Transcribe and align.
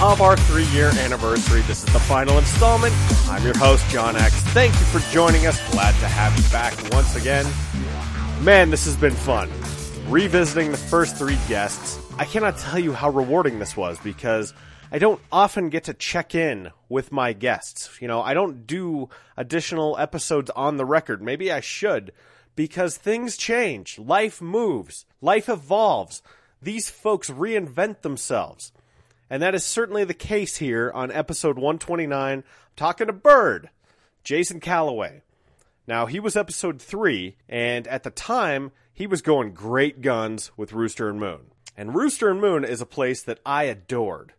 of 0.00 0.20
our 0.20 0.36
three 0.36 0.66
year 0.66 0.90
anniversary. 0.98 1.60
This 1.62 1.84
is 1.84 1.92
the 1.92 2.00
final 2.00 2.38
installment. 2.38 2.94
I'm 3.28 3.44
your 3.44 3.56
host, 3.56 3.88
John 3.88 4.16
X. 4.16 4.34
Thank 4.52 4.72
you 4.74 4.86
for 4.86 4.98
joining 5.12 5.46
us. 5.46 5.58
Glad 5.70 5.92
to 6.00 6.08
have 6.08 6.36
you 6.36 6.50
back 6.50 6.74
once 6.92 7.14
again. 7.14 7.46
Man, 8.42 8.70
this 8.70 8.84
has 8.84 8.96
been 8.96 9.14
fun. 9.14 9.48
Revisiting 10.08 10.70
the 10.70 10.76
first 10.76 11.16
three 11.16 11.38
guests, 11.48 11.98
I 12.18 12.24
cannot 12.24 12.58
tell 12.58 12.78
you 12.78 12.92
how 12.92 13.10
rewarding 13.10 13.58
this 13.58 13.76
was 13.76 13.98
because 14.00 14.52
I 14.90 14.98
don't 14.98 15.20
often 15.32 15.70
get 15.70 15.84
to 15.84 15.94
check 15.94 16.34
in 16.34 16.70
with 16.88 17.10
my 17.10 17.32
guests. 17.32 18.00
You 18.00 18.08
know, 18.08 18.20
I 18.20 18.34
don't 18.34 18.66
do 18.66 19.08
additional 19.36 19.96
episodes 19.98 20.50
on 20.50 20.76
the 20.76 20.84
record. 20.84 21.22
Maybe 21.22 21.50
I 21.50 21.60
should 21.60 22.12
because 22.56 22.96
things 22.96 23.36
change. 23.36 23.98
Life 23.98 24.42
moves. 24.42 25.06
Life 25.20 25.48
evolves. 25.48 26.22
These 26.60 26.90
folks 26.90 27.30
reinvent 27.30 28.02
themselves. 28.02 28.72
And 29.34 29.42
that 29.42 29.56
is 29.56 29.64
certainly 29.64 30.04
the 30.04 30.14
case 30.14 30.58
here 30.58 30.92
on 30.94 31.10
episode 31.10 31.56
129. 31.56 32.38
I'm 32.38 32.44
talking 32.76 33.08
to 33.08 33.12
Bird, 33.12 33.68
Jason 34.22 34.60
Calloway. 34.60 35.22
Now, 35.88 36.06
he 36.06 36.20
was 36.20 36.36
episode 36.36 36.80
three, 36.80 37.34
and 37.48 37.88
at 37.88 38.04
the 38.04 38.12
time, 38.12 38.70
he 38.92 39.08
was 39.08 39.22
going 39.22 39.52
great 39.52 40.02
guns 40.02 40.52
with 40.56 40.72
Rooster 40.72 41.08
and 41.08 41.18
Moon. 41.18 41.46
And 41.76 41.96
Rooster 41.96 42.30
and 42.30 42.40
Moon 42.40 42.64
is 42.64 42.80
a 42.80 42.86
place 42.86 43.24
that 43.24 43.40
I 43.44 43.64
adored. 43.64 44.34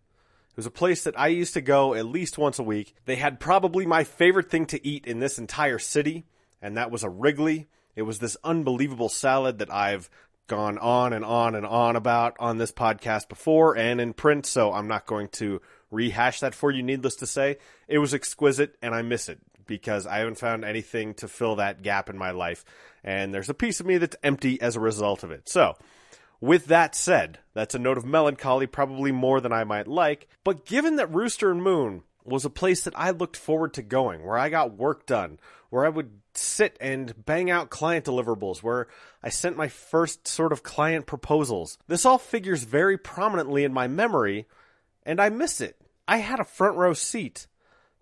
It 0.52 0.56
was 0.56 0.66
a 0.66 0.72
place 0.72 1.04
that 1.04 1.20
I 1.20 1.28
used 1.28 1.56
to 1.56 1.62
go 1.62 1.94
at 1.94 2.06
least 2.06 2.38
once 2.38 2.58
a 2.58 2.64
week. 2.64 2.96
They 3.04 3.18
had 3.18 3.38
probably 3.42 3.86
my 3.86 4.06
favorite 4.06 4.50
thing 4.50 4.66
to 4.68 4.88
eat 4.88 5.06
in 5.06 5.20
this 5.20 5.38
entire 5.38 5.78
city, 5.78 6.24
and 6.62 6.78
that 6.78 6.90
was 6.90 7.04
a 7.04 7.10
Wrigley. 7.10 7.68
It 7.98 8.04
was 8.04 8.20
this 8.20 8.38
unbelievable 8.46 9.10
salad 9.10 9.60
that 9.60 9.74
I've 9.74 10.10
gone 10.48 10.78
on 10.78 11.14
and 11.14 11.26
on 11.26 11.56
and 11.56 11.66
on 11.66 11.96
about 11.96 12.36
on 12.40 12.58
this 12.58 12.72
podcast 12.72 13.30
before 13.30 13.78
and 13.78 14.00
in 14.00 14.14
print, 14.14 14.46
so 14.46 14.74
I'm 14.74 14.88
not 14.88 15.06
going 15.06 15.30
to 15.30 15.62
rehash 15.92 16.40
that 16.42 16.56
for 16.56 16.72
you, 16.72 16.84
needless 16.84 17.16
to 17.18 17.28
say. 17.28 17.58
It 17.88 18.00
was 18.00 18.14
exquisite, 18.14 18.76
and 18.82 18.94
I 18.94 19.02
miss 19.02 19.30
it 19.30 19.40
because 19.66 20.06
I 20.06 20.20
haven't 20.20 20.38
found 20.38 20.64
anything 20.64 21.14
to 21.16 21.28
fill 21.28 21.56
that 21.56 21.82
gap 21.82 22.10
in 22.10 22.18
my 22.18 22.32
life, 22.32 22.64
and 23.04 23.34
there's 23.34 23.50
a 23.50 23.54
piece 23.54 23.80
of 23.80 23.86
me 23.86 23.98
that's 23.98 24.18
empty 24.24 24.62
as 24.62 24.76
a 24.76 24.82
result 24.82 25.24
of 25.24 25.32
it. 25.32 25.50
So, 25.50 25.76
with 26.42 26.66
that 26.66 26.96
said, 26.96 27.40
that's 27.54 27.76
a 27.76 27.80
note 27.80 27.98
of 27.98 28.06
melancholy, 28.06 28.68
probably 28.68 29.12
more 29.12 29.42
than 29.42 29.54
I 29.54 29.64
might 29.64 29.88
like. 29.88 30.28
But 30.44 30.66
given 30.66 30.98
that 30.98 31.14
Rooster 31.14 31.50
and 31.50 31.64
Moon 31.64 32.04
was 32.26 32.46
a 32.46 32.50
place 32.50 32.84
that 32.84 32.98
I 32.98 33.12
looked 33.12 33.38
forward 33.38 33.74
to 33.76 33.82
going, 33.82 34.26
where 34.26 34.38
I 34.38 34.50
got 34.50 34.78
work 34.78 35.06
done, 35.06 35.40
where 35.70 35.86
I 35.86 35.90
would 35.90 36.12
sit 36.34 36.78
and 36.82 37.26
bang 37.26 37.50
out 37.50 37.70
client 37.70 38.06
deliverables, 38.06 38.64
where 38.64 38.88
I 39.22 39.30
sent 39.30 39.58
my 39.58 39.68
first 39.68 40.28
sort 40.28 40.52
of 40.52 40.64
client 40.64 41.06
proposals, 41.06 41.78
this 41.88 42.06
all 42.06 42.18
figures 42.18 42.64
very 42.64 42.98
prominently 42.98 43.64
in 43.64 43.74
my 43.74 43.88
memory, 43.88 44.48
and 45.04 45.22
I 45.22 45.30
miss 45.30 45.62
it. 45.62 45.80
I 46.08 46.18
had 46.18 46.40
a 46.40 46.46
front 46.46 46.78
row 46.78 46.94
seat 46.94 47.48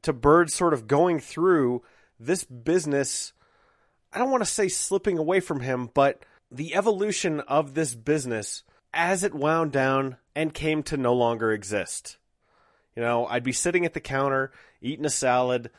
to 0.04 0.14
Bird 0.14 0.52
sort 0.52 0.74
of 0.74 0.88
going 0.88 1.20
through 1.20 1.84
this 2.20 2.44
business. 2.44 3.34
I 4.12 4.20
don't 4.20 4.32
want 4.32 4.44
to 4.44 4.50
say 4.50 4.68
slipping 4.68 5.18
away 5.18 5.40
from 5.40 5.62
him, 5.62 5.90
but 5.94 6.24
the 6.52 6.76
evolution 6.76 7.40
of 7.42 7.74
this 7.74 7.96
business 7.96 8.64
as 8.94 9.24
it 9.24 9.34
wound 9.34 9.72
down 9.72 10.18
and 10.36 10.54
came 10.54 10.84
to 10.84 10.98
no 10.98 11.14
longer 11.14 11.52
exist. 11.52 12.18
You 12.96 13.02
know, 13.02 13.26
I'd 13.26 13.44
be 13.44 13.52
sitting 13.52 13.86
at 13.86 13.94
the 13.94 14.00
counter, 14.00 14.52
eating 14.82 15.06
a 15.06 15.10
salad, 15.10 15.72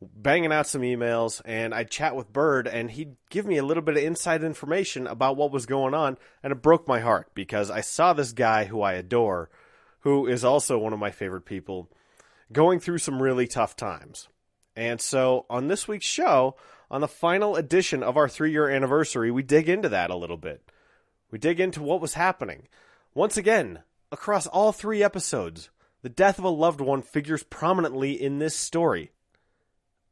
banging 0.00 0.52
out 0.52 0.66
some 0.66 0.82
emails, 0.82 1.40
and 1.44 1.74
I'd 1.74 1.90
chat 1.90 2.14
with 2.14 2.32
Bird, 2.32 2.68
and 2.68 2.90
he'd 2.90 3.16
give 3.30 3.46
me 3.46 3.56
a 3.56 3.64
little 3.64 3.82
bit 3.82 3.96
of 3.96 4.02
inside 4.02 4.44
information 4.44 5.06
about 5.06 5.36
what 5.36 5.50
was 5.50 5.66
going 5.66 5.94
on, 5.94 6.18
and 6.42 6.52
it 6.52 6.62
broke 6.62 6.86
my 6.86 7.00
heart 7.00 7.30
because 7.34 7.70
I 7.70 7.80
saw 7.80 8.12
this 8.12 8.32
guy 8.32 8.64
who 8.64 8.82
I 8.82 8.92
adore, 8.92 9.50
who 10.00 10.26
is 10.26 10.44
also 10.44 10.78
one 10.78 10.92
of 10.92 10.98
my 10.98 11.10
favorite 11.10 11.44
people, 11.44 11.88
going 12.52 12.80
through 12.80 12.98
some 12.98 13.22
really 13.22 13.46
tough 13.46 13.76
times. 13.76 14.28
And 14.76 15.00
so 15.00 15.46
on 15.50 15.66
this 15.66 15.88
week's 15.88 16.06
show, 16.06 16.54
on 16.90 17.00
the 17.00 17.08
final 17.08 17.56
edition 17.56 18.02
of 18.02 18.16
our 18.16 18.28
three 18.28 18.52
year 18.52 18.68
anniversary, 18.68 19.30
we 19.30 19.42
dig 19.42 19.68
into 19.68 19.88
that 19.88 20.10
a 20.10 20.16
little 20.16 20.36
bit. 20.36 20.62
We 21.30 21.38
dig 21.38 21.60
into 21.60 21.82
what 21.82 22.00
was 22.00 22.14
happening. 22.14 22.68
Once 23.12 23.36
again, 23.36 23.80
across 24.12 24.46
all 24.46 24.72
three 24.72 25.02
episodes, 25.02 25.70
the 26.02 26.08
death 26.08 26.38
of 26.38 26.44
a 26.44 26.48
loved 26.48 26.80
one 26.80 27.02
figures 27.02 27.42
prominently 27.42 28.12
in 28.12 28.38
this 28.38 28.56
story. 28.56 29.10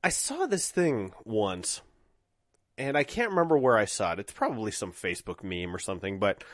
I 0.03 0.09
saw 0.09 0.47
this 0.47 0.71
thing 0.71 1.13
once, 1.25 1.83
and 2.79 2.97
I 2.97 3.05
can't 3.05 3.31
remember 3.31 3.57
where 3.57 3.77
I 3.77 3.85
saw 3.85 4.13
it. 4.13 4.21
It's 4.21 4.33
probably 4.33 4.71
some 4.71 4.93
Facebook 4.93 5.43
meme 5.43 5.75
or 5.75 5.79
something, 5.79 6.19
but 6.19 6.45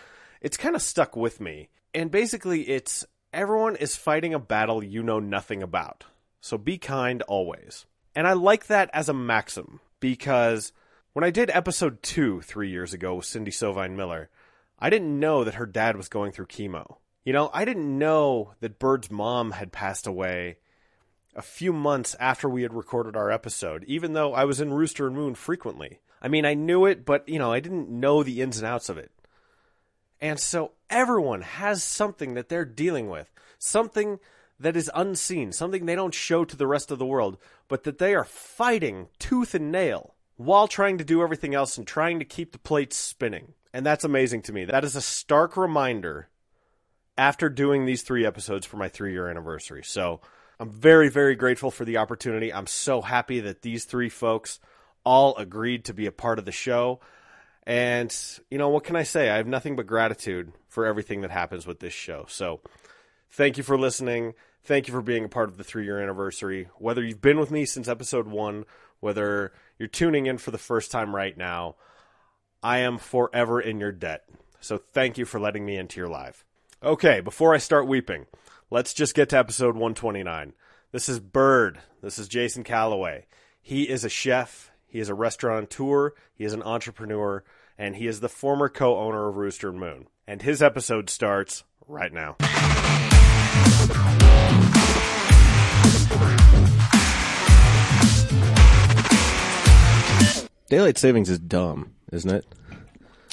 it's 0.40 0.56
kind 0.56 0.76
of 0.76 0.82
stuck 0.82 1.16
with 1.16 1.40
me. 1.40 1.68
And 1.94 2.10
basically, 2.10 2.62
it's 2.62 3.04
everyone 3.32 3.76
is 3.76 3.96
fighting 3.96 4.34
a 4.34 4.38
battle 4.38 4.82
you 4.82 5.02
know 5.02 5.18
nothing 5.18 5.62
about. 5.62 6.04
So 6.40 6.58
be 6.58 6.78
kind 6.78 7.22
always. 7.22 7.86
And 8.14 8.26
I 8.26 8.32
like 8.32 8.66
that 8.66 8.90
as 8.92 9.08
a 9.08 9.14
maxim 9.14 9.80
because 10.00 10.72
when 11.12 11.24
I 11.24 11.30
did 11.30 11.50
episode 11.50 12.02
two 12.02 12.40
three 12.42 12.70
years 12.70 12.92
ago 12.92 13.14
with 13.16 13.26
Cindy 13.26 13.50
Sovine 13.50 13.96
Miller, 13.96 14.28
I 14.78 14.90
didn't 14.90 15.18
know 15.18 15.44
that 15.44 15.54
her 15.54 15.66
dad 15.66 15.96
was 15.96 16.08
going 16.08 16.32
through 16.32 16.46
chemo. 16.46 16.96
You 17.24 17.32
know, 17.32 17.50
I 17.52 17.64
didn't 17.64 17.98
know 17.98 18.54
that 18.60 18.78
Bird's 18.78 19.10
mom 19.10 19.52
had 19.52 19.72
passed 19.72 20.06
away 20.06 20.56
a 21.34 21.42
few 21.42 21.72
months 21.72 22.16
after 22.18 22.48
we 22.48 22.62
had 22.62 22.74
recorded 22.74 23.16
our 23.16 23.30
episode, 23.30 23.84
even 23.84 24.12
though 24.12 24.34
I 24.34 24.44
was 24.44 24.60
in 24.60 24.72
Rooster 24.72 25.06
and 25.06 25.16
Moon 25.16 25.34
frequently. 25.34 26.00
I 26.20 26.28
mean, 26.28 26.44
I 26.44 26.54
knew 26.54 26.84
it, 26.84 27.04
but, 27.04 27.28
you 27.28 27.38
know, 27.38 27.52
I 27.52 27.60
didn't 27.60 27.88
know 27.88 28.22
the 28.22 28.42
ins 28.42 28.58
and 28.58 28.66
outs 28.66 28.88
of 28.88 28.98
it. 28.98 29.12
And 30.20 30.38
so 30.38 30.72
everyone 30.90 31.42
has 31.42 31.82
something 31.82 32.34
that 32.34 32.48
they're 32.48 32.64
dealing 32.64 33.08
with, 33.08 33.30
something 33.58 34.18
that 34.58 34.76
is 34.76 34.90
unseen, 34.94 35.52
something 35.52 35.86
they 35.86 35.96
don't 35.96 36.14
show 36.14 36.44
to 36.44 36.56
the 36.56 36.66
rest 36.66 36.90
of 36.90 36.98
the 36.98 37.06
world, 37.06 37.38
but 37.68 37.84
that 37.84 37.98
they 37.98 38.14
are 38.14 38.24
fighting 38.24 39.08
tooth 39.18 39.54
and 39.54 39.72
nail 39.72 40.14
while 40.36 40.68
trying 40.68 40.98
to 40.98 41.04
do 41.04 41.22
everything 41.22 41.54
else 41.54 41.78
and 41.78 41.86
trying 41.86 42.18
to 42.18 42.24
keep 42.24 42.52
the 42.52 42.58
plates 42.58 42.96
spinning. 42.96 43.54
And 43.72 43.86
that's 43.86 44.04
amazing 44.04 44.42
to 44.42 44.52
me. 44.52 44.64
That 44.64 44.84
is 44.84 44.96
a 44.96 45.00
stark 45.00 45.56
reminder 45.56 46.28
after 47.22 47.48
doing 47.48 47.86
these 47.86 48.02
three 48.02 48.26
episodes 48.26 48.66
for 48.66 48.78
my 48.78 48.88
three 48.88 49.12
year 49.12 49.28
anniversary. 49.28 49.84
So 49.84 50.20
I'm 50.58 50.70
very, 50.70 51.08
very 51.08 51.36
grateful 51.36 51.70
for 51.70 51.84
the 51.84 51.98
opportunity. 51.98 52.52
I'm 52.52 52.66
so 52.66 53.00
happy 53.00 53.38
that 53.38 53.62
these 53.62 53.84
three 53.84 54.08
folks 54.08 54.58
all 55.04 55.36
agreed 55.36 55.84
to 55.84 55.94
be 55.94 56.06
a 56.06 56.12
part 56.12 56.40
of 56.40 56.46
the 56.46 56.50
show. 56.50 56.98
And, 57.64 58.12
you 58.50 58.58
know, 58.58 58.70
what 58.70 58.82
can 58.82 58.96
I 58.96 59.04
say? 59.04 59.30
I 59.30 59.36
have 59.36 59.46
nothing 59.46 59.76
but 59.76 59.86
gratitude 59.86 60.52
for 60.68 60.84
everything 60.84 61.20
that 61.20 61.30
happens 61.30 61.64
with 61.64 61.78
this 61.78 61.92
show. 61.92 62.24
So 62.28 62.60
thank 63.30 63.56
you 63.56 63.62
for 63.62 63.78
listening. 63.78 64.34
Thank 64.64 64.88
you 64.88 64.92
for 64.92 65.00
being 65.00 65.24
a 65.24 65.28
part 65.28 65.48
of 65.48 65.58
the 65.58 65.64
three 65.64 65.84
year 65.84 66.02
anniversary. 66.02 66.70
Whether 66.78 67.04
you've 67.04 67.22
been 67.22 67.38
with 67.38 67.52
me 67.52 67.66
since 67.66 67.86
episode 67.86 68.26
one, 68.26 68.64
whether 68.98 69.52
you're 69.78 69.86
tuning 69.86 70.26
in 70.26 70.38
for 70.38 70.50
the 70.50 70.58
first 70.58 70.90
time 70.90 71.14
right 71.14 71.38
now, 71.38 71.76
I 72.64 72.78
am 72.78 72.98
forever 72.98 73.60
in 73.60 73.78
your 73.78 73.92
debt. 73.92 74.24
So 74.58 74.76
thank 74.76 75.18
you 75.18 75.24
for 75.24 75.38
letting 75.38 75.64
me 75.64 75.76
into 75.76 76.00
your 76.00 76.08
life. 76.08 76.44
Okay, 76.84 77.20
before 77.20 77.54
I 77.54 77.58
start 77.58 77.86
weeping, 77.86 78.26
let's 78.68 78.92
just 78.92 79.14
get 79.14 79.28
to 79.28 79.38
episode 79.38 79.76
129. 79.76 80.52
This 80.90 81.08
is 81.08 81.20
Bird. 81.20 81.78
This 82.02 82.18
is 82.18 82.26
Jason 82.26 82.64
Calloway. 82.64 83.26
He 83.60 83.88
is 83.88 84.04
a 84.04 84.08
chef, 84.08 84.72
he 84.88 84.98
is 84.98 85.08
a 85.08 85.14
restaurateur, 85.14 86.10
he 86.34 86.42
is 86.42 86.52
an 86.54 86.62
entrepreneur, 86.64 87.44
and 87.78 87.94
he 87.94 88.08
is 88.08 88.18
the 88.18 88.28
former 88.28 88.68
co 88.68 88.98
owner 88.98 89.28
of 89.28 89.36
Rooster 89.36 89.72
Moon. 89.72 90.08
And 90.26 90.42
his 90.42 90.60
episode 90.60 91.08
starts 91.08 91.62
right 91.86 92.12
now. 92.12 92.34
Daylight 100.68 100.98
savings 100.98 101.30
is 101.30 101.38
dumb, 101.38 101.92
isn't 102.10 102.28
it? 102.28 102.44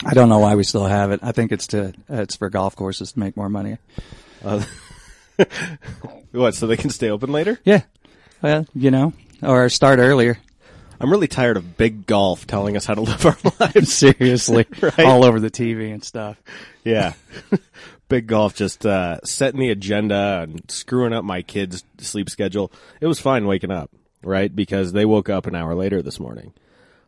I 0.06 0.14
don't 0.14 0.30
know 0.30 0.40
why 0.40 0.56
we 0.56 0.64
still 0.64 0.86
have 0.86 1.12
it. 1.12 1.20
I 1.24 1.32
think 1.32 1.52
it's 1.52 1.68
to 1.68 1.94
it's 2.08 2.36
for 2.38 2.50
golf 2.50 2.76
courses 2.76 3.12
to 3.14 3.20
make 3.20 3.36
more 3.36 3.50
money. 3.50 3.78
Uh, 4.44 4.64
what? 6.32 6.56
So 6.56 6.68
they 6.68 6.78
can 6.78 6.90
stay 6.90 7.10
open 7.10 7.32
later? 7.32 7.60
Yeah. 7.64 7.82
Well, 8.42 8.66
you 8.74 8.92
know, 8.92 9.14
or 9.44 9.68
start 9.70 10.00
earlier. 10.00 10.38
I'm 11.02 11.12
really 11.12 11.28
tired 11.28 11.56
of 11.58 11.78
big 11.78 12.06
golf 12.06 12.46
telling 12.46 12.76
us 12.76 12.86
how 12.86 12.94
to 12.94 13.02
live 13.02 13.26
our 13.26 13.38
lives. 13.60 13.94
Seriously, 13.94 14.66
Right? 14.82 15.00
all 15.02 15.24
over 15.24 15.40
the 15.40 15.50
TV 15.52 15.94
and 15.94 16.04
stuff. 16.04 16.42
Yeah. 16.84 17.14
Big 18.10 18.28
golf 18.28 18.56
just 18.56 18.86
uh, 18.86 19.20
setting 19.24 19.60
the 19.60 19.70
agenda 19.70 20.42
and 20.44 20.62
screwing 20.70 21.14
up 21.14 21.24
my 21.24 21.42
kids' 21.42 21.84
sleep 22.00 22.30
schedule. 22.30 22.72
It 23.00 23.08
was 23.08 23.20
fine 23.20 23.46
waking 23.46 23.72
up, 23.72 23.92
right? 24.24 24.54
Because 24.54 24.92
they 24.92 25.06
woke 25.06 25.30
up 25.30 25.46
an 25.46 25.56
hour 25.56 25.76
later 25.76 26.02
this 26.02 26.20
morning. 26.20 26.54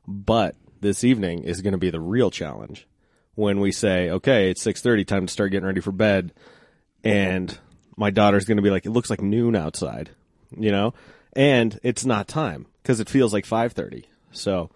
But 0.07 0.55
this 0.81 1.03
evening 1.03 1.43
is 1.43 1.61
going 1.61 1.73
to 1.73 1.77
be 1.77 1.89
the 1.89 1.99
real 1.99 2.31
challenge 2.31 2.87
when 3.35 3.59
we 3.59 3.71
say, 3.71 4.09
okay, 4.09 4.49
it's 4.49 4.63
6.30, 4.63 5.07
time 5.07 5.27
to 5.27 5.31
start 5.31 5.51
getting 5.51 5.65
ready 5.65 5.81
for 5.81 5.91
bed. 5.91 6.33
And 7.03 7.57
my 7.95 8.09
daughter's 8.09 8.45
going 8.45 8.57
to 8.57 8.63
be 8.63 8.69
like, 8.69 8.85
it 8.85 8.91
looks 8.91 9.09
like 9.09 9.21
noon 9.21 9.55
outside, 9.55 10.09
you 10.57 10.71
know? 10.71 10.93
And 11.33 11.79
it's 11.83 12.05
not 12.05 12.27
time 12.27 12.65
because 12.81 12.99
it 12.99 13.09
feels 13.09 13.31
like 13.31 13.45
5.30. 13.45 14.05
So 14.31 14.69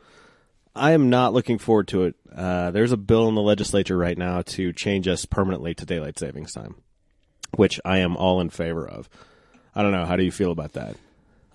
I 0.75 0.91
am 0.91 1.09
not 1.09 1.33
looking 1.33 1.57
forward 1.57 1.87
to 1.89 2.03
it. 2.03 2.15
Uh, 2.33 2.71
there's 2.71 2.91
a 2.91 2.97
bill 2.97 3.27
in 3.27 3.35
the 3.35 3.41
legislature 3.41 3.97
right 3.97 4.17
now 4.17 4.41
to 4.43 4.73
change 4.73 5.07
us 5.07 5.25
permanently 5.25 5.73
to 5.75 5.85
daylight 5.85 6.19
savings 6.19 6.53
time, 6.53 6.75
which 7.55 7.79
I 7.83 7.99
am 7.99 8.15
all 8.15 8.41
in 8.41 8.49
favor 8.49 8.87
of. 8.87 9.09
I 9.73 9.83
don't 9.83 9.91
know. 9.91 10.05
How 10.05 10.15
do 10.15 10.23
you 10.23 10.31
feel 10.31 10.51
about 10.51 10.73
that? 10.73 10.95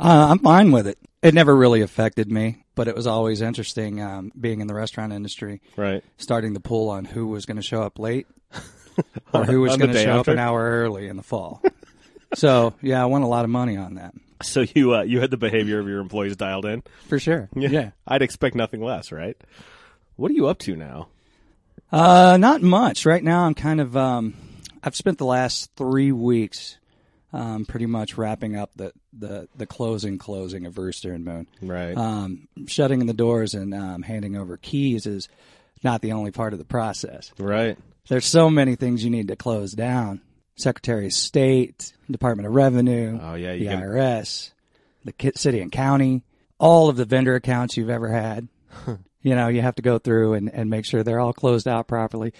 Uh, 0.00 0.28
I'm 0.30 0.38
fine 0.38 0.72
with 0.72 0.86
it. 0.86 0.98
It 1.22 1.34
never 1.34 1.54
really 1.54 1.82
affected 1.82 2.30
me, 2.32 2.64
but 2.74 2.88
it 2.88 2.94
was 2.96 3.06
always 3.06 3.42
interesting 3.42 4.00
um, 4.00 4.32
being 4.40 4.60
in 4.62 4.66
the 4.66 4.74
restaurant 4.74 5.12
industry, 5.12 5.60
Right. 5.76 6.02
starting 6.16 6.54
the 6.54 6.60
pool 6.60 6.88
on 6.88 7.04
who 7.04 7.26
was 7.26 7.44
going 7.44 7.58
to 7.58 7.62
show 7.62 7.82
up 7.82 7.98
late 7.98 8.26
or 9.34 9.44
who 9.44 9.60
was 9.60 9.72
On 9.74 9.78
the 9.78 9.84
going 9.86 9.94
to 9.94 9.98
day 9.98 10.04
show 10.06 10.18
after? 10.20 10.30
up 10.30 10.34
an 10.34 10.38
hour 10.38 10.62
early 10.82 11.06
in 11.08 11.16
the 11.16 11.22
fall. 11.22 11.62
so 12.34 12.72
yeah, 12.80 13.02
I 13.02 13.06
won 13.06 13.20
a 13.22 13.28
lot 13.28 13.44
of 13.44 13.50
money 13.50 13.76
on 13.76 13.96
that 13.96 14.14
So 14.42 14.64
you 14.74 14.94
uh, 14.94 15.02
you 15.02 15.20
had 15.20 15.30
the 15.30 15.36
behavior 15.36 15.78
of 15.78 15.86
your 15.88 16.00
employees 16.00 16.36
dialed 16.36 16.64
in. 16.64 16.82
for 17.08 17.18
sure. 17.18 17.50
yeah. 17.54 17.90
I'd 18.08 18.22
expect 18.22 18.54
nothing 18.56 18.80
less, 18.82 19.12
right? 19.12 19.36
What 20.16 20.30
are 20.30 20.34
you 20.34 20.48
up 20.48 20.58
to 20.60 20.76
now? 20.76 21.08
Uh, 21.92 22.38
not 22.40 22.62
much. 22.62 23.04
Right 23.04 23.22
now, 23.22 23.44
I'm 23.44 23.54
kind 23.54 23.80
of. 23.80 23.96
Um, 23.96 24.34
I've 24.82 24.96
spent 24.96 25.18
the 25.18 25.24
last 25.26 25.70
three 25.76 26.12
weeks, 26.12 26.78
um, 27.32 27.64
pretty 27.64 27.86
much 27.86 28.16
wrapping 28.18 28.56
up 28.56 28.70
the 28.76 28.92
the 29.12 29.48
the 29.56 29.66
closing 29.66 30.18
closing 30.18 30.66
of 30.66 30.78
Rooster 30.78 31.12
and 31.12 31.24
Moon. 31.24 31.46
Right. 31.62 31.96
Um, 31.96 32.48
shutting 32.66 33.00
in 33.00 33.06
the 33.06 33.12
doors 33.14 33.54
and 33.54 33.72
um, 33.74 34.02
handing 34.02 34.36
over 34.36 34.56
keys 34.56 35.06
is 35.06 35.28
not 35.82 36.02
the 36.02 36.12
only 36.12 36.30
part 36.30 36.52
of 36.52 36.58
the 36.58 36.64
process. 36.64 37.32
right. 37.38 37.78
There's 38.08 38.26
so 38.26 38.50
many 38.50 38.74
things 38.76 39.04
you 39.04 39.10
need 39.10 39.28
to 39.28 39.36
close 39.36 39.72
down. 39.72 40.20
Secretary 40.56 41.06
of 41.06 41.12
State, 41.12 41.92
Department 42.10 42.46
of 42.48 42.54
Revenue, 42.54 43.18
Oh, 43.22 43.34
yeah, 43.34 43.54
the 43.54 43.64
can- 43.66 43.80
IRS, 43.82 44.50
the 45.04 45.32
city 45.36 45.60
and 45.60 45.70
county, 45.72 46.22
all 46.58 46.88
of 46.88 46.96
the 46.96 47.04
vendor 47.04 47.34
accounts 47.36 47.76
you've 47.76 47.88
ever 47.88 48.08
had. 48.08 48.48
you 49.22 49.34
know, 49.36 49.48
you 49.48 49.62
have 49.62 49.76
to 49.76 49.82
go 49.82 49.98
through 49.98 50.34
and, 50.34 50.52
and 50.52 50.68
make 50.68 50.84
sure 50.84 51.02
they're 51.02 51.20
all 51.20 51.32
closed 51.32 51.68
out 51.68 51.86
properly. 51.88 52.34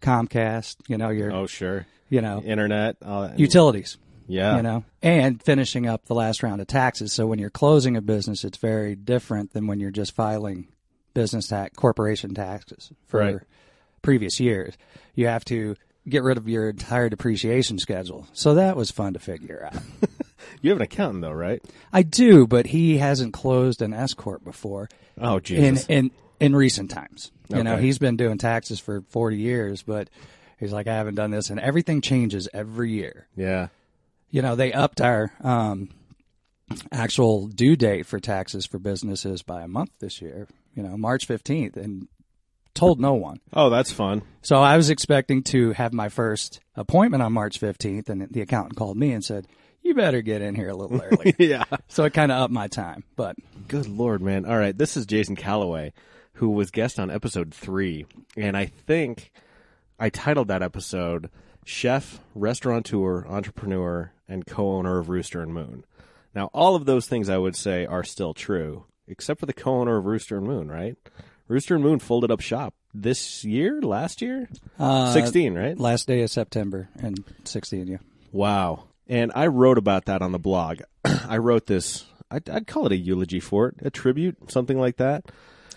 Comcast, 0.00 0.76
you 0.88 0.98
know, 0.98 1.10
your, 1.10 1.32
Oh, 1.32 1.46
sure. 1.46 1.86
you 2.08 2.20
know, 2.20 2.42
Internet. 2.42 2.96
Uh, 3.02 3.30
utilities, 3.36 3.96
yeah. 4.26 4.56
you 4.56 4.62
know, 4.62 4.84
and 5.02 5.42
finishing 5.42 5.86
up 5.86 6.06
the 6.06 6.14
last 6.14 6.42
round 6.42 6.60
of 6.60 6.66
taxes. 6.66 7.12
So 7.12 7.26
when 7.26 7.38
you're 7.38 7.50
closing 7.50 7.96
a 7.96 8.00
business, 8.02 8.44
it's 8.44 8.58
very 8.58 8.94
different 8.94 9.52
than 9.52 9.66
when 9.66 9.80
you're 9.80 9.90
just 9.90 10.12
filing 10.14 10.68
business 11.14 11.48
tax, 11.48 11.76
corporation 11.76 12.34
taxes 12.34 12.90
for 13.06 13.20
Right. 13.20 13.36
previous 14.02 14.40
years. 14.40 14.74
You 15.14 15.26
have 15.28 15.44
to 15.46 15.76
get 16.08 16.22
rid 16.22 16.36
of 16.36 16.48
your 16.48 16.68
entire 16.70 17.08
depreciation 17.08 17.78
schedule. 17.78 18.26
So 18.32 18.54
that 18.54 18.76
was 18.76 18.90
fun 18.90 19.12
to 19.14 19.18
figure 19.18 19.68
out. 19.72 19.82
You 20.60 20.70
have 20.70 20.78
an 20.78 20.82
accountant 20.82 21.22
though, 21.22 21.32
right? 21.32 21.62
I 21.90 22.02
do, 22.02 22.46
but 22.46 22.66
he 22.66 22.98
hasn't 22.98 23.32
closed 23.32 23.80
an 23.80 23.94
S 23.94 24.12
corp 24.12 24.44
before 24.44 24.90
Oh, 25.18 25.36
in 25.36 25.42
Jesus. 25.42 25.86
in 25.88 26.10
in 26.38 26.54
recent 26.54 26.90
times. 26.90 27.32
You 27.48 27.62
know, 27.64 27.78
he's 27.78 27.98
been 27.98 28.16
doing 28.18 28.36
taxes 28.36 28.78
for 28.78 29.00
40 29.08 29.38
years, 29.38 29.82
but 29.82 30.10
he's 30.58 30.70
like 30.72 30.86
I 30.86 30.94
haven't 30.94 31.14
done 31.14 31.30
this 31.30 31.48
and 31.48 31.58
everything 31.58 32.02
changes 32.02 32.46
every 32.52 32.90
year. 32.92 33.26
yeah. 33.34 33.68
You 34.34 34.42
know, 34.42 34.56
they 34.56 34.72
upped 34.72 35.00
our 35.00 35.30
um 35.42 35.90
actual 36.90 37.46
due 37.46 37.76
date 37.76 38.04
for 38.04 38.18
taxes 38.18 38.66
for 38.66 38.80
businesses 38.80 39.42
by 39.42 39.62
a 39.62 39.68
month 39.68 39.90
this 40.00 40.20
year, 40.20 40.48
you 40.74 40.82
know, 40.82 40.96
March 40.96 41.28
15th 41.28 41.76
and 41.76 42.08
told 42.74 42.98
no 42.98 43.14
one. 43.14 43.38
Oh, 43.52 43.70
that's 43.70 43.92
fun. 43.92 44.22
So 44.42 44.56
I 44.56 44.76
was 44.76 44.90
expecting 44.90 45.44
to 45.44 45.70
have 45.74 45.92
my 45.92 46.08
first 46.08 46.58
appointment 46.74 47.22
on 47.22 47.32
March 47.32 47.60
15th, 47.60 48.08
and 48.08 48.26
the 48.28 48.40
accountant 48.40 48.74
called 48.74 48.96
me 48.96 49.12
and 49.12 49.24
said, 49.24 49.46
"You 49.82 49.94
better 49.94 50.20
get 50.20 50.42
in 50.42 50.56
here 50.56 50.70
a 50.70 50.76
little 50.76 51.00
early." 51.12 51.36
yeah. 51.38 51.62
so 51.86 52.02
it 52.02 52.12
kind 52.12 52.32
of 52.32 52.38
upped 52.42 52.52
my 52.52 52.66
time. 52.66 53.04
But 53.14 53.36
Good 53.68 53.86
lord, 53.86 54.20
man. 54.20 54.46
All 54.46 54.58
right, 54.58 54.76
this 54.76 54.96
is 54.96 55.06
Jason 55.06 55.36
Calloway, 55.36 55.92
who 56.32 56.50
was 56.50 56.72
guest 56.72 56.98
on 56.98 57.08
episode 57.08 57.54
three, 57.54 58.06
and 58.36 58.56
I 58.56 58.66
think 58.66 59.30
I 59.96 60.10
titled 60.10 60.48
that 60.48 60.60
episode 60.64 61.30
"Chef, 61.64 62.18
Restaurateur, 62.34 63.24
Entrepreneur, 63.28 64.10
and 64.28 64.46
Co-owner 64.46 64.98
of 64.98 65.08
Rooster 65.08 65.40
and 65.40 65.52
Moon." 65.52 65.84
Now, 66.34 66.50
all 66.52 66.74
of 66.74 66.84
those 66.84 67.06
things 67.06 67.28
I 67.28 67.38
would 67.38 67.54
say 67.56 67.86
are 67.86 68.02
still 68.04 68.34
true, 68.34 68.86
except 69.06 69.40
for 69.40 69.46
the 69.46 69.52
co-owner 69.52 69.96
of 69.96 70.04
Rooster 70.06 70.36
and 70.36 70.46
Moon, 70.46 70.68
right? 70.68 70.96
Rooster 71.46 71.74
and 71.74 71.84
Moon 71.84 71.98
folded 71.98 72.30
up 72.30 72.40
shop 72.40 72.74
this 72.94 73.44
year, 73.44 73.80
last 73.82 74.22
year, 74.22 74.48
uh, 74.78 75.12
sixteen, 75.12 75.54
right? 75.54 75.78
last 75.78 76.06
day 76.06 76.22
of 76.22 76.30
September 76.30 76.88
and 76.98 77.22
16, 77.44 77.86
yeah. 77.86 77.96
Wow. 78.32 78.84
And 79.06 79.32
I 79.34 79.48
wrote 79.48 79.76
about 79.78 80.06
that 80.06 80.22
on 80.22 80.32
the 80.32 80.38
blog. 80.38 80.80
I 81.04 81.38
wrote 81.38 81.66
this. 81.66 82.04
I'd, 82.30 82.48
I'd 82.48 82.66
call 82.66 82.86
it 82.86 82.92
a 82.92 82.96
eulogy 82.96 83.40
for 83.40 83.68
it, 83.68 83.76
a 83.82 83.90
tribute, 83.90 84.50
something 84.50 84.78
like 84.78 84.96
that. 84.96 85.24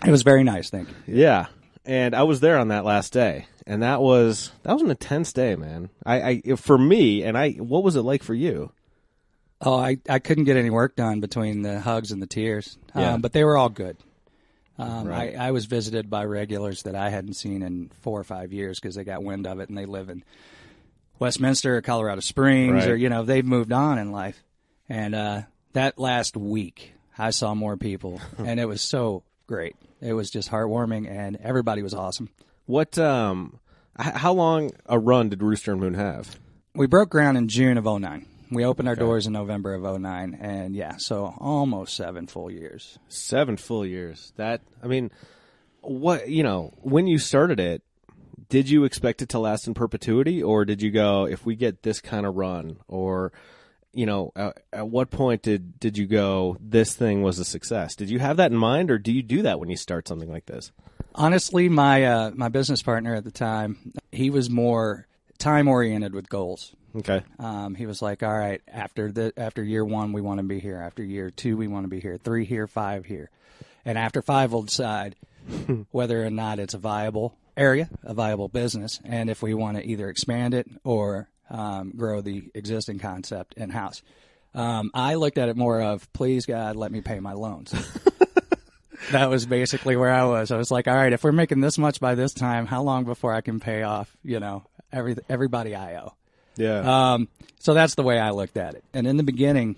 It 0.05 0.11
was 0.11 0.23
very 0.23 0.43
nice, 0.43 0.69
thank 0.69 0.87
you. 0.89 1.15
Yeah, 1.15 1.47
and 1.85 2.15
I 2.15 2.23
was 2.23 2.39
there 2.39 2.57
on 2.57 2.69
that 2.69 2.85
last 2.85 3.11
day, 3.13 3.47
and 3.67 3.83
that 3.83 4.01
was 4.01 4.51
that 4.63 4.73
was 4.73 4.81
an 4.81 4.89
intense 4.89 5.31
day, 5.33 5.55
man. 5.55 5.89
I, 6.05 6.41
I 6.47 6.55
for 6.55 6.77
me, 6.77 7.21
and 7.23 7.37
I, 7.37 7.51
what 7.51 7.83
was 7.83 7.95
it 7.95 8.01
like 8.01 8.23
for 8.23 8.33
you? 8.33 8.71
Oh, 9.61 9.75
I, 9.77 9.97
I 10.07 10.19
couldn't 10.19 10.43
get 10.45 10.55
any 10.57 10.69
work 10.69 10.95
done 10.95 11.19
between 11.19 11.63
the 11.63 11.79
hugs 11.79 12.11
and 12.11 12.21
the 12.21 12.27
tears, 12.27 12.77
Yeah. 12.95 13.13
um, 13.13 13.21
but 13.21 13.33
they 13.33 13.43
were 13.43 13.57
all 13.57 13.69
good. 13.69 13.97
Um, 14.77 15.07
Right. 15.07 15.35
I, 15.35 15.47
I 15.47 15.51
was 15.51 15.65
visited 15.65 16.11
by 16.11 16.25
regulars 16.25 16.83
that 16.83 16.93
I 16.93 17.09
hadn't 17.09 17.33
seen 17.33 17.63
in 17.63 17.89
four 18.01 18.19
or 18.19 18.23
five 18.23 18.53
years 18.53 18.79
because 18.79 18.93
they 18.93 19.03
got 19.03 19.23
wind 19.23 19.47
of 19.47 19.59
it 19.59 19.69
and 19.69 19.75
they 19.77 19.87
live 19.87 20.09
in 20.09 20.23
Westminster 21.19 21.77
or 21.77 21.81
Colorado 21.81 22.21
Springs 22.21 22.73
Right. 22.85 22.89
or, 22.89 22.95
you 22.95 23.09
know, 23.09 23.23
they've 23.23 23.43
moved 23.45 23.71
on 23.71 23.97
in 23.97 24.11
life. 24.11 24.43
And 24.87 25.15
uh, 25.15 25.41
that 25.73 25.97
last 25.97 26.37
week, 26.37 26.93
I 27.17 27.31
saw 27.31 27.55
more 27.55 27.77
people 27.77 28.21
and 28.37 28.59
it 28.59 28.65
was 28.65 28.81
so 28.81 29.23
great. 29.47 29.75
It 30.01 30.13
was 30.13 30.29
just 30.29 30.51
heartwarming 30.51 31.09
and 31.09 31.35
everybody 31.37 31.81
was 31.81 31.95
awesome. 31.95 32.29
What 32.67 32.97
um, 32.99 33.59
h- 33.99 34.13
how 34.13 34.33
long 34.33 34.71
a 34.85 34.99
run 34.99 35.29
did 35.29 35.41
Rooster 35.41 35.71
and 35.71 35.81
Moon 35.81 35.95
have? 35.95 36.39
We 36.75 36.85
broke 36.85 37.09
ground 37.09 37.37
in 37.37 37.47
June 37.47 37.77
of 37.77 37.85
09. 37.85 38.25
We 38.51 38.63
opened 38.63 38.87
our 38.87 38.95
doors 38.95 39.25
in 39.25 39.33
November 39.33 39.73
of 39.73 39.99
09. 39.99 40.37
And 40.39 40.75
yeah, 40.75 40.97
so 40.97 41.33
almost 41.39 41.95
seven 41.95 42.27
full 42.27 42.51
years. 42.51 42.99
Seven 43.07 43.57
full 43.57 43.85
years. 43.85 44.33
That 44.35 44.61
I 44.83 44.87
mean, 44.87 45.11
what 45.81 46.29
you 46.29 46.43
know, 46.43 46.73
when 46.81 47.07
you 47.07 47.19
started 47.19 47.59
it, 47.59 47.81
did 48.49 48.69
you 48.69 48.83
expect 48.83 49.21
it 49.21 49.29
to 49.29 49.39
last 49.39 49.67
in 49.67 49.73
perpetuity, 49.73 50.43
or 50.43 50.65
did 50.65 50.81
you 50.81 50.91
go 50.91 51.25
if 51.25 51.45
we 51.45 51.55
get 51.55 51.83
this 51.83 51.99
kind 51.99 52.25
of 52.25 52.35
run, 52.35 52.77
or 52.87 53.31
you 53.97 54.05
know, 54.05 54.31
at, 54.35 54.61
at 54.71 54.87
what 54.87 55.09
point 55.09 55.41
did 55.41 55.79
did 55.79 55.97
you 55.97 56.05
go 56.05 56.55
this 56.59 56.95
thing 56.95 57.23
was 57.23 57.39
a 57.39 57.45
success? 57.45 57.95
Did 57.95 58.11
you 58.11 58.19
have 58.19 58.37
that 58.37 58.51
in 58.51 58.57
mind, 58.57 58.91
or 58.91 58.99
do 58.99 59.11
you 59.11 59.23
do 59.23 59.41
that 59.41 59.59
when 59.59 59.69
you 59.69 59.75
start 59.75 60.07
something 60.07 60.31
like 60.31 60.45
this? 60.45 60.71
Honestly, 61.15 61.67
my 61.67 62.05
uh, 62.05 62.31
my 62.35 62.47
business 62.47 62.83
partner 62.83 63.15
at 63.15 63.23
the 63.23 63.31
time, 63.31 63.93
he 64.11 64.29
was 64.29 64.51
more 64.51 65.07
time 65.39 65.67
oriented 65.67 66.13
with 66.13 66.29
goals. 66.29 66.75
Okay, 66.95 67.23
Um, 67.39 67.73
he 67.73 67.85
was 67.87 68.01
like, 68.01 68.21
"All 68.21 68.37
right, 68.37 68.61
after 68.67 69.11
the 69.11 69.33
after 69.35 69.63
year 69.63 69.83
one, 69.83 70.13
we 70.13 70.21
want 70.21 70.39
to 70.39 70.43
be 70.43 70.59
here. 70.59 70.77
After 70.77 71.03
year 71.03 71.31
two, 71.31 71.57
we 71.57 71.67
want 71.67 71.83
to 71.83 71.89
be 71.89 71.99
here. 71.99 72.17
Three 72.17 72.45
here, 72.45 72.67
five 72.67 73.05
here, 73.05 73.31
and 73.83 73.97
after 73.97 74.21
five, 74.21 74.51
we'll 74.51 74.63
decide 74.63 75.15
whether 75.91 76.23
or 76.23 76.29
not 76.29 76.59
it's 76.59 76.75
a 76.75 76.79
viable 76.79 77.35
area, 77.55 77.89
a 78.03 78.13
viable 78.13 78.47
business, 78.47 78.99
and 79.03 79.29
if 79.29 79.41
we 79.41 79.55
want 79.55 79.77
to 79.77 79.85
either 79.85 80.07
expand 80.07 80.53
it 80.53 80.67
or 80.83 81.29
um, 81.49 81.93
grow 81.95 82.21
the 82.21 82.49
existing 82.53 82.99
concept 82.99 83.53
in 83.55 83.69
house." 83.69 84.01
Um, 84.53 84.91
I 84.93 85.15
looked 85.15 85.37
at 85.37 85.49
it 85.49 85.57
more 85.57 85.81
of, 85.81 86.11
"Please 86.13 86.45
God, 86.45 86.75
let 86.75 86.91
me 86.91 87.01
pay 87.01 87.19
my 87.19 87.33
loans." 87.33 87.73
that 89.11 89.29
was 89.29 89.45
basically 89.45 89.95
where 89.95 90.11
I 90.11 90.25
was. 90.25 90.51
I 90.51 90.57
was 90.57 90.71
like, 90.71 90.87
"All 90.87 90.95
right, 90.95 91.13
if 91.13 91.23
we're 91.23 91.31
making 91.31 91.61
this 91.61 91.77
much 91.77 91.99
by 91.99 92.15
this 92.15 92.33
time, 92.33 92.65
how 92.65 92.81
long 92.83 93.05
before 93.05 93.33
I 93.33 93.41
can 93.41 93.59
pay 93.59 93.83
off? 93.83 94.15
You 94.23 94.39
know, 94.39 94.63
every 94.91 95.15
everybody 95.29 95.75
I 95.75 95.97
owe." 95.97 96.13
yeah, 96.57 97.13
Um, 97.13 97.27
so 97.59 97.73
that's 97.73 97.95
the 97.95 98.03
way 98.03 98.19
I 98.19 98.31
looked 98.31 98.57
at 98.57 98.73
it. 98.73 98.83
And 98.93 99.07
in 99.07 99.17
the 99.17 99.23
beginning, 99.23 99.75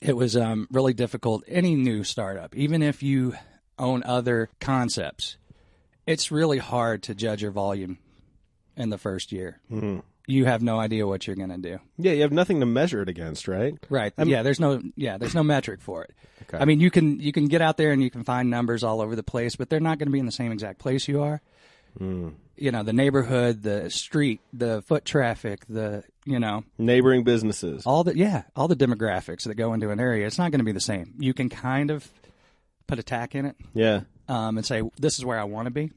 it 0.00 0.16
was 0.16 0.36
um, 0.36 0.66
really 0.70 0.94
difficult. 0.94 1.44
Any 1.46 1.74
new 1.74 2.04
startup, 2.04 2.54
even 2.56 2.82
if 2.82 3.02
you 3.02 3.34
own 3.78 4.02
other 4.04 4.48
concepts, 4.60 5.36
it's 6.06 6.30
really 6.30 6.58
hard 6.58 7.02
to 7.04 7.14
judge 7.14 7.42
your 7.42 7.50
volume 7.50 7.98
in 8.76 8.90
the 8.90 8.98
first 8.98 9.32
year. 9.32 9.60
Mm-hmm. 9.70 10.00
You 10.26 10.44
have 10.46 10.60
no 10.62 10.78
idea 10.80 11.06
what 11.06 11.26
you're 11.26 11.36
going 11.36 11.50
to 11.50 11.56
do. 11.58 11.78
yeah. 11.98 12.12
You 12.12 12.22
have 12.22 12.32
nothing 12.32 12.60
to 12.60 12.66
measure 12.66 13.00
it 13.02 13.08
against, 13.08 13.46
right? 13.46 13.74
Right. 13.88 14.12
i 14.18 14.22
yeah. 14.24 14.42
There's 14.42 14.58
no. 14.58 14.82
Yeah. 14.96 15.18
There's 15.18 15.34
no 15.34 15.42
metric 15.44 15.80
for 15.80 16.02
it. 16.04 16.12
Okay. 16.42 16.58
I 16.58 16.64
mean, 16.64 16.80
you 16.80 16.90
can 16.90 17.20
you 17.20 17.32
can 17.32 17.46
get 17.46 17.60
out 17.62 17.76
there 17.76 17.92
and 17.92 18.02
you 18.02 18.10
can 18.10 18.24
find 18.24 18.50
numbers 18.50 18.82
all 18.84 19.00
over 19.00 19.14
the 19.16 19.22
place, 19.22 19.56
but 19.56 19.70
they're 19.70 19.80
not 19.80 19.98
going 19.98 20.08
to 20.08 20.12
be 20.12 20.18
in 20.18 20.26
the 20.26 20.32
same 20.32 20.52
exact 20.52 20.78
place 20.80 21.06
you 21.08 21.22
are. 21.22 21.40
You 21.98 22.70
know, 22.72 22.82
the 22.82 22.92
neighborhood, 22.92 23.62
the 23.62 23.90
street, 23.90 24.40
the 24.52 24.82
foot 24.82 25.04
traffic, 25.04 25.64
the 25.68 26.04
you 26.24 26.38
know, 26.38 26.64
Neighboring 26.78 27.24
businesses. 27.24 27.84
all 27.86 28.04
the 28.04 28.16
yeah, 28.16 28.42
all 28.54 28.68
the 28.68 28.76
demographics 28.76 29.44
that 29.44 29.54
go 29.54 29.72
into 29.72 29.90
an 29.90 30.00
area. 30.00 30.26
It's 30.26 30.38
not 30.38 30.50
going 30.50 30.58
to 30.60 30.64
be 30.64 30.72
the 30.72 30.80
same. 30.80 31.14
You 31.18 31.32
can 31.34 31.48
kind 31.48 31.90
of 31.90 32.06
put 32.86 32.98
a 32.98 33.02
tack 33.02 33.34
in 33.34 33.46
it 33.46 33.56
Yeah. 33.74 34.00
um, 34.28 34.56
and 34.58 34.66
say 34.66 34.82
this 34.98 35.18
is 35.18 35.24
where 35.24 35.38
I 35.38 35.44
want 35.44 35.66
to 35.66 35.70
be. 35.70 35.90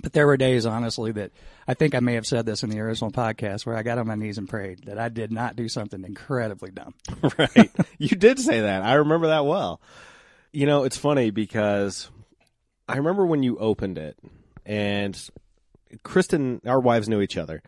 But 0.00 0.12
there 0.12 0.26
were 0.26 0.36
days, 0.36 0.66
honestly, 0.66 1.10
that 1.12 1.32
I 1.66 1.74
think 1.74 1.94
I 1.94 2.00
may 2.00 2.14
have 2.14 2.26
said 2.26 2.46
this 2.46 2.62
in 2.62 2.70
the 2.70 2.78
original 2.78 3.10
podcast 3.10 3.66
where 3.66 3.76
I 3.76 3.82
got 3.82 3.98
on 3.98 4.06
my 4.06 4.14
knees 4.14 4.38
and 4.38 4.48
prayed 4.48 4.84
that 4.84 4.98
I 4.98 5.08
did 5.08 5.32
not 5.32 5.56
do 5.56 5.68
something 5.68 6.04
incredibly 6.04 6.70
dumb. 6.70 6.94
right. 7.38 7.70
You 7.98 8.16
did 8.16 8.38
say 8.38 8.60
that. 8.60 8.82
I 8.82 8.94
remember 8.94 9.28
that 9.28 9.46
well. 9.46 9.80
You 10.52 10.66
know, 10.66 10.84
it's 10.84 10.96
funny 10.96 11.30
because 11.30 12.08
I 12.88 12.96
remember 12.96 13.26
when 13.26 13.42
you 13.42 13.58
opened 13.58 13.98
it 13.98 14.16
and 14.64 15.20
Kristen, 16.04 16.60
our 16.66 16.80
wives 16.80 17.08
knew 17.08 17.20
each 17.20 17.36
other. 17.36 17.62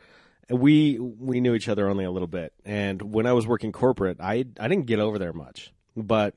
We 0.49 0.99
we 0.99 1.41
knew 1.41 1.55
each 1.55 1.69
other 1.69 1.89
only 1.89 2.05
a 2.05 2.11
little 2.11 2.29
bit. 2.29 2.53
And 2.65 3.03
when 3.15 3.27
I 3.27 3.33
was 3.33 3.47
working 3.47 3.73
corporate, 3.73 4.19
I 4.21 4.45
I 4.61 4.69
didn't 4.69 4.87
get 4.87 5.01
over 5.01 5.19
there 5.19 5.33
much. 5.33 5.73
But 5.97 6.35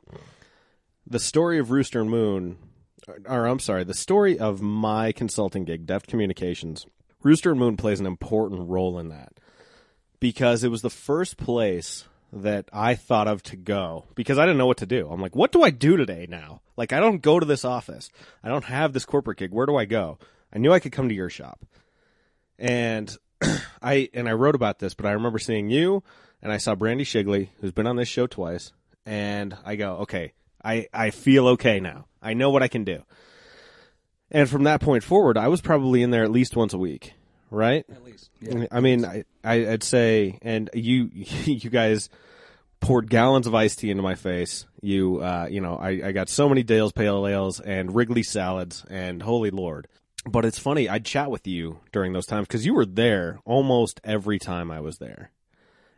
the 1.05 1.19
story 1.19 1.59
of 1.59 1.71
Rooster 1.71 2.01
and 2.01 2.09
Moon 2.09 2.57
or 3.27 3.45
I'm 3.45 3.59
sorry, 3.59 3.83
the 3.83 3.93
story 3.93 4.39
of 4.39 4.61
my 4.61 5.11
consulting 5.11 5.65
gig, 5.65 5.85
Deft 5.85 6.07
Communications, 6.07 6.85
Rooster 7.23 7.51
and 7.51 7.59
Moon 7.59 7.77
plays 7.77 7.99
an 7.99 8.05
important 8.05 8.69
role 8.69 8.99
in 8.99 9.09
that 9.09 9.33
because 10.19 10.63
it 10.63 10.69
was 10.69 10.81
the 10.81 10.89
first 10.89 11.37
place 11.37 12.05
that 12.31 12.67
I 12.73 12.95
thought 12.95 13.27
of 13.27 13.41
to 13.43 13.55
go 13.55 14.05
because 14.15 14.37
I 14.37 14.45
didn't 14.45 14.57
know 14.57 14.65
what 14.65 14.77
to 14.77 14.85
do. 14.85 15.09
I'm 15.09 15.21
like, 15.21 15.35
what 15.35 15.51
do 15.51 15.63
I 15.63 15.69
do 15.69 15.97
today 15.97 16.27
now? 16.29 16.61
Like, 16.75 16.93
I 16.93 16.99
don't 16.99 17.21
go 17.21 17.39
to 17.39 17.45
this 17.45 17.63
office. 17.63 18.09
I 18.43 18.49
don't 18.49 18.65
have 18.65 18.93
this 18.93 19.05
corporate 19.05 19.37
gig. 19.37 19.51
Where 19.51 19.65
do 19.65 19.77
I 19.77 19.85
go? 19.85 20.17
I 20.53 20.57
knew 20.57 20.73
I 20.73 20.79
could 20.79 20.91
come 20.91 21.09
to 21.09 21.15
your 21.15 21.29
shop. 21.29 21.65
And 22.59 23.15
I 23.81 24.09
and 24.13 24.27
I 24.27 24.33
wrote 24.33 24.55
about 24.55 24.79
this, 24.79 24.93
but 24.93 25.05
I 25.05 25.11
remember 25.11 25.39
seeing 25.39 25.69
you 25.69 26.03
and 26.41 26.51
I 26.51 26.57
saw 26.57 26.75
Brandy 26.75 27.05
Shigley, 27.05 27.49
who's 27.59 27.71
been 27.71 27.87
on 27.87 27.95
this 27.95 28.07
show 28.07 28.27
twice, 28.27 28.71
and 29.05 29.55
I 29.65 29.75
go, 29.75 29.97
okay, 29.97 30.33
I, 30.65 30.87
I 30.91 31.11
feel 31.11 31.47
okay 31.49 31.79
now. 31.79 32.07
I 32.21 32.33
know 32.33 32.49
what 32.49 32.63
I 32.63 32.67
can 32.67 32.83
do. 32.83 33.03
And 34.31 34.49
from 34.49 34.63
that 34.63 34.81
point 34.81 35.03
forward, 35.03 35.37
I 35.37 35.47
was 35.47 35.61
probably 35.61 36.01
in 36.01 36.09
there 36.09 36.23
at 36.23 36.31
least 36.31 36.55
once 36.55 36.73
a 36.73 36.77
week, 36.77 37.13
right? 37.51 37.85
At 37.89 38.03
least, 38.03 38.31
I 38.71 38.79
mean, 38.79 39.05
I, 39.05 39.23
I, 39.43 39.67
I'd 39.69 39.83
say, 39.83 40.39
and 40.41 40.69
you, 40.73 41.09
you 41.13 41.69
guys 41.69 42.09
poured 42.81 43.09
gallons 43.09 43.47
of 43.47 43.55
iced 43.55 43.79
tea 43.79 43.91
into 43.91 44.03
my 44.03 44.15
face. 44.15 44.65
You, 44.81 45.21
uh, 45.21 45.47
you 45.49 45.61
know, 45.61 45.75
I, 45.75 46.07
I 46.07 46.11
got 46.11 46.29
so 46.29 46.49
many 46.49 46.63
Dale's 46.63 46.91
Pale 46.91 47.27
Ales 47.27 47.59
and 47.59 47.95
Wrigley 47.95 48.23
salads, 48.23 48.83
and 48.89 49.21
holy 49.21 49.51
lord. 49.51 49.87
But 50.27 50.45
it's 50.45 50.57
funny, 50.57 50.89
I'd 50.89 51.05
chat 51.05 51.29
with 51.29 51.45
you 51.45 51.79
during 51.91 52.13
those 52.13 52.25
times 52.25 52.47
because 52.47 52.65
you 52.65 52.73
were 52.73 52.85
there 52.85 53.39
almost 53.45 54.01
every 54.03 54.39
time 54.39 54.71
I 54.71 54.79
was 54.79 54.97
there. 54.97 55.31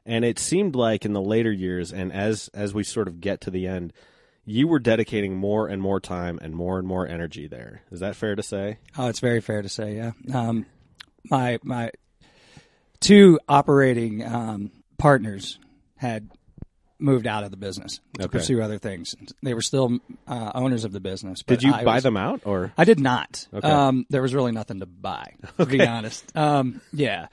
And 0.06 0.26
it 0.26 0.38
seemed 0.38 0.76
like 0.76 1.06
in 1.06 1.14
the 1.14 1.22
later 1.22 1.52
years, 1.52 1.94
and 1.94 2.12
as 2.12 2.50
as 2.54 2.74
we 2.74 2.84
sort 2.84 3.08
of 3.08 3.22
get 3.22 3.42
to 3.42 3.52
the 3.52 3.68
end, 3.68 3.94
you 4.50 4.66
were 4.68 4.80
dedicating 4.80 5.36
more 5.36 5.68
and 5.68 5.82
more 5.82 6.00
time 6.00 6.40
and 6.42 6.56
more 6.56 6.80
and 6.80 6.88
more 6.88 7.06
energy 7.06 7.48
there. 7.48 7.82
Is 7.92 8.00
that 8.00 8.16
fair 8.16 8.34
to 8.34 8.42
say? 8.42 8.78
Oh, 8.98 9.08
it's 9.08 9.20
very 9.20 9.42
fair 9.42 9.62
to 9.62 9.68
say, 9.70 9.96
yeah. 9.98 10.12
Um, 10.34 10.66
my 11.30 11.60
my 11.64 11.92
two 13.00 13.40
operating 13.48 14.26
um, 14.26 14.72
partners 14.98 15.60
had 15.98 16.30
moved 17.00 17.28
out 17.28 17.44
of 17.44 17.52
the 17.52 17.58
business 17.58 18.00
to 18.18 18.24
Okay. 18.26 18.40
pursue 18.40 18.62
other 18.62 18.80
things. 18.80 19.16
They 19.44 19.54
were 19.54 19.62
still 19.62 20.00
uh, 20.28 20.52
owners 20.56 20.84
of 20.84 20.92
the 20.94 21.00
business. 21.00 21.44
But 21.44 21.60
Did 21.60 21.64
you 21.68 21.74
I 21.74 21.84
buy 21.84 21.96
was- 21.96 22.04
them 22.04 22.18
out 22.18 22.42
or? 22.46 22.74
I 22.78 22.86
did 22.86 23.00
not. 23.00 23.48
Okay. 23.54 23.70
Um, 23.70 24.06
there 24.10 24.22
was 24.22 24.34
really 24.34 24.52
nothing 24.52 24.80
to 24.80 24.86
buy, 24.88 25.34
to 25.58 25.66
be 25.66 25.86
honest. 25.86 26.36
Um, 26.36 26.82
yeah, 26.94 27.28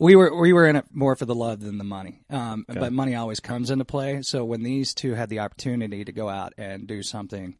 we 0.00 0.16
were 0.16 0.34
we 0.34 0.52
were 0.52 0.66
in 0.66 0.74
it 0.76 0.86
more 0.92 1.14
for 1.14 1.26
the 1.26 1.34
love 1.34 1.60
than 1.60 1.78
the 1.78 1.84
money. 1.84 2.22
Um, 2.30 2.64
But 2.66 2.92
money 2.92 3.14
always 3.14 3.38
comes 3.38 3.70
into 3.70 3.84
play. 3.84 4.22
So 4.22 4.44
when 4.44 4.62
these 4.62 4.94
two 4.94 5.14
had 5.14 5.28
the 5.28 5.38
opportunity 5.40 6.04
to 6.04 6.12
go 6.12 6.28
out 6.28 6.52
and 6.58 6.86
do 6.88 7.02
something 7.02 7.56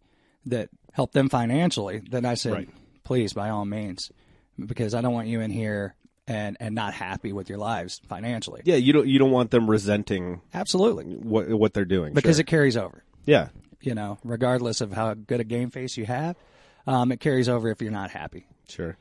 that 0.47 0.71
helped 0.93 1.15
them 1.15 1.29
financially, 1.29 2.01
then 2.11 2.25
I 2.25 2.35
said, 2.35 2.53
Right. 2.53 2.69
please, 3.05 3.33
by 3.35 3.51
all 3.51 3.65
means, 3.67 4.11
because 4.59 4.95
I 4.95 5.01
don't 5.03 5.13
want 5.13 5.29
you 5.29 5.41
in 5.41 5.51
here 5.51 5.95
and 6.27 6.57
and 6.61 6.75
not 6.75 6.95
happy 6.95 7.33
with 7.33 7.49
your 7.49 7.59
lives 7.59 8.01
financially. 8.09 8.63
Yeah, 8.65 8.77
you 8.77 8.93
don't 8.93 9.07
you 9.07 9.19
don't 9.19 9.31
want 9.33 9.51
them 9.51 9.69
resenting 9.69 10.41
Absolutely, 10.55 11.05
what 11.05 11.49
what 11.51 11.75
they're 11.75 11.85
doing 11.85 12.15
because 12.15 12.37
sure. 12.37 12.41
it 12.43 12.47
carries 12.47 12.77
over. 12.77 13.05
yeah 13.27 13.49
You 13.83 13.95
know, 13.95 14.19
regardless 14.25 14.81
of 14.81 14.93
how 14.93 15.15
good 15.15 15.41
a 15.41 15.45
game 15.45 15.71
face 15.71 15.97
you 15.97 16.07
have, 16.07 16.37
um, 16.87 17.13
it 17.13 17.21
carries 17.21 17.49
over 17.49 17.69
if 17.71 17.83
you're 17.83 17.91
not 17.93 18.11
happy. 18.11 18.47
sure 18.69 18.97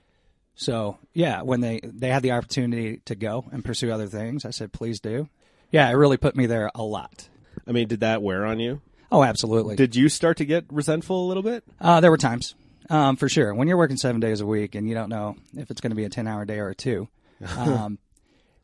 So 0.59 0.97
yeah, 1.13 1.41
when 1.43 1.61
they 1.61 1.79
they 1.81 2.09
had 2.09 2.21
the 2.21 2.33
opportunity 2.33 2.97
to 3.05 3.15
go 3.15 3.45
and 3.53 3.63
pursue 3.63 3.91
other 3.91 4.07
things, 4.07 4.43
I 4.43 4.49
said, 4.49 4.73
please 4.73 4.99
do. 4.99 5.29
Yeah, 5.71 5.89
it 5.89 5.93
really 5.93 6.17
put 6.17 6.35
me 6.35 6.47
there 6.47 6.69
a 6.75 6.83
lot. 6.83 7.29
I 7.65 7.71
mean 7.71 7.87
did 7.87 8.01
that 8.01 8.21
wear 8.21 8.45
on 8.45 8.59
you 8.59 8.81
Oh, 9.09 9.23
absolutely. 9.23 9.77
did 9.77 9.95
you 9.95 10.09
start 10.09 10.37
to 10.37 10.45
get 10.45 10.65
resentful 10.69 11.25
a 11.25 11.27
little 11.27 11.43
bit 11.43 11.63
uh, 11.79 12.01
there 12.01 12.11
were 12.11 12.17
times, 12.17 12.55
um, 12.89 13.15
for 13.15 13.29
sure. 13.29 13.53
When 13.55 13.69
you're 13.69 13.77
working 13.77 13.95
seven 13.97 14.19
days 14.19 14.41
a 14.41 14.45
week 14.45 14.75
and 14.75 14.87
you 14.87 14.95
don't 14.95 15.09
know 15.09 15.37
if 15.55 15.71
it's 15.71 15.79
going 15.79 15.91
to 15.91 15.95
be 15.95 16.03
a 16.03 16.09
ten 16.09 16.27
hour 16.27 16.43
day 16.43 16.59
or 16.59 16.69
a 16.69 16.75
two, 16.75 17.07
um, 17.57 17.97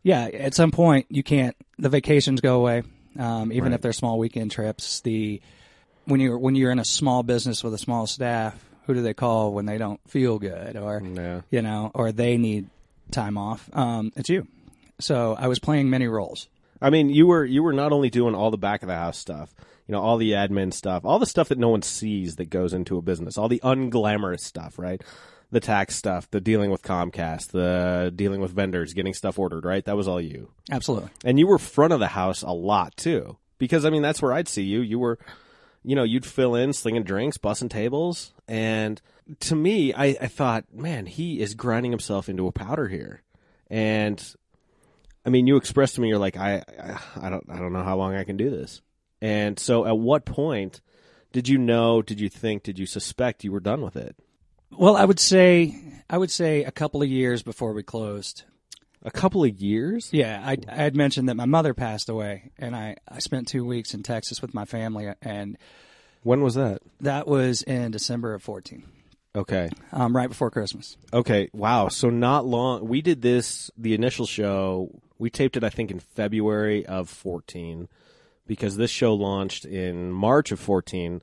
yeah, 0.04 0.26
at 0.26 0.54
some 0.54 0.72
point 0.72 1.06
you 1.10 1.24
can't. 1.24 1.56
The 1.80 1.88
vacations 1.90 2.42
go 2.42 2.58
away, 2.58 2.84
um, 3.18 3.54
even 3.54 3.72
if 3.72 3.80
they're 3.82 3.94
small 3.94 4.20
weekend 4.20 4.52
trips. 4.52 5.00
The 5.00 5.42
when 6.04 6.20
you're 6.20 6.38
when 6.38 6.56
you're 6.56 6.72
in 6.72 6.80
a 6.80 6.86
small 6.86 7.24
business 7.24 7.64
with 7.64 7.74
a 7.74 7.78
small 7.78 8.06
staff, 8.06 8.62
who 8.86 8.94
do 8.94 9.02
they 9.02 9.14
call 9.14 9.54
when 9.54 9.66
they 9.66 9.78
don't 9.78 10.00
feel 10.08 10.40
good 10.40 10.76
or 10.78 11.02
Yeah. 11.02 11.42
you 11.50 11.62
know, 11.62 11.92
or 11.94 12.12
they 12.12 12.38
need 12.38 12.70
time 13.12 13.38
off? 13.38 13.70
Um, 13.74 14.12
it's 14.16 14.30
you. 14.30 14.48
So 15.00 15.36
I 15.38 15.48
was 15.48 15.60
playing 15.60 15.90
many 15.90 16.08
roles. 16.08 16.48
I 16.82 16.90
mean 16.90 17.10
you 17.10 17.28
were 17.28 17.44
you 17.46 17.64
were 17.64 17.74
not 17.74 17.92
only 17.94 18.10
doing 18.10 18.36
all 18.36 18.52
the 18.52 18.58
back 18.58 18.82
of 18.84 18.88
the 18.88 18.96
house 18.96 19.18
stuff 19.18 19.54
you 19.88 19.94
know 19.94 20.02
all 20.02 20.18
the 20.18 20.32
admin 20.34 20.74
stuff 20.74 21.06
all 21.06 21.20
the 21.20 21.26
stuff 21.26 21.48
that 21.50 21.58
no 21.58 21.70
one 21.70 21.82
sees 21.82 22.36
that 22.36 22.50
goes 22.50 22.74
into 22.74 22.98
a 22.98 23.02
business 23.02 23.38
all 23.38 23.48
the 23.48 23.62
unglamorous 23.64 24.42
stuff 24.42 24.78
right 24.78 25.02
the 25.52 25.62
tax 25.62 25.96
stuff 25.96 26.30
the 26.32 26.42
dealing 26.42 26.72
with 26.72 26.82
Comcast 26.84 27.52
the 27.52 28.12
dealing 28.14 28.42
with 28.42 28.52
vendors 28.52 28.94
getting 28.94 29.14
stuff 29.14 29.40
ordered 29.40 29.64
right 29.64 29.86
that 29.86 29.96
was 29.96 30.08
all 30.08 30.20
you 30.20 30.50
Absolutely. 30.70 31.10
And 31.24 31.40
you 31.40 31.48
were 31.48 31.58
front 31.58 31.94
of 31.94 32.00
the 32.02 32.08
house 32.08 32.42
a 32.42 32.52
lot 32.52 32.96
too, 32.98 33.38
because 33.58 33.86
I 33.86 33.90
mean 33.90 34.02
that's 34.02 34.22
where 34.22 34.34
I'd 34.34 34.50
see 34.50 34.64
you. 34.64 34.82
You 34.82 35.00
were, 35.00 35.18
you 35.86 35.96
know, 35.96 36.04
you'd 36.04 36.26
fill 36.26 36.56
in, 36.56 36.74
slinging 36.74 37.04
drinks, 37.04 37.38
bussing 37.38 37.70
tables, 37.70 38.34
and 38.48 39.02
to 39.42 39.56
me, 39.56 39.94
I, 39.94 40.06
I 40.22 40.28
thought, 40.28 40.66
man, 40.74 41.06
he 41.06 41.40
is 41.40 41.54
grinding 41.54 41.92
himself 41.92 42.30
into 42.30 42.48
a 42.48 42.52
powder 42.52 42.88
here. 42.88 43.24
And 43.70 44.24
I 45.26 45.30
mean, 45.30 45.48
you 45.48 45.58
expressed 45.58 45.96
to 45.96 46.02
me, 46.02 46.10
you're 46.10 46.20
like, 46.20 46.38
I, 46.38 46.64
I, 46.80 47.00
I 47.22 47.30
don't, 47.30 47.46
I 47.50 47.58
don't 47.58 47.74
know 47.74 47.84
how 47.84 47.98
long 47.98 48.16
I 48.16 48.24
can 48.24 48.38
do 48.38 48.50
this. 48.50 48.82
And 49.22 49.58
so, 49.58 49.86
at 49.86 49.98
what 49.98 50.26
point 50.26 50.82
did 51.32 51.48
you 51.48 51.58
know? 51.58 52.02
Did 52.02 52.20
you 52.20 52.30
think? 52.30 52.64
Did 52.64 52.78
you 52.78 52.86
suspect 52.86 53.44
you 53.44 53.52
were 53.52 53.60
done 53.60 53.82
with 53.82 53.96
it? 53.96 54.16
Well, 54.72 54.96
I 54.96 55.06
would 55.06 55.20
say 55.20 55.76
I 56.10 56.18
would 56.18 56.32
say 56.32 56.64
a 56.64 56.72
couple 56.72 57.02
of 57.02 57.10
years 57.10 57.42
before 57.42 57.74
we 57.74 57.82
closed. 57.82 58.44
A 59.06 59.12
couple 59.12 59.44
of 59.44 59.62
years. 59.62 60.10
Yeah, 60.12 60.42
I, 60.44 60.58
I 60.68 60.76
had 60.76 60.96
mentioned 60.96 61.30
that 61.30 61.36
my 61.36 61.46
mother 61.46 61.74
passed 61.74 62.10
away, 62.10 62.52
and 62.58 62.76
I, 62.76 62.96
I 63.08 63.20
spent 63.20 63.48
two 63.48 63.64
weeks 63.64 63.94
in 63.94 64.02
Texas 64.04 64.42
with 64.42 64.54
my 64.54 64.66
family, 64.66 65.08
and 65.22 65.58
When 66.24 66.42
was 66.42 66.56
that? 66.56 66.82
that 67.02 67.28
was 67.28 67.62
in 67.62 67.92
December 67.92 68.34
of 68.34 68.42
14, 68.42 68.84
Okay. 69.36 69.70
um, 69.92 70.16
right 70.16 70.28
before 70.28 70.50
Christmas. 70.50 70.98
Okay, 71.14 71.50
wow. 71.54 71.88
So 71.88 72.10
not 72.10 72.46
long. 72.48 72.88
We 72.88 73.02
did 73.02 73.22
this 73.22 73.70
the 73.78 73.94
initial 73.94 74.26
show. 74.26 74.90
We 75.20 75.30
taped 75.30 75.56
it 75.56 75.64
I 75.64 75.70
think 75.70 75.92
in 75.92 76.00
February 76.00 76.86
of 76.86 77.08
14 77.08 77.88
because 78.48 78.76
this 78.76 78.90
show 78.92 79.14
launched 79.14 79.66
in 79.66 80.12
March 80.12 80.52
of 80.52 80.60
14. 80.60 81.22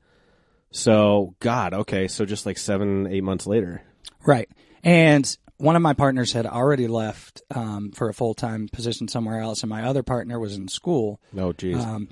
So, 0.71 1.35
god, 1.39 1.73
okay, 1.73 2.07
so 2.07 2.25
just 2.25 2.45
like 2.45 2.57
7 2.57 3.07
8 3.07 3.21
months 3.23 3.45
later. 3.45 3.83
Right. 4.25 4.49
And 4.83 5.37
one 5.63 5.77
of 5.77 5.81
my 5.81 5.93
partners 5.93 6.33
had 6.33 6.45
already 6.45 6.87
left 6.87 7.41
um, 7.55 7.91
for 7.91 8.09
a 8.09 8.13
full 8.13 8.33
time 8.33 8.67
position 8.67 9.07
somewhere 9.07 9.39
else, 9.39 9.63
and 9.63 9.69
my 9.69 9.83
other 9.83 10.03
partner 10.03 10.37
was 10.37 10.57
in 10.57 10.67
school 10.67 11.21
No, 11.31 11.53
geez. 11.53 11.81
um, 11.81 12.09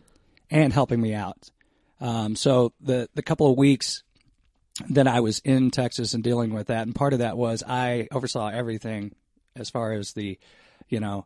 and 0.50 0.72
helping 0.72 1.01
me 1.01 1.13
out. 1.13 1.51
Um, 2.00 2.36
so 2.38 2.72
the 2.79 3.10
the 3.13 3.22
couple 3.22 3.51
of 3.51 3.58
weeks 3.58 4.03
that 4.89 5.05
I 5.05 5.20
was 5.20 5.39
in 5.39 5.70
Texas 5.70 6.13
and 6.13 6.24
dealing 6.24 6.53
with 6.53 6.67
that, 6.67 6.84
and 6.84 6.96
part 6.96 7.12
of 7.12 7.20
that 7.20 7.38
was 7.38 7.62
I 7.67 8.08
oversaw 8.12 8.48
everything 8.48 9.15
as 9.55 9.70
far 9.70 9.91
as 9.91 10.13
the, 10.13 10.39
you 10.88 11.01
know, 11.01 11.25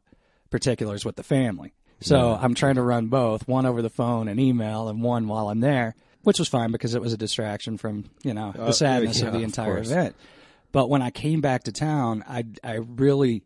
particulars 0.49 1.05
with 1.05 1.17
the 1.17 1.23
family. 1.23 1.73
So 2.01 2.37
I'm 2.41 2.55
trying 2.55 2.75
to 2.75 2.81
run 2.81 3.07
both, 3.07 3.47
one 3.47 3.65
over 3.65 3.81
the 3.81 3.89
phone 3.89 4.27
and 4.27 4.39
email, 4.39 4.89
and 4.89 5.01
one 5.01 5.27
while 5.27 5.47
I'm 5.49 5.59
there, 5.59 5.95
which 6.23 6.39
was 6.39 6.47
fine 6.49 6.71
because 6.71 6.95
it 6.95 7.01
was 7.01 7.13
a 7.13 7.17
distraction 7.17 7.77
from 7.77 8.09
you 8.23 8.33
know 8.33 8.51
the 8.51 8.73
sadness 8.73 9.21
yeah, 9.21 9.27
of 9.27 9.33
the 9.33 9.43
entire 9.43 9.75
course. 9.75 9.91
event. 9.91 10.15
But 10.75 10.89
when 10.89 11.01
I 11.01 11.09
came 11.09 11.39
back 11.39 11.63
to 11.63 11.71
town, 11.71 12.25
I 12.27 12.43
I 12.61 12.73
really 12.73 13.43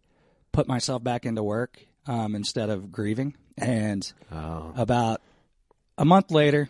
put 0.52 0.68
myself 0.68 1.04
back 1.04 1.28
into 1.28 1.44
work 1.44 1.80
um, 2.08 2.34
instead 2.34 2.72
of 2.72 2.92
grieving, 2.92 3.36
and 3.56 4.12
about 4.32 5.22
a 5.96 6.06
month 6.06 6.32
later, 6.32 6.70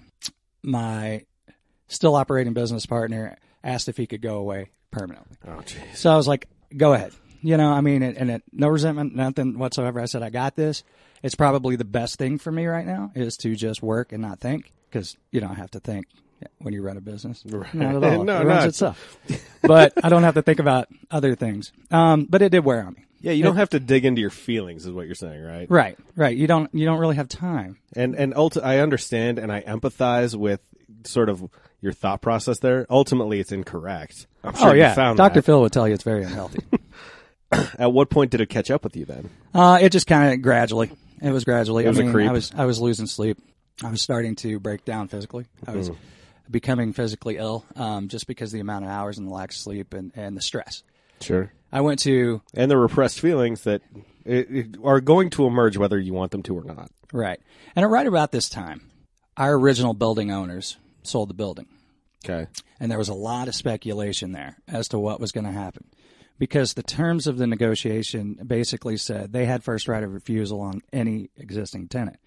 my 0.62 1.24
still 1.88 2.14
operating 2.14 2.52
business 2.52 2.86
partner 2.86 3.38
asked 3.64 3.88
if 3.88 3.96
he 3.96 4.06
could 4.06 4.22
go 4.22 4.36
away 4.36 4.72
permanently. 4.92 5.38
oh, 5.48 5.62
jeez. 5.62 5.96
So 5.96 6.12
I 6.12 6.18
was 6.18 6.28
like, 6.28 6.50
go 6.76 6.92
ahead. 6.92 7.14
You 7.42 7.56
know, 7.56 7.72
I 7.72 7.80
mean, 7.80 8.04
and, 8.04 8.18
and 8.18 8.30
it, 8.30 8.44
no 8.52 8.68
resentment, 8.68 9.16
nothing 9.16 9.58
whatsoever. 9.58 10.02
I 10.02 10.08
said, 10.08 10.24
I 10.24 10.30
got 10.30 10.58
this. 10.58 10.84
It's 11.24 11.36
probably 11.36 11.78
the 11.78 11.86
best 11.86 12.18
thing 12.18 12.38
for 12.38 12.52
me 12.52 12.66
right 12.66 12.86
now 12.86 13.14
is 13.16 13.38
to 13.38 13.56
just 13.56 13.82
work 13.82 14.12
and 14.12 14.22
not 14.22 14.42
think 14.42 14.74
because 14.90 15.16
you 15.32 15.40
don't 15.40 15.56
have 15.56 15.72
to 15.72 15.80
think 15.80 16.08
when 16.60 16.74
you 16.74 16.82
run 16.82 16.98
a 16.98 17.02
business. 17.02 17.44
Not 17.46 17.74
at 17.76 18.04
all. 18.04 18.24
No, 18.24 18.42
it 18.42 18.44
no, 18.44 18.44
runs 18.44 18.66
it's- 18.66 18.68
itself. 18.68 19.18
but 19.62 19.94
I 20.04 20.10
don't 20.10 20.24
have 20.24 20.36
to 20.36 20.42
think 20.42 20.60
about 20.60 20.88
other 21.12 21.36
things. 21.36 21.72
Um, 21.92 22.26
but 22.30 22.42
it 22.42 22.50
did 22.50 22.64
wear 22.66 22.84
on 22.86 22.94
me. 22.94 23.06
Yeah, 23.22 23.34
you 23.34 23.44
don't 23.44 23.58
have 23.58 23.72
to 23.72 23.82
dig 23.82 24.06
into 24.06 24.22
your 24.22 24.30
feelings, 24.30 24.86
is 24.86 24.94
what 24.94 25.06
you're 25.06 25.14
saying, 25.16 25.44
right? 25.44 25.70
Right, 25.70 25.98
right. 26.16 26.38
You 26.38 26.48
don't 26.48 26.74
you 26.74 26.86
don't 26.86 27.00
really 27.00 27.18
have 27.18 27.28
time. 27.28 27.78
And 27.94 28.16
and 28.16 28.34
ulti- 28.34 28.64
I 28.64 28.80
understand 28.80 29.40
and 29.40 29.52
I 29.52 29.60
empathize 29.62 30.36
with 30.36 30.62
sort 31.04 31.28
of 31.28 31.44
your 31.82 31.92
thought 31.92 32.22
process 32.22 32.60
there. 32.60 32.86
Ultimately, 32.90 33.42
it's 33.42 33.52
incorrect. 33.52 34.26
I'm 34.42 34.56
sure 34.56 34.70
oh 34.70 34.74
you 34.74 34.80
yeah, 34.80 34.94
found 34.94 35.18
Doctor 35.18 35.42
that. 35.42 35.46
Phil 35.46 35.60
would 35.60 35.74
tell 35.74 35.86
you 35.86 35.94
it's 35.96 36.04
very 36.06 36.24
unhealthy. 36.24 36.60
At 37.78 37.92
what 37.92 38.10
point 38.10 38.32
did 38.32 38.42
it 38.42 38.46
catch 38.48 38.70
up 38.72 38.84
with 38.86 38.96
you 38.96 39.04
then? 39.06 39.30
Uh, 39.54 39.80
it 39.82 39.90
just 39.92 40.08
kind 40.08 40.34
of 40.34 40.42
gradually. 40.42 40.90
It 41.22 41.32
was 41.32 41.44
gradually. 41.44 41.84
It 41.84 41.90
was 41.90 41.98
I 41.98 42.04
a 42.04 42.06
mean, 42.06 42.14
creep. 42.14 42.30
I 42.30 42.32
was 42.32 42.52
I 42.56 42.66
was 42.66 42.80
losing 42.80 43.06
sleep. 43.08 43.38
I 43.84 43.90
was 43.92 44.02
starting 44.02 44.36
to 44.38 44.60
break 44.60 44.86
down 44.86 45.08
physically. 45.10 45.46
I 45.68 45.72
was 45.72 45.90
becoming 46.50 46.94
physically 46.94 47.38
ill 47.38 47.66
um, 47.76 48.08
just 48.08 48.28
because 48.28 48.50
of 48.50 48.54
the 48.54 48.62
amount 48.62 48.86
of 48.86 48.92
hours 48.92 49.18
and 49.18 49.28
the 49.28 49.32
lack 49.32 49.52
of 49.52 49.58
sleep 49.58 49.94
and, 49.94 50.12
and 50.16 50.36
the 50.36 50.42
stress. 50.42 50.84
Sure. 51.22 51.52
I 51.72 51.82
went 51.82 52.00
to 52.00 52.42
And 52.54 52.72
the 52.72 52.78
repressed 52.78 53.20
feelings 53.20 53.62
that 53.64 53.82
it, 54.26 54.48
it 54.50 54.76
are 54.84 55.02
going 55.02 55.30
to 55.32 55.46
emerge 55.46 55.78
whether 55.78 56.00
you 56.00 56.14
want 56.14 56.32
them 56.32 56.44
to 56.44 56.58
or 56.58 56.64
not. 56.64 56.92
right, 57.14 57.40
and 57.76 57.90
right 57.92 58.08
about 58.08 58.32
this 58.32 58.50
time, 58.50 58.90
our 59.38 59.54
original 59.54 59.94
building 59.94 60.32
owners 60.32 60.78
sold 61.04 61.30
the 61.30 61.34
building. 61.34 61.68
Okay. 62.26 62.48
and 62.82 62.92
there 62.92 62.98
was 62.98 63.08
a 63.08 63.14
lot 63.14 63.48
of 63.48 63.56
speculation 63.56 64.34
there 64.34 64.58
as 64.68 64.90
to 64.90 65.00
what 65.00 65.22
was 65.22 65.32
going 65.32 65.46
to 65.46 65.52
happen 65.52 65.86
because 66.38 66.74
the 66.74 66.84
terms 66.84 67.28
of 67.28 67.38
the 67.38 67.48
negotiation 67.48 68.38
basically 68.46 68.98
said 68.98 69.32
they 69.32 69.46
had 69.46 69.64
first 69.64 69.88
right 69.88 70.04
of 70.04 70.14
refusal 70.14 70.60
on 70.60 70.82
any 70.92 71.30
existing 71.38 71.88
tenant. 71.88 72.18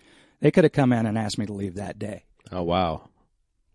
They 0.40 0.50
could 0.50 0.64
have 0.64 0.72
come 0.72 0.92
in 0.94 1.04
and 1.04 1.18
asked 1.18 1.36
me 1.36 1.44
to 1.44 1.52
leave 1.52 1.74
that 1.74 1.98
day. 1.98 2.24
Oh 2.50 2.62
wow. 2.62 3.08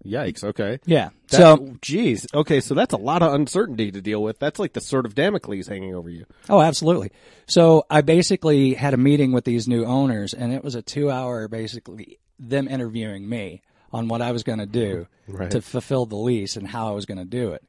Yikes. 0.06 0.44
Okay. 0.44 0.80
Yeah. 0.86 1.10
That- 1.30 1.38
so, 1.38 1.76
geez. 1.82 2.26
Okay, 2.34 2.62
so 2.62 2.74
that's 2.74 2.94
a 2.94 2.98
lot 2.98 3.22
of 3.22 3.34
uncertainty 3.34 3.92
to 3.92 4.02
deal 4.02 4.22
with. 4.24 4.40
That's 4.40 4.60
like 4.60 4.74
the 4.74 4.82
sword 4.82 5.06
of 5.06 5.16
Damocles 5.16 5.68
hanging 5.68 5.94
over 5.96 6.10
you. 6.10 6.26
oh, 6.50 6.62
absolutely. 6.62 7.12
So 7.48 7.86
I 7.90 8.02
basically 8.02 8.74
had 8.76 8.94
a 8.94 8.98
meeting 8.98 9.32
with 9.34 9.44
these 9.46 9.68
new 9.68 9.84
owners, 9.86 10.34
and 10.34 10.54
it 10.54 10.64
was 10.64 10.76
a 10.76 10.82
two-hour, 10.82 11.48
basically 11.48 12.20
them 12.40 12.68
interviewing 12.68 13.28
me 13.28 13.62
on 13.92 14.08
what 14.08 14.22
I 14.22 14.32
was 14.32 14.44
going 14.44 14.60
to 14.60 14.66
do 14.66 15.08
Right. 15.28 15.50
to 15.52 15.62
fulfill 15.62 16.06
the 16.06 16.16
lease 16.16 16.56
and 16.56 16.68
how 16.68 16.88
I 16.88 16.92
was 16.92 17.06
going 17.06 17.18
to 17.18 17.26
do 17.26 17.52
it. 17.54 17.64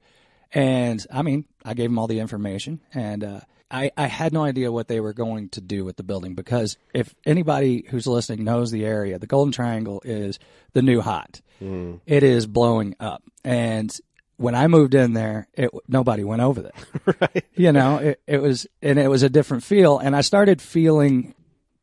And 0.52 1.04
I 1.12 1.23
mean, 1.23 1.44
I 1.64 1.75
gave 1.75 1.90
them 1.90 1.99
all 1.99 2.06
the 2.06 2.20
information, 2.20 2.80
and 2.94 3.25
uh, 3.25 3.40
I, 3.70 3.90
I 3.96 4.06
had 4.06 4.32
no 4.32 4.44
idea 4.44 4.72
what 4.72 4.88
they 4.88 5.00
were 5.00 5.12
going 5.12 5.50
to 5.50 5.60
do 5.60 5.84
with 5.84 5.96
the 5.96 6.02
building 6.02 6.34
because 6.34 6.78
if 6.94 7.14
anybody 7.26 7.84
who's 7.88 8.06
listening 8.06 8.44
knows 8.44 8.70
the 8.70 8.87
area, 8.87 9.18
the 9.18 9.26
Golden 9.26 9.52
Triangle 9.52 10.00
is 10.04 10.38
the 10.72 10.82
new 10.82 11.00
hot. 11.00 11.40
Hmm. 11.58 11.96
It 12.06 12.22
is 12.22 12.46
blowing 12.46 12.94
up, 13.00 13.22
and 13.44 13.94
when 14.37 14.54
I 14.54 14.68
moved 14.68 14.94
in 14.94 15.12
there, 15.12 15.48
it 15.54 15.70
nobody 15.88 16.25
went 16.25 16.40
over 16.40 16.62
there. 16.62 17.16
right. 17.20 17.44
You 17.54 17.72
know, 17.72 17.98
it, 17.98 18.20
it 18.26 18.40
was 18.40 18.66
and 18.80 18.98
it 18.98 19.08
was 19.08 19.22
a 19.22 19.28
different 19.28 19.64
feel, 19.64 19.98
and 19.98 20.16
I 20.16 20.22
started 20.22 20.62
feeling 20.62 21.34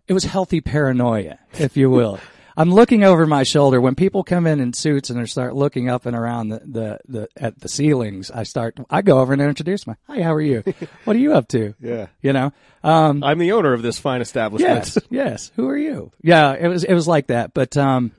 it 0.08 0.14
was 0.14 0.24
healthy 0.24 0.62
paranoia, 0.62 1.40
if 1.54 1.78
you 1.78 1.90
will. 1.90 2.20
I'm 2.58 2.74
looking 2.74 3.04
over 3.04 3.26
my 3.28 3.44
shoulder 3.44 3.82
when 3.82 3.96
people 3.96 4.24
come 4.24 4.48
in 4.48 4.60
in 4.62 4.72
suits 4.74 5.10
and 5.10 5.20
they 5.20 5.26
start 5.26 5.56
looking 5.56 5.90
up 5.90 6.06
and 6.06 6.16
around 6.16 6.50
the, 6.50 6.60
the, 6.66 7.00
the 7.08 7.30
at 7.36 7.60
the 7.60 7.68
ceilings. 7.68 8.32
I 8.32 8.44
start. 8.44 8.78
I 8.90 9.02
go 9.02 9.20
over 9.20 9.34
and 9.34 9.42
introduce 9.42 9.86
my. 9.86 9.96
Hi, 10.08 10.22
how 10.22 10.34
are 10.34 10.42
you? 10.42 10.64
What 11.04 11.16
are 11.16 11.20
you 11.20 11.34
up 11.34 11.48
to? 11.50 11.76
Yeah. 11.82 12.08
You 12.22 12.34
know. 12.34 12.54
Um, 12.84 13.24
I'm 13.24 13.40
the 13.40 13.52
owner 13.52 13.74
of 13.74 13.82
this 13.82 14.00
fine 14.00 14.22
establishment. 14.22 14.74
yes. 14.86 14.98
Yes. 15.10 15.52
Who 15.56 15.68
are 15.68 15.78
you? 15.78 16.12
Yeah. 16.22 16.54
It 16.54 16.68
was. 16.68 16.84
It 16.84 16.94
was 16.94 17.08
like 17.08 17.28
that. 17.28 17.54
But 17.54 17.76
um, 17.78 18.12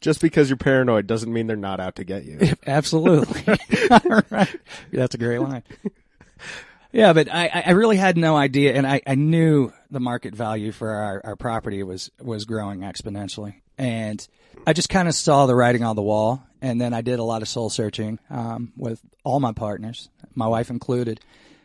Just 0.00 0.20
because 0.20 0.50
you're 0.50 0.56
paranoid 0.56 1.06
doesn't 1.06 1.32
mean 1.32 1.46
they're 1.46 1.56
not 1.56 1.78
out 1.80 1.96
to 1.96 2.04
get 2.04 2.24
you. 2.24 2.40
Absolutely. 2.66 3.42
right. 4.30 4.56
That's 4.92 5.14
a 5.14 5.18
great 5.18 5.38
line. 5.38 5.62
Yeah, 6.92 7.12
but 7.12 7.28
I, 7.32 7.64
I 7.66 7.70
really 7.72 7.96
had 7.96 8.16
no 8.16 8.36
idea, 8.36 8.74
and 8.74 8.86
I, 8.86 9.00
I 9.04 9.16
knew 9.16 9.72
the 9.90 9.98
market 9.98 10.32
value 10.32 10.70
for 10.70 10.90
our, 10.90 11.20
our 11.24 11.34
property 11.36 11.82
was, 11.82 12.08
was 12.20 12.44
growing 12.44 12.80
exponentially. 12.80 13.54
And 13.76 14.26
I 14.66 14.72
just 14.72 14.88
kind 14.88 15.08
of 15.08 15.14
saw 15.14 15.46
the 15.46 15.54
writing 15.54 15.82
on 15.82 15.96
the 15.96 16.02
wall, 16.02 16.42
and 16.62 16.80
then 16.80 16.94
I 16.94 17.00
did 17.00 17.18
a 17.18 17.24
lot 17.24 17.42
of 17.42 17.48
soul 17.48 17.70
searching 17.70 18.18
um, 18.30 18.72
with 18.76 19.00
all 19.24 19.40
my 19.40 19.52
partners, 19.52 20.08
my 20.34 20.46
wife 20.46 20.70
included. 20.70 21.20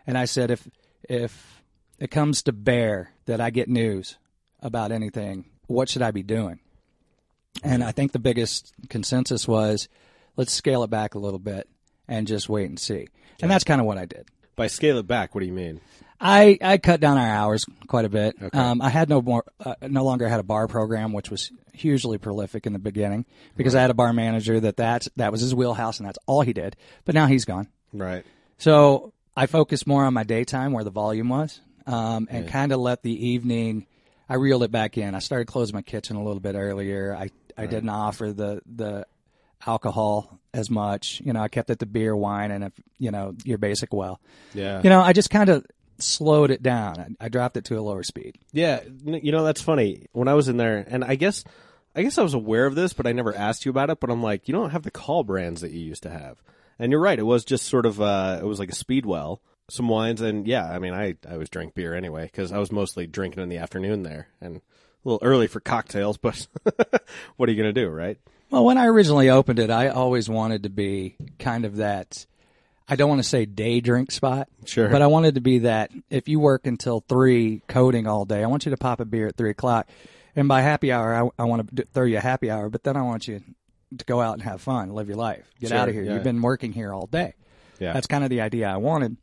And 0.08 0.18
I 0.18 0.26
said, 0.26 0.52
if 0.52 0.68
if 1.04 1.64
it 2.00 2.12
comes 2.12 2.44
to 2.44 2.52
bear 2.52 3.12
that 3.26 3.42
I 3.42 3.50
get 3.50 3.70
news 3.70 4.18
about 4.62 4.92
anything, 4.92 5.46
what 5.68 5.90
should 5.90 6.02
I 6.02 6.12
be 6.12 6.24
doing? 6.24 6.60
And 7.64 7.84
I 7.84 7.92
think 7.92 8.12
the 8.12 8.20
biggest 8.20 8.74
consensus 8.90 9.48
was 9.48 9.88
let's 10.38 10.54
scale 10.54 10.84
it 10.84 10.90
back 10.90 11.16
a 11.16 11.20
little 11.20 11.40
bit 11.40 11.68
and 12.08 12.28
just 12.28 12.50
wait 12.50 12.70
and 12.70 12.80
see. 12.80 13.08
And 13.42 13.50
that's 13.50 13.64
kind 13.64 13.82
of 13.82 13.88
what 13.88 13.98
I 13.98 14.06
did. 14.06 14.28
By 14.56 14.68
scale 14.68 14.98
it 14.98 15.08
back, 15.08 15.34
what 15.34 15.42
do 15.42 15.48
you 15.48 15.54
mean? 15.54 15.82
I, 16.20 16.58
I 16.62 16.78
cut 16.78 17.00
down 17.00 17.18
our 17.18 17.28
hours 17.28 17.66
quite 17.88 18.06
a 18.06 18.10
bit. 18.10 18.36
Um, 18.54 18.82
I 18.82 18.90
had 18.90 19.10
no 19.10 19.22
more, 19.22 19.46
uh, 19.64 19.76
no 19.82 20.04
longer 20.04 20.28
had 20.28 20.40
a 20.40 20.44
bar 20.44 20.68
program, 20.68 21.14
which 21.14 21.30
was 21.30 21.52
hugely 21.74 22.18
prolific 22.18 22.66
in 22.66 22.74
the 22.74 22.80
beginning 22.80 23.26
because 23.56 23.74
I 23.74 23.82
had 23.82 23.90
a 23.90 23.94
bar 23.94 24.12
manager 24.12 24.60
that 24.60 24.76
that's, 24.76 25.08
that 25.16 25.32
was 25.32 25.42
his 25.42 25.56
wheelhouse 25.56 26.00
and 26.00 26.08
that's 26.08 26.20
all 26.26 26.42
he 26.42 26.52
did. 26.54 26.76
But 27.06 27.16
now 27.16 27.28
he's 27.28 27.46
gone. 27.46 27.70
Right. 27.94 28.26
So 28.58 29.14
I 29.36 29.46
focused 29.46 29.88
more 29.88 30.04
on 30.04 30.14
my 30.14 30.24
daytime 30.24 30.74
where 30.74 30.84
the 30.84 30.90
volume 30.92 31.30
was, 31.30 31.62
um, 31.88 32.28
and 32.30 32.48
kind 32.48 32.72
of 32.72 32.80
let 32.80 33.02
the 33.04 33.28
evening. 33.28 33.88
I 34.28 34.36
reeled 34.36 34.64
it 34.64 34.72
back 34.72 34.98
in. 34.98 35.16
I 35.16 35.20
started 35.20 35.46
closing 35.46 35.76
my 35.76 35.82
kitchen 35.82 36.18
a 36.18 36.24
little 36.24 36.42
bit 36.42 36.56
earlier. 36.56 37.16
I 37.16 37.30
I 37.58 37.66
didn't 37.66 37.90
offer 37.90 38.32
the 38.32 38.62
the 38.66 39.08
alcohol 39.66 40.40
as 40.54 40.70
much. 40.70 41.22
You 41.24 41.34
know, 41.34 41.42
I 41.42 41.48
kept 41.48 41.70
it 41.70 41.80
to 41.80 41.86
beer, 41.86 42.16
wine, 42.16 42.52
and 42.52 42.66
if 42.66 42.74
you 42.98 43.12
know 43.12 43.34
your 43.44 43.58
basic 43.58 43.94
well. 43.94 44.20
Yeah. 44.54 44.82
You 44.84 44.90
know, 44.90 45.02
I 45.02 45.14
just 45.14 45.30
kind 45.30 45.50
of 45.50 45.66
slowed 46.02 46.52
it 46.52 46.64
down. 46.64 47.16
I, 47.20 47.26
I 47.26 47.30
dropped 47.30 47.58
it 47.58 47.66
to 47.66 47.78
a 47.78 47.82
lower 47.82 48.04
speed. 48.04 48.38
Yeah, 48.52 48.82
you 49.04 49.32
know 49.32 49.44
that's 49.44 49.62
funny. 49.62 50.08
When 50.12 50.28
I 50.28 50.34
was 50.34 50.48
in 50.48 50.58
there, 50.58 50.84
and 50.88 51.04
I 51.04 51.16
guess, 51.16 51.44
I 51.96 52.04
guess 52.04 52.18
I 52.18 52.24
was 52.24 52.34
aware 52.34 52.66
of 52.66 52.76
this, 52.76 52.94
but 52.94 53.08
I 53.08 53.12
never 53.12 53.36
asked 53.36 53.66
you 53.66 53.70
about 53.70 53.90
it. 53.90 54.00
But 54.00 54.10
I'm 54.10 54.24
like, 54.24 54.48
you 54.48 54.54
don't 54.54 54.72
have 54.72 54.84
the 54.84 54.92
call 54.92 55.24
brands 55.24 55.62
that 55.62 55.72
you 55.72 55.80
used 55.80 56.04
to 56.04 56.10
have, 56.10 56.42
and 56.78 56.92
you're 56.92 57.02
right. 57.02 57.20
It 57.20 57.24
was 57.24 57.46
just 57.46 57.66
sort 57.66 57.86
of, 57.86 58.02
uh, 58.02 58.40
it 58.42 58.46
was 58.46 58.60
like 58.60 58.72
a 58.72 58.76
speedwell, 58.76 59.42
some 59.70 59.90
wines, 59.90 60.22
and 60.22 60.48
yeah, 60.48 60.66
I 60.66 60.80
mean, 60.80 60.94
I 60.94 61.16
I 61.28 61.34
always 61.34 61.50
drank 61.50 61.74
beer 61.74 61.94
anyway 61.94 62.24
because 62.26 62.52
I 62.52 62.58
was 62.58 62.72
mostly 62.72 63.08
drinking 63.08 63.44
in 63.44 63.50
the 63.50 63.58
afternoon 63.58 64.04
there, 64.04 64.28
and 64.42 64.58
a 64.58 64.62
little 65.04 65.20
early 65.26 65.48
for 65.48 65.60
cocktails. 65.60 66.18
But 66.18 66.48
what 67.38 67.50
are 67.50 67.52
you 67.52 67.58
gonna 67.58 67.74
do, 67.74 67.90
right? 67.90 68.18
Well, 68.50 68.66
when 68.66 68.78
I 68.78 68.88
originally 68.88 69.30
opened 69.30 69.60
it, 69.60 69.70
I 69.70 69.90
always 69.90 70.28
wanted 70.28 70.64
to 70.64 70.70
be 70.70 71.16
kind 71.38 71.66
of 71.66 71.78
that. 71.78 72.26
I 72.90 72.96
don't 72.96 73.10
want 73.10 73.20
to 73.22 73.28
say 73.28 73.46
day 73.46 73.80
drink 73.82 74.12
spot, 74.12 74.48
Sure. 74.66 74.90
but 74.90 75.02
I 75.02 75.08
wanted 75.08 75.36
to 75.36 75.42
be 75.42 75.60
that. 75.60 75.92
If 76.10 76.28
you 76.28 76.40
work 76.40 76.66
until 76.66 77.02
three 77.08 77.62
coding 77.68 78.08
all 78.08 78.26
day, 78.26 78.44
I 78.44 78.48
want 78.48 78.66
you 78.66 78.72
to 78.72 78.78
pop 78.78 79.00
a 79.00 79.06
beer 79.06 79.28
at 79.28 79.38
three 79.38 79.52
o'clock, 79.52 79.88
and 80.36 80.48
by 80.48 80.62
happy 80.62 80.92
hour, 80.92 81.14
I, 81.38 81.44
I 81.44 81.46
want 81.46 81.76
to 81.76 81.86
throw 81.94 82.06
you 82.06 82.18
a 82.18 82.22
happy 82.22 82.50
hour. 82.50 82.70
But 82.70 82.84
then 82.84 82.98
I 82.98 83.02
want 83.04 83.28
you 83.28 83.42
to 83.98 84.06
go 84.06 84.22
out 84.22 84.34
and 84.34 84.42
have 84.44 84.62
fun, 84.62 84.90
live 84.90 85.08
your 85.08 85.18
life, 85.18 85.46
get 85.60 85.70
Sure, 85.70 85.78
out 85.78 85.88
of 85.90 85.94
here. 85.96 86.04
yeah. 86.04 86.14
You've 86.16 86.24
been 86.24 86.42
working 86.42 86.74
here 86.74 86.94
all 86.94 87.08
day. 87.08 87.34
Yeah, 87.80 87.94
That's 87.94 88.08
kind 88.08 88.24
of 88.24 88.30
the 88.30 88.42
idea 88.42 88.68
I 88.68 88.78
wanted. 88.78 89.18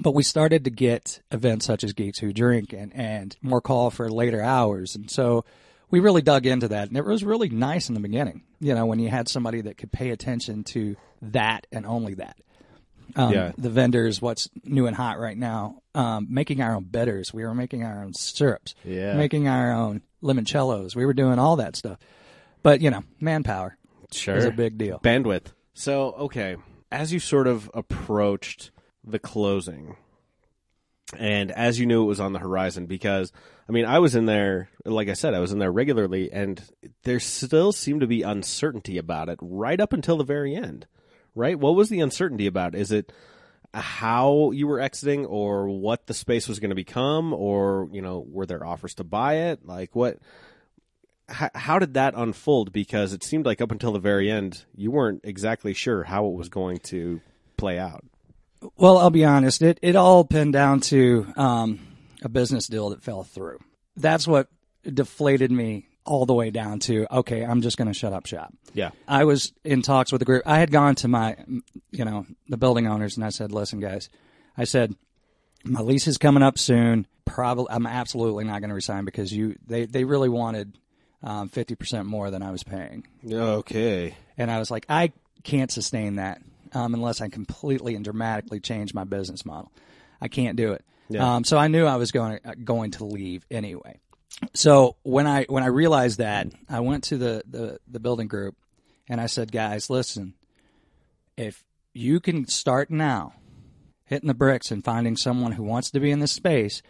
But 0.00 0.12
we 0.14 0.22
started 0.24 0.64
to 0.64 0.70
get 0.70 1.20
events 1.30 1.64
such 1.66 1.84
as 1.84 1.92
Geeks 1.92 2.18
Who 2.18 2.32
Drink 2.32 2.72
and, 2.72 2.92
and 2.94 3.36
more 3.40 3.60
call 3.60 3.90
for 3.90 4.10
later 4.10 4.42
hours. 4.42 4.96
And 4.96 5.08
so 5.08 5.44
we 5.90 6.00
really 6.00 6.22
dug 6.22 6.44
into 6.46 6.66
that. 6.68 6.88
And 6.88 6.96
it 6.96 7.04
was 7.04 7.22
really 7.22 7.48
nice 7.48 7.88
in 7.88 7.94
the 7.94 8.00
beginning, 8.00 8.42
you 8.58 8.74
know, 8.74 8.84
when 8.86 8.98
you 8.98 9.08
had 9.08 9.28
somebody 9.28 9.60
that 9.60 9.78
could 9.78 9.92
pay 9.92 10.10
attention 10.10 10.64
to 10.64 10.96
that 11.22 11.66
and 11.70 11.86
only 11.86 12.14
that. 12.14 12.36
Um, 13.14 13.32
Yeah. 13.32 13.52
The 13.56 13.70
vendors, 13.70 14.20
what's 14.20 14.48
new 14.64 14.86
and 14.86 14.96
hot 14.96 15.18
right 15.18 15.36
now, 15.38 15.82
um, 15.94 16.26
making 16.30 16.60
our 16.60 16.74
own 16.74 16.84
bitters. 16.84 17.32
We 17.32 17.44
were 17.44 17.54
making 17.54 17.84
our 17.84 18.02
own 18.02 18.14
syrups, 18.14 18.74
Yeah. 18.84 19.14
making 19.16 19.48
our 19.48 19.72
own 19.72 20.02
limoncellos. 20.22 20.96
We 20.96 21.06
were 21.06 21.14
doing 21.14 21.38
all 21.38 21.56
that 21.56 21.76
stuff. 21.76 21.98
But, 22.62 22.80
you 22.80 22.90
know, 22.90 23.04
manpower 23.20 23.76
sure, 24.10 24.36
is 24.36 24.44
a 24.44 24.50
big 24.50 24.76
deal. 24.76 24.98
bandwidth. 24.98 25.52
So, 25.74 26.12
okay, 26.12 26.56
as 26.90 27.12
you 27.12 27.20
sort 27.20 27.46
of 27.46 27.70
approached 27.74 28.70
the 29.04 29.18
closing, 29.18 29.96
and 31.16 31.52
as 31.52 31.78
you 31.78 31.86
knew 31.86 32.02
it 32.02 32.06
was 32.06 32.18
on 32.20 32.32
the 32.32 32.38
horizon, 32.40 32.86
because 32.86 33.32
I 33.68 33.72
mean, 33.72 33.84
I 33.84 33.98
was 33.98 34.14
in 34.14 34.26
there, 34.26 34.68
like 34.84 35.08
I 35.08 35.14
said, 35.14 35.34
I 35.34 35.40
was 35.40 35.52
in 35.52 35.58
there 35.58 35.72
regularly, 35.72 36.30
and 36.32 36.62
there 37.02 37.18
still 37.20 37.72
seemed 37.72 38.00
to 38.00 38.06
be 38.06 38.22
uncertainty 38.22 38.96
about 38.96 39.28
it 39.28 39.38
right 39.42 39.80
up 39.80 39.92
until 39.92 40.16
the 40.16 40.24
very 40.24 40.54
end. 40.54 40.86
Right? 41.36 41.56
What 41.56 41.76
was 41.76 41.88
the 41.88 42.00
uncertainty 42.00 42.48
about? 42.48 42.74
Is 42.74 42.90
it 42.90 43.12
how 43.72 44.50
you 44.50 44.66
were 44.66 44.80
exiting, 44.80 45.26
or 45.26 45.68
what 45.68 46.08
the 46.08 46.14
space 46.14 46.48
was 46.48 46.58
going 46.58 46.70
to 46.70 46.76
become, 46.76 47.32
or 47.32 47.88
you 47.92 48.02
know, 48.02 48.26
were 48.28 48.46
there 48.46 48.66
offers 48.66 48.94
to 48.94 49.04
buy 49.04 49.34
it? 49.50 49.64
Like 49.64 49.94
what? 49.94 50.18
how, 51.28 51.50
how 51.54 51.78
did 51.78 51.94
that 51.94 52.14
unfold? 52.16 52.72
Because 52.72 53.12
it 53.12 53.22
seemed 53.22 53.46
like 53.46 53.60
up 53.60 53.70
until 53.70 53.92
the 53.92 53.98
very 53.98 54.30
end, 54.30 54.64
you 54.74 54.90
weren't 54.90 55.22
exactly 55.24 55.74
sure 55.74 56.04
how 56.04 56.26
it 56.26 56.34
was 56.34 56.48
going 56.48 56.78
to 56.78 57.20
play 57.56 57.78
out. 57.78 58.04
Well, 58.76 58.98
I'll 58.98 59.10
be 59.10 59.24
honest. 59.24 59.62
It 59.62 59.78
it 59.82 59.96
all 59.96 60.24
pinned 60.24 60.52
down 60.52 60.80
to 60.80 61.26
um, 61.36 61.80
a 62.22 62.28
business 62.28 62.66
deal 62.66 62.90
that 62.90 63.02
fell 63.02 63.22
through. 63.22 63.58
That's 63.96 64.26
what 64.26 64.48
deflated 64.82 65.50
me 65.50 65.86
all 66.06 66.26
the 66.26 66.34
way 66.34 66.50
down 66.50 66.78
to 66.80 67.06
okay. 67.18 67.44
I'm 67.44 67.60
just 67.60 67.76
going 67.76 67.88
to 67.88 67.94
shut 67.94 68.12
up 68.12 68.26
shop. 68.26 68.52
Yeah. 68.74 68.90
I 69.06 69.24
was 69.24 69.52
in 69.64 69.82
talks 69.82 70.12
with 70.12 70.20
the 70.20 70.24
group. 70.24 70.42
I 70.46 70.58
had 70.58 70.70
gone 70.70 70.94
to 70.96 71.08
my, 71.08 71.36
you 71.90 72.04
know, 72.04 72.26
the 72.48 72.56
building 72.56 72.86
owners, 72.86 73.16
and 73.16 73.24
I 73.24 73.30
said, 73.30 73.52
"Listen, 73.52 73.80
guys," 73.80 74.08
I 74.56 74.64
said, 74.64 74.94
"My 75.64 75.80
lease 75.80 76.06
is 76.06 76.18
coming 76.18 76.42
up 76.42 76.58
soon. 76.58 77.06
Probably, 77.24 77.66
I'm 77.70 77.86
absolutely 77.86 78.44
not 78.44 78.60
going 78.60 78.68
to 78.70 78.74
resign 78.74 79.04
because 79.04 79.32
you 79.32 79.56
they 79.66 79.86
they 79.86 80.04
really 80.04 80.28
wanted 80.28 80.78
um, 81.22 81.48
fifty 81.48 81.74
percent 81.74 82.06
more 82.06 82.30
than 82.30 82.42
I 82.42 82.50
was 82.50 82.62
paying." 82.62 83.06
Okay. 83.30 84.14
And 84.38 84.50
I 84.50 84.58
was 84.58 84.70
like, 84.70 84.86
I 84.88 85.12
can't 85.42 85.70
sustain 85.70 86.16
that 86.16 86.42
um, 86.72 86.94
unless 86.94 87.20
I 87.20 87.28
completely 87.28 87.94
and 87.94 88.04
dramatically 88.04 88.60
change 88.60 88.92
my 88.94 89.04
business 89.04 89.46
model. 89.46 89.72
I 90.20 90.28
can't 90.28 90.56
do 90.56 90.72
it. 90.72 90.84
Yeah. 91.08 91.36
Um, 91.36 91.44
so 91.44 91.56
I 91.56 91.68
knew 91.68 91.86
I 91.86 91.96
was 91.96 92.10
going 92.10 92.40
uh, 92.44 92.54
going 92.62 92.92
to 92.92 93.04
leave 93.04 93.46
anyway. 93.50 94.00
So 94.54 94.96
when 95.02 95.26
I 95.26 95.44
when 95.48 95.62
I 95.62 95.68
realized 95.68 96.18
that, 96.18 96.48
I 96.68 96.80
went 96.80 97.04
to 97.04 97.16
the, 97.16 97.42
the, 97.48 97.80
the 97.88 98.00
building 98.00 98.28
group 98.28 98.56
and 99.08 99.20
I 99.20 99.26
said, 99.26 99.50
guys, 99.50 99.88
listen, 99.88 100.34
if 101.36 101.64
you 101.94 102.20
can 102.20 102.46
start 102.46 102.90
now 102.90 103.34
hitting 104.04 104.28
the 104.28 104.34
bricks 104.34 104.70
and 104.70 104.84
finding 104.84 105.16
someone 105.16 105.52
who 105.52 105.62
wants 105.62 105.90
to 105.90 106.00
be 106.00 106.10
in 106.10 106.20
this 106.20 106.32
space, 106.32 106.82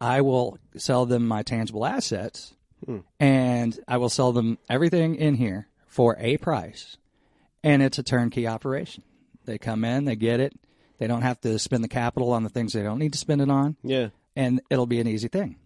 I 0.00 0.20
will 0.20 0.58
sell 0.76 1.06
them 1.06 1.26
my 1.26 1.42
tangible 1.42 1.86
assets 1.86 2.54
hmm. 2.84 2.98
and 3.18 3.78
I 3.88 3.96
will 3.96 4.10
sell 4.10 4.32
them 4.32 4.58
everything 4.68 5.14
in 5.14 5.34
here 5.36 5.68
for 5.86 6.16
a 6.18 6.36
price. 6.36 6.96
And 7.62 7.82
it's 7.82 7.98
a 7.98 8.02
turnkey 8.02 8.46
operation. 8.46 9.04
They 9.46 9.56
come 9.56 9.84
in, 9.84 10.04
they 10.04 10.16
get 10.16 10.40
it. 10.40 10.52
They 10.98 11.06
don't 11.06 11.22
have 11.22 11.40
to 11.42 11.58
spend 11.58 11.82
the 11.82 11.88
capital 11.88 12.32
on 12.32 12.44
the 12.44 12.50
things 12.50 12.72
they 12.72 12.82
don't 12.82 12.98
need 12.98 13.14
to 13.14 13.18
spend 13.18 13.40
it 13.40 13.50
on, 13.50 13.76
Yeah. 13.82 14.08
and 14.36 14.60
it'll 14.70 14.86
be 14.86 15.00
an 15.00 15.08
easy 15.08 15.28
thing. 15.28 15.56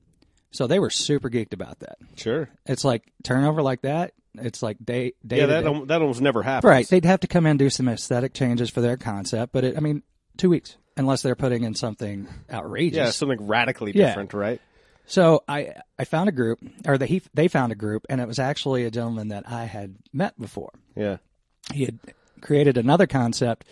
So 0.51 0.67
they 0.67 0.79
were 0.79 0.91
super 0.91 1.29
geeked 1.29 1.53
about 1.53 1.81
that. 1.81 1.99
Sure. 2.17 2.49
It's 2.67 2.85
like 2.85 3.05
turnover 3.23 3.63
like 3.63 3.83
that. 3.83 4.13
It's 4.35 4.63
like 4.63 4.77
day 4.85 5.13
day 5.27 5.39
Yeah, 5.39 5.47
that 5.47 5.65
day. 5.65 5.81
that 5.87 6.01
almost 6.01 6.21
never 6.21 6.43
happens. 6.43 6.69
Right. 6.71 6.89
They'd 6.89 7.05
have 7.05 7.21
to 7.21 7.27
come 7.27 7.45
in 7.47 7.51
and 7.53 7.59
do 7.59 7.71
some 7.71 7.89
aesthetic 7.89 8.35
changes 8.35 8.71
for 8.71 8.81
their 8.81 8.97
concept, 8.97 9.53
but 9.53 9.65
it, 9.65 9.77
I 9.77 9.81
mean, 9.81 10.03
two 10.37 10.51
weeks, 10.51 10.77
unless 10.97 11.23
they're 11.23 11.35
putting 11.35 11.65
in 11.65 11.75
something 11.75 12.29
outrageous. 12.51 12.97
Yeah, 12.97 13.11
something 13.11 13.47
radically 13.47 13.93
Yeah. 13.95 14.07
different, 14.09 14.33
right? 14.35 14.61
So 15.07 15.43
I 15.49 15.75
I 15.99 16.05
found 16.05 16.29
a 16.29 16.33
group, 16.33 16.61
or 16.87 16.99
they 16.99 17.07
he, 17.07 17.23
they 17.35 17.49
found 17.49 17.73
a 17.73 17.75
group, 17.77 18.05
and 18.09 18.21
it 18.21 18.29
was 18.29 18.39
actually 18.39 18.85
a 18.85 18.91
gentleman 18.91 19.29
that 19.29 19.51
I 19.51 19.65
had 19.65 19.97
met 20.13 20.39
before. 20.39 20.71
Yeah. 20.95 21.17
He 21.73 21.85
had 21.87 21.99
created 22.41 22.77
another 22.79 23.07
concept 23.07 23.65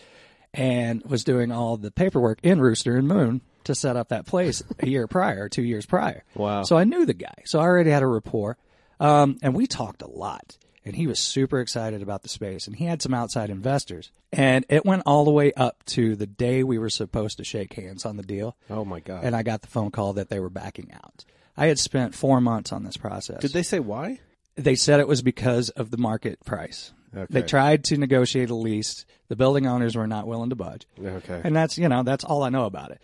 and 0.54 1.02
was 1.04 1.24
doing 1.24 1.52
all 1.52 1.76
the 1.76 1.90
paperwork 1.90 2.38
in 2.42 2.60
Rooster 2.60 2.96
and 2.96 3.06
Moon 3.06 3.42
to 3.66 3.74
set 3.74 3.96
up 3.96 4.08
that 4.08 4.26
place 4.26 4.62
a 4.80 4.88
year 4.88 5.06
prior, 5.06 5.48
two 5.48 5.62
years 5.62 5.86
prior. 5.86 6.24
Wow. 6.34 6.62
So 6.64 6.76
I 6.76 6.84
knew 6.84 7.06
the 7.06 7.14
guy, 7.14 7.34
so 7.44 7.60
I 7.60 7.62
already 7.62 7.90
had 7.90 8.02
a 8.02 8.06
rapport, 8.06 8.56
um, 8.98 9.38
and 9.42 9.54
we 9.54 9.66
talked 9.66 10.02
a 10.02 10.08
lot. 10.10 10.58
And 10.84 10.94
he 10.94 11.08
was 11.08 11.18
super 11.18 11.58
excited 11.58 12.00
about 12.00 12.22
the 12.22 12.28
space, 12.28 12.68
and 12.68 12.76
he 12.76 12.84
had 12.84 13.02
some 13.02 13.12
outside 13.12 13.50
investors. 13.50 14.12
And 14.32 14.64
it 14.68 14.86
went 14.86 15.02
all 15.04 15.24
the 15.24 15.32
way 15.32 15.52
up 15.54 15.84
to 15.86 16.14
the 16.14 16.28
day 16.28 16.62
we 16.62 16.78
were 16.78 16.90
supposed 16.90 17.38
to 17.38 17.44
shake 17.44 17.72
hands 17.74 18.06
on 18.06 18.16
the 18.16 18.22
deal. 18.22 18.56
Oh 18.70 18.84
my 18.84 19.00
god. 19.00 19.24
and 19.24 19.34
I 19.34 19.42
got 19.42 19.62
the 19.62 19.66
phone 19.66 19.90
call 19.90 20.12
that 20.12 20.28
they 20.28 20.38
were 20.38 20.48
backing 20.48 20.92
out. 20.94 21.24
I 21.56 21.66
had 21.66 21.80
spent 21.80 22.14
four 22.14 22.40
months 22.40 22.72
on 22.72 22.84
this 22.84 22.96
process. 22.96 23.40
Did 23.40 23.52
they 23.52 23.64
say 23.64 23.80
why? 23.80 24.20
They 24.54 24.76
said 24.76 25.00
it 25.00 25.08
was 25.08 25.22
because 25.22 25.70
of 25.70 25.90
the 25.90 25.96
market 25.96 26.44
price. 26.44 26.92
Okay. 27.16 27.26
They 27.30 27.42
tried 27.42 27.82
to 27.84 27.96
negotiate 27.96 28.50
a 28.50 28.54
lease. 28.54 29.04
The 29.26 29.36
building 29.36 29.66
owners 29.66 29.96
were 29.96 30.06
not 30.06 30.28
willing 30.28 30.50
to 30.50 30.56
budge. 30.56 30.86
Okay. 31.02 31.40
And 31.42 31.56
that's 31.56 31.78
you 31.78 31.88
know 31.88 32.04
that's 32.04 32.22
all 32.24 32.44
I 32.44 32.50
know 32.50 32.66
about 32.66 32.92
it. 32.92 33.00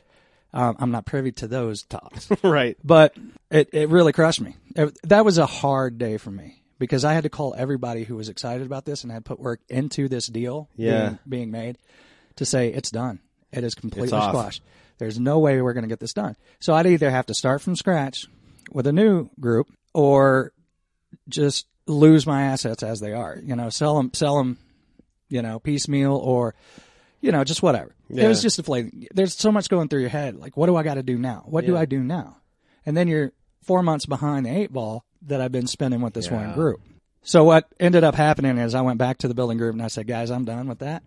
Um, 0.54 0.76
I'm 0.78 0.90
not 0.90 1.06
privy 1.06 1.32
to 1.32 1.46
those 1.46 1.82
talks, 1.84 2.28
right. 2.42 2.76
but 2.84 3.16
it 3.50 3.70
it 3.72 3.88
really 3.88 4.12
crushed 4.12 4.40
me. 4.40 4.56
It- 4.76 4.96
that 5.04 5.24
was 5.24 5.38
a 5.38 5.46
hard 5.46 5.96
day 5.98 6.18
for 6.18 6.30
me 6.30 6.62
because 6.78 7.04
I 7.04 7.14
had 7.14 7.22
to 7.24 7.30
call 7.30 7.54
everybody 7.56 8.04
who 8.04 8.16
was 8.16 8.28
excited 8.28 8.66
about 8.66 8.84
this 8.84 9.02
and 9.02 9.12
had 9.12 9.24
put 9.24 9.38
work 9.40 9.60
into 9.68 10.08
this 10.08 10.26
deal 10.26 10.68
Yeah. 10.76 11.08
being, 11.08 11.18
being 11.28 11.50
made 11.52 11.78
to 12.36 12.44
say 12.44 12.68
it's 12.68 12.90
done. 12.90 13.20
It 13.52 13.64
is 13.64 13.74
completely 13.74 14.08
squashed. 14.08 14.62
There's 14.98 15.18
no 15.18 15.38
way 15.38 15.60
we're 15.62 15.72
going 15.74 15.84
to 15.84 15.88
get 15.88 16.00
this 16.00 16.12
done. 16.12 16.36
So 16.60 16.74
I'd 16.74 16.86
either 16.86 17.10
have 17.10 17.26
to 17.26 17.34
start 17.34 17.60
from 17.62 17.76
scratch 17.76 18.26
with 18.72 18.86
a 18.86 18.92
new 18.92 19.30
group 19.40 19.68
or 19.94 20.52
just 21.28 21.66
lose 21.86 22.26
my 22.26 22.42
assets 22.42 22.82
as 22.82 23.00
they 23.00 23.12
are. 23.12 23.38
You 23.42 23.56
know, 23.56 23.68
sell 23.70 23.96
them, 23.96 24.10
sell 24.14 24.36
them, 24.38 24.58
you 25.28 25.42
know, 25.42 25.58
piecemeal 25.58 26.14
or, 26.16 26.54
you 27.20 27.32
know, 27.32 27.44
just 27.44 27.62
whatever. 27.62 27.94
It 28.12 28.29
was 28.29 28.38
Yeah. 28.38 28.42
just 28.42 28.57
deflating. 28.57 29.07
There's 29.14 29.35
so 29.35 29.51
much 29.51 29.68
going 29.68 29.88
through 29.88 30.01
your 30.01 30.11
head. 30.11 30.37
Like, 30.37 30.57
what 30.57 30.66
do 30.66 30.77
I 30.77 30.83
got 30.83 30.94
to 30.94 31.03
do 31.03 31.16
now? 31.18 31.44
What 31.46 31.64
do 31.66 31.77
I 31.77 31.87
do 31.87 32.01
now? 32.01 32.37
And 32.85 32.96
then 32.96 33.09
you're 33.09 33.33
four 33.62 33.83
months 33.83 34.07
behind 34.07 34.44
the 34.46 34.51
eight 34.51 34.72
ball 34.72 35.05
that 35.22 35.40
I've 35.40 35.53
been 35.53 35.66
spending 35.66 36.01
with 36.03 36.12
this 36.14 36.31
one 36.31 36.53
group. 36.55 36.81
So 37.22 37.44
what 37.44 37.68
ended 37.81 38.05
up 38.05 38.14
happening 38.14 38.59
is 38.59 38.75
I 38.75 38.81
went 38.81 38.98
back 38.98 39.18
to 39.18 39.29
the 39.29 39.35
building 39.35 39.57
group 39.57 39.72
and 39.72 39.83
I 39.83 39.87
said, 39.88 40.07
guys, 40.07 40.31
I'm 40.31 40.44
done 40.44 40.68
with 40.68 40.81
that. 40.81 41.03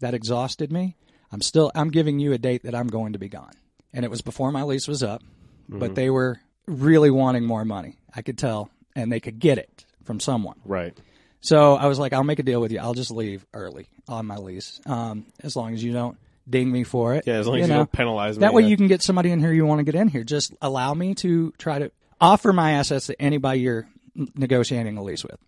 That 0.00 0.12
exhausted 0.14 0.72
me. 0.72 0.96
I'm 1.30 1.40
still, 1.40 1.70
I'm 1.74 1.90
giving 1.90 2.18
you 2.18 2.32
a 2.32 2.38
date 2.38 2.64
that 2.64 2.74
I'm 2.74 2.88
going 2.88 3.12
to 3.14 3.18
be 3.18 3.28
gone. 3.28 3.52
And 3.94 4.04
it 4.04 4.10
was 4.10 4.20
before 4.20 4.50
my 4.52 4.64
lease 4.64 4.88
was 4.88 5.02
up, 5.02 5.22
but 5.68 5.94
they 5.94 6.10
were 6.10 6.40
really 6.66 7.10
wanting 7.10 7.44
more 7.44 7.64
money. 7.64 7.96
I 8.14 8.22
could 8.22 8.36
tell, 8.36 8.68
and 8.96 9.10
they 9.10 9.20
could 9.20 9.38
get 9.38 9.58
it 9.58 9.84
from 10.04 10.18
someone. 10.20 10.56
Right. 10.64 10.98
So 11.40 11.74
I 11.76 11.86
was 11.86 11.98
like, 11.98 12.12
I'll 12.12 12.24
make 12.24 12.38
a 12.40 12.42
deal 12.42 12.60
with 12.60 12.72
you. 12.72 12.78
I'll 12.80 12.94
just 12.94 13.10
leave 13.10 13.46
early 13.54 13.86
on 14.08 14.26
my 14.26 14.36
lease, 14.36 14.80
um, 14.86 15.26
as 15.40 15.54
long 15.56 15.72
as 15.74 15.82
you 15.82 15.92
don't 15.92 16.18
ding 16.48 16.70
me 16.70 16.84
for 16.84 17.14
it. 17.14 17.24
Yeah, 17.26 17.34
as 17.34 17.46
long 17.46 17.56
as 17.58 17.62
you 17.62 17.68
know. 17.68 17.78
don't 17.78 17.92
penalize 17.92 18.36
me, 18.36 18.40
That 18.40 18.52
way 18.54 18.62
yeah. 18.62 18.68
you 18.68 18.76
can 18.76 18.88
get 18.88 19.02
somebody 19.02 19.30
in 19.30 19.40
here 19.40 19.52
you 19.52 19.64
want 19.66 19.78
to 19.78 19.84
get 19.84 19.94
in 19.94 20.08
here. 20.08 20.24
Just 20.24 20.54
allow 20.60 20.92
me 20.94 21.14
to 21.16 21.52
try 21.58 21.78
to 21.78 21.90
offer 22.20 22.52
my 22.52 22.72
assets 22.72 23.06
to 23.06 23.20
anybody 23.22 23.60
you're 23.60 23.88
negotiating 24.34 24.96
a 24.96 25.02
lease 25.02 25.24
with. 25.24 25.38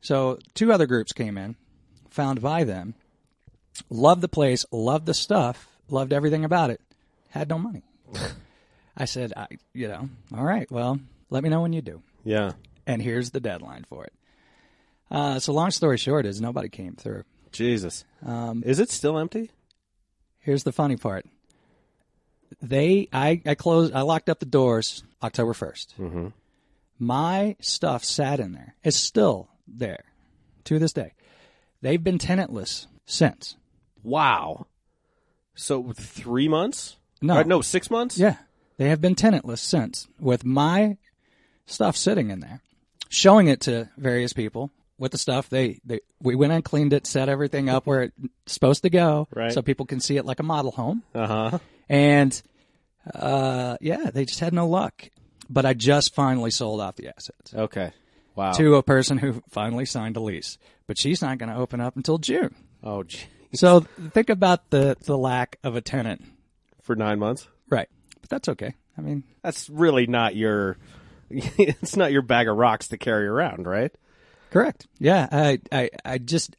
So 0.00 0.38
two 0.54 0.72
other 0.72 0.86
groups 0.86 1.12
came 1.12 1.36
in, 1.38 1.56
found 2.10 2.40
by 2.42 2.64
them, 2.64 2.94
loved 3.90 4.20
the 4.20 4.28
place, 4.28 4.64
loved 4.70 5.06
the 5.06 5.14
stuff, 5.14 5.68
loved 5.88 6.12
everything 6.12 6.44
about 6.44 6.70
it, 6.70 6.80
had 7.30 7.48
no 7.48 7.58
money. 7.58 7.82
I 8.96 9.04
said, 9.04 9.32
I, 9.36 9.46
you 9.72 9.88
know, 9.88 10.08
all 10.36 10.44
right, 10.44 10.70
well, 10.70 10.98
let 11.30 11.42
me 11.42 11.48
know 11.48 11.60
when 11.62 11.72
you 11.72 11.82
do 11.82 12.02
Yeah. 12.24 12.52
and 12.86 13.00
here's 13.02 13.30
the 13.30 13.40
deadline 13.40 13.84
for 13.88 14.04
it. 14.04 14.12
Uh, 15.10 15.38
so 15.38 15.52
long 15.52 15.70
story 15.70 15.96
short 15.96 16.26
is 16.26 16.40
nobody 16.40 16.68
came 16.68 16.94
through. 16.94 17.24
Jesus. 17.52 18.04
Um, 18.26 18.62
Is 18.66 18.78
it 18.78 18.90
still 18.90 19.18
empty? 19.18 19.50
Here's 20.48 20.62
the 20.62 20.72
funny 20.72 20.96
part. 20.96 21.26
They, 22.62 23.10
I, 23.12 23.42
I 23.44 23.54
closed, 23.54 23.92
I 23.92 24.00
locked 24.00 24.30
up 24.30 24.38
the 24.38 24.46
doors 24.46 25.04
October 25.22 25.52
1st. 25.52 25.86
Mm-hmm. 26.00 26.28
My 26.98 27.54
stuff 27.60 28.02
sat 28.02 28.40
in 28.40 28.52
there. 28.52 28.74
It's 28.82 28.96
still 28.96 29.50
there 29.66 30.04
to 30.64 30.78
this 30.78 30.94
day. 30.94 31.12
They've 31.82 32.02
been 32.02 32.16
tenantless 32.16 32.86
since. 33.04 33.58
Wow. 34.02 34.68
So 35.54 35.92
three 35.92 36.48
months? 36.48 36.96
No. 37.20 37.36
Uh, 37.36 37.42
no, 37.42 37.60
six 37.60 37.90
months? 37.90 38.16
Yeah. 38.16 38.36
They 38.78 38.88
have 38.88 39.02
been 39.02 39.16
tenantless 39.16 39.60
since 39.60 40.08
with 40.18 40.46
my 40.46 40.96
stuff 41.66 41.94
sitting 41.94 42.30
in 42.30 42.40
there, 42.40 42.62
showing 43.10 43.48
it 43.48 43.60
to 43.60 43.90
various 43.98 44.32
people 44.32 44.70
with 44.98 45.12
the 45.12 45.18
stuff. 45.18 45.48
They, 45.48 45.80
they, 45.84 46.00
we 46.20 46.34
went 46.34 46.52
and 46.52 46.64
cleaned 46.64 46.92
it, 46.92 47.06
set 47.06 47.28
everything 47.28 47.68
up 47.68 47.86
where 47.86 48.02
it's 48.04 48.14
supposed 48.46 48.82
to 48.82 48.90
go 48.90 49.28
Right. 49.34 49.52
so 49.52 49.62
people 49.62 49.86
can 49.86 50.00
see 50.00 50.16
it 50.16 50.24
like 50.24 50.40
a 50.40 50.42
model 50.42 50.70
home. 50.72 51.02
Uh 51.14 51.26
huh. 51.50 51.58
And 51.88 52.40
uh, 53.14 53.76
yeah, 53.80 54.10
they 54.12 54.24
just 54.24 54.40
had 54.40 54.52
no 54.52 54.68
luck. 54.68 55.10
But 55.50 55.64
I 55.64 55.72
just 55.72 56.14
finally 56.14 56.50
sold 56.50 56.80
off 56.80 56.96
the 56.96 57.08
assets 57.08 57.54
Okay. 57.54 57.92
Wow. 58.34 58.52
to 58.52 58.74
a 58.76 58.82
person 58.82 59.16
who 59.18 59.42
finally 59.48 59.86
signed 59.86 60.16
a 60.16 60.20
lease. 60.20 60.58
But 60.86 60.98
she's 60.98 61.22
not 61.22 61.38
going 61.38 61.48
to 61.48 61.56
open 61.56 61.80
up 61.80 61.96
until 61.96 62.18
June. 62.18 62.54
Oh, 62.82 63.02
gee. 63.02 63.20
So 63.54 63.80
think 64.12 64.28
about 64.28 64.68
the, 64.70 64.96
the 65.04 65.16
lack 65.16 65.58
of 65.64 65.74
a 65.74 65.80
tenant. 65.80 66.22
For 66.82 66.94
nine 66.96 67.18
months? 67.18 67.48
Right. 67.70 67.88
But 68.20 68.28
that's 68.30 68.48
okay. 68.50 68.74
I 68.96 69.00
mean, 69.00 69.24
That's 69.42 69.68
really 69.70 70.06
not 70.06 70.34
your. 70.36 70.76
It's 71.30 71.96
not 71.96 72.10
your 72.12 72.22
bag 72.22 72.48
of 72.48 72.56
rocks 72.56 72.88
to 72.88 72.98
carry 72.98 73.26
around, 73.26 73.66
right? 73.66 73.92
Correct. 74.50 74.86
Yeah. 74.98 75.28
I, 75.30 75.60
I, 75.70 75.90
I 76.04 76.18
just, 76.18 76.56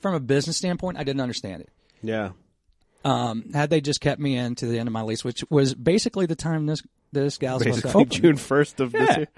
from 0.00 0.14
a 0.14 0.20
business 0.20 0.56
standpoint, 0.56 0.98
I 0.98 1.04
didn't 1.04 1.20
understand 1.20 1.62
it. 1.62 1.70
Yeah. 2.02 2.30
Um, 3.04 3.50
had 3.52 3.70
they 3.70 3.80
just 3.80 4.00
kept 4.00 4.20
me 4.20 4.36
in 4.36 4.54
to 4.56 4.66
the 4.66 4.78
end 4.78 4.88
of 4.88 4.92
my 4.92 5.02
lease, 5.02 5.24
which 5.24 5.44
was 5.50 5.74
basically 5.74 6.26
the 6.26 6.36
time 6.36 6.66
this, 6.66 6.82
this 7.12 7.38
gal's 7.38 7.62
to 7.62 7.70
Basically. 7.70 8.04
June 8.06 8.36
first 8.36 8.80
of 8.80 8.92
this 8.92 9.16
year. 9.16 9.28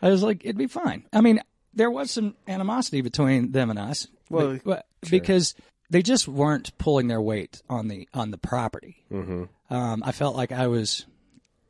I 0.00 0.10
was 0.10 0.22
like, 0.22 0.44
it'd 0.44 0.56
be 0.56 0.68
fine. 0.68 1.04
I 1.12 1.20
mean, 1.20 1.40
there 1.74 1.90
was 1.90 2.10
some 2.10 2.36
animosity 2.46 3.00
between 3.00 3.52
them 3.52 3.70
and 3.70 3.78
us. 3.78 4.06
Well, 4.30 4.54
be- 4.54 4.60
well, 4.64 4.82
because 5.10 5.54
they 5.90 6.02
just 6.02 6.28
weren't 6.28 6.76
pulling 6.78 7.08
their 7.08 7.20
weight 7.20 7.62
on 7.68 7.88
the 7.88 8.08
on 8.14 8.30
the 8.30 8.38
property. 8.38 9.04
Mm-hmm. 9.12 9.44
Um, 9.74 10.02
I 10.04 10.12
felt 10.12 10.36
like 10.36 10.52
I 10.52 10.68
was 10.68 11.06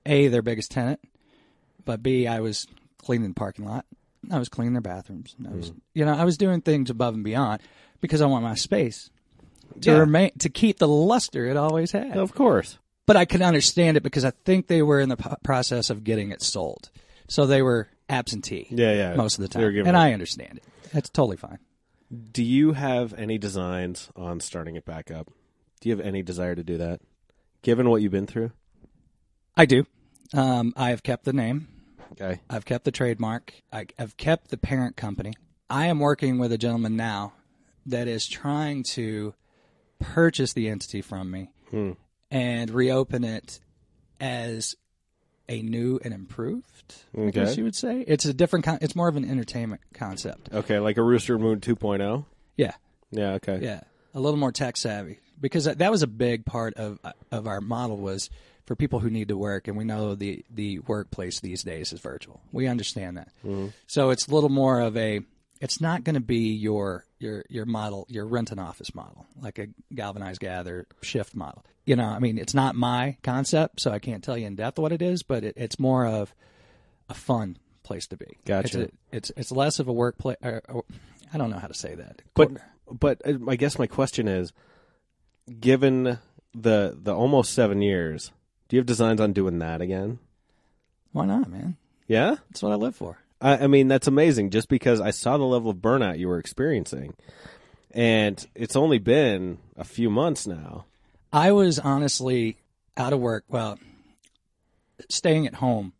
a 0.05 0.29
their 0.29 0.42
biggest 0.42 0.70
tenant, 0.70 1.01
but 1.85 2.03
b 2.03 2.27
I 2.27 2.40
was 2.40 2.66
cleaning 2.98 3.29
the 3.29 3.35
parking 3.35 3.64
lot. 3.64 3.87
I 4.31 4.39
was 4.39 4.49
cleaning 4.49 4.73
their 4.75 4.83
bathrooms. 4.83 5.37
I 5.47 5.55
was, 5.55 5.73
you 5.95 6.05
know, 6.05 6.13
I 6.15 6.25
was 6.25 6.37
doing 6.37 6.61
things 6.61 6.91
above 6.91 7.15
and 7.15 7.25
beyond 7.25 7.61
because 8.01 8.21
I 8.21 8.27
want 8.27 8.43
my 8.45 8.55
space. 8.55 9.11
to 9.83 9.91
Yeah. 9.93 9.99
remain 9.99 10.31
to 10.39 10.49
keep 10.49 10.79
the 10.79 10.89
luster 10.89 11.47
it 11.47 11.57
always 11.57 11.93
had. 11.93 12.17
Of 12.17 12.35
course. 12.35 12.79
But 13.07 13.17
I 13.17 13.27
can 13.27 13.43
understand 13.43 13.97
it 13.97 14.03
because 14.03 14.25
I 14.25 14.31
think 14.45 14.67
they 14.67 14.83
were 14.83 14.99
in 14.99 15.09
the 15.09 15.17
p- 15.17 15.29
process 15.45 15.89
of 15.91 16.03
getting 16.05 16.31
it 16.33 16.43
sold, 16.43 16.91
so 17.29 17.47
they 17.47 17.63
were 17.63 17.89
absentee. 18.09 18.67
Yeah, 18.71 18.93
yeah. 18.95 19.15
most 19.15 19.39
of 19.39 19.43
the 19.43 19.49
time, 19.49 19.63
and 19.65 19.89
it- 19.89 19.95
I 19.95 20.13
understand 20.15 20.59
it. 20.59 20.65
That's 20.93 21.11
totally 21.11 21.37
fine. 21.37 21.59
Do 22.33 22.43
you 22.43 22.73
have 22.73 23.13
any 23.15 23.37
designs 23.39 24.09
on 24.17 24.41
starting 24.41 24.75
it 24.75 24.85
back 24.87 25.11
up? 25.11 25.31
Do 25.81 25.91
you 25.91 25.97
have 25.97 26.05
any 26.05 26.23
desire 26.23 26.55
to 26.55 26.65
do 26.65 26.79
that? 26.79 27.01
Given 27.63 27.89
what 27.91 28.01
you've 28.03 28.11
been 28.13 28.27
through? 28.27 28.51
I 29.57 29.67
do. 29.67 29.87
Um, 30.33 30.73
I 30.77 30.91
have 30.91 31.03
kept 31.03 31.25
the 31.25 31.33
name. 31.35 31.69
Okay. 32.12 32.40
I've 32.49 32.64
kept 32.64 32.85
the 32.85 32.90
trademark. 32.90 33.55
I, 33.73 33.87
I've 33.99 34.16
kept 34.16 34.49
the 34.51 34.57
parent 34.57 34.97
company. 34.97 35.33
I 35.71 35.87
am 35.87 35.99
working 36.01 36.38
with 36.38 36.53
a 36.53 36.59
gentleman 36.59 36.97
now 36.97 37.35
that 37.87 38.09
is 38.09 38.27
trying 38.27 38.83
to 38.94 39.35
purchase 39.99 40.53
the 40.53 40.68
entity 40.68 41.03
from 41.03 41.31
me 41.31 41.51
Hmm. 41.71 41.92
and 42.31 42.71
reopen 42.71 43.25
it 43.25 43.61
as 44.21 44.75
a 45.49 45.62
new 45.62 45.99
and 46.05 46.12
improved. 46.14 46.94
I 47.16 47.31
guess 47.31 47.51
Okay. 47.51 47.59
you 47.59 47.64
would 47.64 47.75
say 47.77 48.01
it's 48.07 48.25
a 48.25 48.35
different. 48.35 48.64
Con- 48.64 48.79
it's 48.83 48.94
more 48.97 49.09
of 49.09 49.16
an 49.16 49.25
entertainment 49.29 49.81
concept. 49.94 50.51
Okay, 50.53 50.79
like 50.79 50.97
a 50.99 51.03
Rooster 51.03 51.38
Moon 51.38 51.61
2.0? 51.61 52.25
Yeah, 52.57 52.73
Yeah, 53.11 53.33
okay. 53.35 53.61
yeah, 53.62 53.81
a 54.14 54.21
little 54.21 54.38
more 54.38 54.53
tech 54.53 54.77
savvy 54.77 55.21
because 55.40 55.64
that, 55.64 55.79
that 55.79 55.90
was 55.90 56.03
a 56.03 56.07
big 56.07 56.44
part 56.44 56.75
of 56.75 56.99
of 57.31 57.47
our 57.47 57.61
model 57.61 57.97
was 57.97 58.29
for 58.69 58.77
people 58.77 58.99
who 58.99 59.09
need 59.09 59.29
to 59.29 59.37
work, 59.37 59.67
and 59.67 59.79
we 59.79 59.85
know 59.85 60.15
the 60.15 60.45
the 60.51 60.79
workplace 60.81 61.41
these 61.41 61.63
days 61.63 61.91
is 61.91 62.01
virtual. 62.01 62.43
We 62.53 62.67
understand 62.67 63.17
that, 63.17 63.29
so 63.87 64.11
it's 64.11 64.29
a 64.29 64.35
little 64.35 64.51
more 64.51 64.81
of 64.81 64.95
a. 64.95 65.23
It's 65.59 65.81
not 65.81 66.05
going 66.05 66.15
to 66.15 66.21
be 66.21 66.53
your 66.53 67.07
your 67.19 67.47
your 67.49 67.65
model, 67.65 68.07
your 68.11 68.27
rent 68.27 68.53
an 68.53 68.59
office 68.59 68.95
model, 68.95 69.27
like 69.41 69.59
a 69.59 69.69
galvanized 69.95 70.41
gather 70.41 70.87
shift 71.01 71.35
model. 71.35 71.65
You 71.87 71.97
know, 71.97 72.05
I 72.05 72.19
mean, 72.19 72.37
it's 72.37 72.53
not 72.53 72.75
my 72.75 73.17
concept, 73.23 73.81
so 73.81 73.91
I 73.91 74.01
can't 74.01 74.23
tell 74.23 74.37
you 74.37 74.47
in 74.47 74.55
depth 74.55 74.79
what 74.79 74.93
it 74.93 75.01
is, 75.01 75.23
but 75.23 75.45
it, 75.45 75.55
it's 75.57 75.79
more 75.79 76.05
of 76.05 76.35
a 77.09 77.15
fun 77.15 77.57
place 77.85 78.07
to 78.09 78.19
be. 78.19 78.37
Gotcha. 78.45 78.67
It's 78.67 78.93
a, 78.93 79.17
it's, 79.17 79.33
it's 79.35 79.51
less 79.51 79.79
of 79.79 79.89
a 79.89 79.93
workplace. 79.95 80.37
Or, 80.43 80.61
or, 80.69 80.85
I 81.33 81.39
don't 81.39 81.49
know 81.49 81.59
how 81.59 81.69
to 81.69 81.75
say 81.75 81.95
that. 81.95 82.21
But 82.35 82.51
but 82.91 83.23
uh, 83.27 83.39
I 83.49 83.57
guess 83.57 83.79
my 83.79 83.87
question 83.87 84.29
is 84.29 84.53
given 85.59 86.19
the 86.55 86.99
the 87.03 87.15
almost 87.15 87.55
7 87.55 87.81
years, 87.81 88.31
do 88.69 88.77
you 88.77 88.81
have 88.81 88.87
designs 88.87 89.21
on 89.21 89.33
doing 89.33 89.59
that 89.59 89.81
again? 89.81 90.19
why 91.13 91.27
not, 91.27 91.51
man? 91.51 91.77
Yeah? 92.07 92.37
That's 92.49 92.63
what 92.63 92.73
I 92.73 92.77
live 92.77 92.95
for. 92.95 93.19
I, 93.41 93.65
I 93.65 93.67
mean, 93.67 93.89
that's 93.89 94.07
amazing 94.07 94.51
just 94.51 94.69
because 94.69 95.01
I 95.01 95.11
saw 95.11 95.37
the 95.37 95.45
level 95.45 95.71
of 95.71 95.79
burnout 95.79 96.19
you 96.19 96.29
were 96.29 96.39
experiencing. 96.39 97.15
And 97.91 98.45
it's 98.55 98.77
only 98.77 98.99
been 98.99 99.59
a 99.77 99.85
few 99.85 100.11
months 100.11 100.47
now. 100.47 100.85
I 101.33 101.53
was 101.53 101.79
honestly 101.79 102.59
out 102.97 103.13
of 103.13 103.21
work. 103.21 103.45
Well, 103.49 103.79
staying 105.09 105.47
at 105.47 105.55
home 105.55 105.93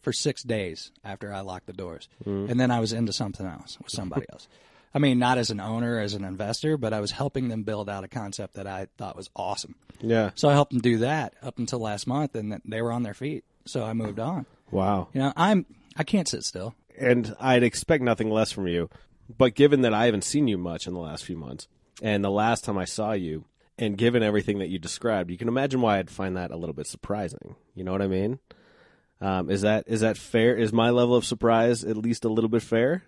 for 0.00 0.12
six 0.12 0.42
days 0.42 0.92
after 1.04 1.32
I 1.32 1.40
locked 1.40 1.66
the 1.66 1.72
doors, 1.72 2.08
mm-hmm. 2.24 2.50
and 2.50 2.60
then 2.60 2.70
I 2.70 2.80
was 2.80 2.92
into 2.92 3.12
something 3.12 3.46
else 3.46 3.78
with 3.78 3.90
somebody 3.90 4.26
else. 4.32 4.48
I 4.96 4.98
mean, 4.98 5.18
not 5.18 5.36
as 5.36 5.50
an 5.50 5.60
owner, 5.60 5.98
as 5.98 6.14
an 6.14 6.24
investor, 6.24 6.78
but 6.78 6.94
I 6.94 7.00
was 7.00 7.10
helping 7.10 7.48
them 7.48 7.64
build 7.64 7.90
out 7.90 8.02
a 8.02 8.08
concept 8.08 8.54
that 8.54 8.66
I 8.66 8.88
thought 8.96 9.14
was 9.14 9.28
awesome. 9.36 9.74
Yeah. 10.00 10.30
So 10.36 10.48
I 10.48 10.54
helped 10.54 10.72
them 10.72 10.80
do 10.80 10.96
that 10.98 11.34
up 11.42 11.58
until 11.58 11.80
last 11.80 12.06
month, 12.06 12.34
and 12.34 12.52
th- 12.52 12.62
they 12.64 12.80
were 12.80 12.90
on 12.90 13.02
their 13.02 13.12
feet. 13.12 13.44
So 13.66 13.84
I 13.84 13.92
moved 13.92 14.18
on. 14.18 14.46
Wow. 14.70 15.08
You 15.12 15.20
know, 15.20 15.34
I'm 15.36 15.66
I 15.98 16.02
can't 16.04 16.26
sit 16.26 16.44
still. 16.44 16.74
and 16.98 17.36
I'd 17.38 17.62
expect 17.62 18.02
nothing 18.04 18.30
less 18.30 18.50
from 18.50 18.68
you. 18.68 18.88
But 19.36 19.54
given 19.54 19.82
that 19.82 19.92
I 19.92 20.06
haven't 20.06 20.24
seen 20.24 20.48
you 20.48 20.56
much 20.56 20.86
in 20.86 20.94
the 20.94 21.00
last 21.00 21.26
few 21.26 21.36
months, 21.36 21.68
and 22.00 22.24
the 22.24 22.30
last 22.30 22.64
time 22.64 22.78
I 22.78 22.86
saw 22.86 23.12
you, 23.12 23.44
and 23.78 23.98
given 23.98 24.22
everything 24.22 24.60
that 24.60 24.68
you 24.68 24.78
described, 24.78 25.30
you 25.30 25.36
can 25.36 25.48
imagine 25.48 25.82
why 25.82 25.98
I'd 25.98 26.08
find 26.08 26.38
that 26.38 26.52
a 26.52 26.56
little 26.56 26.74
bit 26.74 26.86
surprising. 26.86 27.54
You 27.74 27.84
know 27.84 27.92
what 27.92 28.00
I 28.00 28.06
mean? 28.06 28.38
Um, 29.20 29.50
is 29.50 29.60
that 29.60 29.84
is 29.88 30.00
that 30.00 30.16
fair? 30.16 30.56
Is 30.56 30.72
my 30.72 30.88
level 30.88 31.16
of 31.16 31.26
surprise 31.26 31.84
at 31.84 31.98
least 31.98 32.24
a 32.24 32.30
little 32.30 32.48
bit 32.48 32.62
fair? 32.62 33.02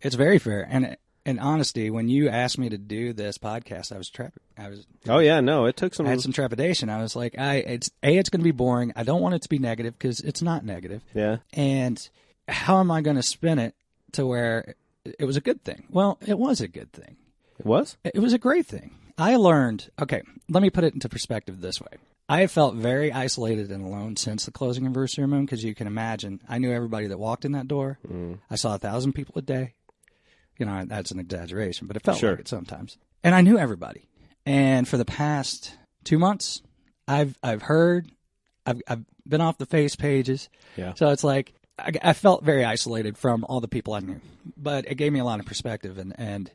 It's 0.00 0.14
very 0.14 0.38
fair. 0.38 0.66
And 0.70 0.96
in 1.26 1.38
honesty, 1.38 1.90
when 1.90 2.08
you 2.08 2.28
asked 2.28 2.58
me 2.58 2.68
to 2.68 2.78
do 2.78 3.12
this 3.12 3.38
podcast, 3.38 3.92
I 3.92 3.98
was 3.98 4.10
trep- 4.10 4.34
I 4.58 4.68
was 4.68 4.86
Oh 5.08 5.18
yeah, 5.20 5.40
no, 5.40 5.66
it 5.66 5.76
took 5.76 5.94
some. 5.94 6.06
I 6.06 6.10
had 6.10 6.20
some 6.20 6.32
trepidation. 6.32 6.90
I 6.90 7.00
was 7.02 7.16
like, 7.16 7.38
I 7.38 7.56
it's 7.56 7.90
a 8.02 8.16
it's 8.16 8.28
going 8.28 8.40
to 8.40 8.44
be 8.44 8.50
boring. 8.50 8.92
I 8.96 9.02
don't 9.04 9.22
want 9.22 9.34
it 9.34 9.42
to 9.42 9.48
be 9.48 9.58
negative 9.58 9.98
because 9.98 10.20
it's 10.20 10.42
not 10.42 10.64
negative. 10.64 11.02
yeah, 11.14 11.38
And 11.52 12.06
how 12.48 12.78
am 12.80 12.90
I 12.90 13.00
going 13.00 13.16
to 13.16 13.22
spin 13.22 13.58
it 13.58 13.74
to 14.12 14.26
where 14.26 14.74
it 15.18 15.24
was 15.24 15.36
a 15.36 15.40
good 15.40 15.64
thing? 15.64 15.84
Well, 15.90 16.18
it 16.26 16.38
was 16.38 16.60
a 16.60 16.68
good 16.68 16.92
thing. 16.92 17.16
it 17.58 17.66
was. 17.66 17.96
It 18.04 18.18
was 18.18 18.32
a 18.32 18.38
great 18.38 18.66
thing. 18.66 18.94
I 19.16 19.36
learned. 19.36 19.90
Okay, 20.00 20.22
let 20.50 20.62
me 20.62 20.70
put 20.70 20.84
it 20.84 20.92
into 20.94 21.08
perspective 21.08 21.60
this 21.60 21.80
way. 21.80 21.98
I 22.28 22.40
have 22.40 22.50
felt 22.50 22.74
very 22.74 23.12
isolated 23.12 23.70
and 23.70 23.84
alone 23.84 24.16
since 24.16 24.44
the 24.46 24.50
closing 24.50 24.86
of 24.86 24.96
Rooster 24.96 25.26
Moon 25.26 25.44
because 25.44 25.62
you 25.62 25.74
can 25.74 25.86
imagine. 25.86 26.40
I 26.48 26.58
knew 26.58 26.72
everybody 26.72 27.06
that 27.08 27.18
walked 27.18 27.44
in 27.44 27.52
that 27.52 27.68
door. 27.68 27.98
Mm. 28.10 28.38
I 28.50 28.56
saw 28.56 28.74
a 28.74 28.78
thousand 28.78 29.12
people 29.12 29.34
a 29.36 29.42
day. 29.42 29.74
You 30.58 30.66
know, 30.66 30.84
that's 30.86 31.10
an 31.10 31.18
exaggeration, 31.18 31.86
but 31.86 31.96
it 31.96 32.02
felt 32.04 32.18
Sure. 32.18 32.30
like 32.30 32.40
it 32.40 32.48
sometimes. 32.48 32.98
And 33.22 33.34
I 33.34 33.40
knew 33.40 33.58
everybody. 33.58 34.08
And 34.46 34.86
for 34.86 34.96
the 34.96 35.04
past 35.04 35.76
two 36.04 36.18
months, 36.18 36.62
I've 37.08 37.38
I've 37.42 37.62
heard, 37.62 38.10
I've 38.66 38.80
I've 38.86 39.04
been 39.26 39.40
off 39.40 39.58
the 39.58 39.66
face 39.66 39.96
pages. 39.96 40.48
Yeah. 40.76 40.94
So 40.94 41.08
it's 41.08 41.24
like 41.24 41.54
I, 41.78 41.92
I 42.02 42.12
felt 42.12 42.44
very 42.44 42.64
isolated 42.64 43.16
from 43.16 43.44
all 43.48 43.60
the 43.60 43.68
people 43.68 43.94
I 43.94 44.00
knew, 44.00 44.20
but 44.56 44.86
it 44.86 44.96
gave 44.96 45.12
me 45.12 45.18
a 45.18 45.24
lot 45.24 45.40
of 45.40 45.46
perspective. 45.46 45.98
And 45.98 46.14
and 46.18 46.50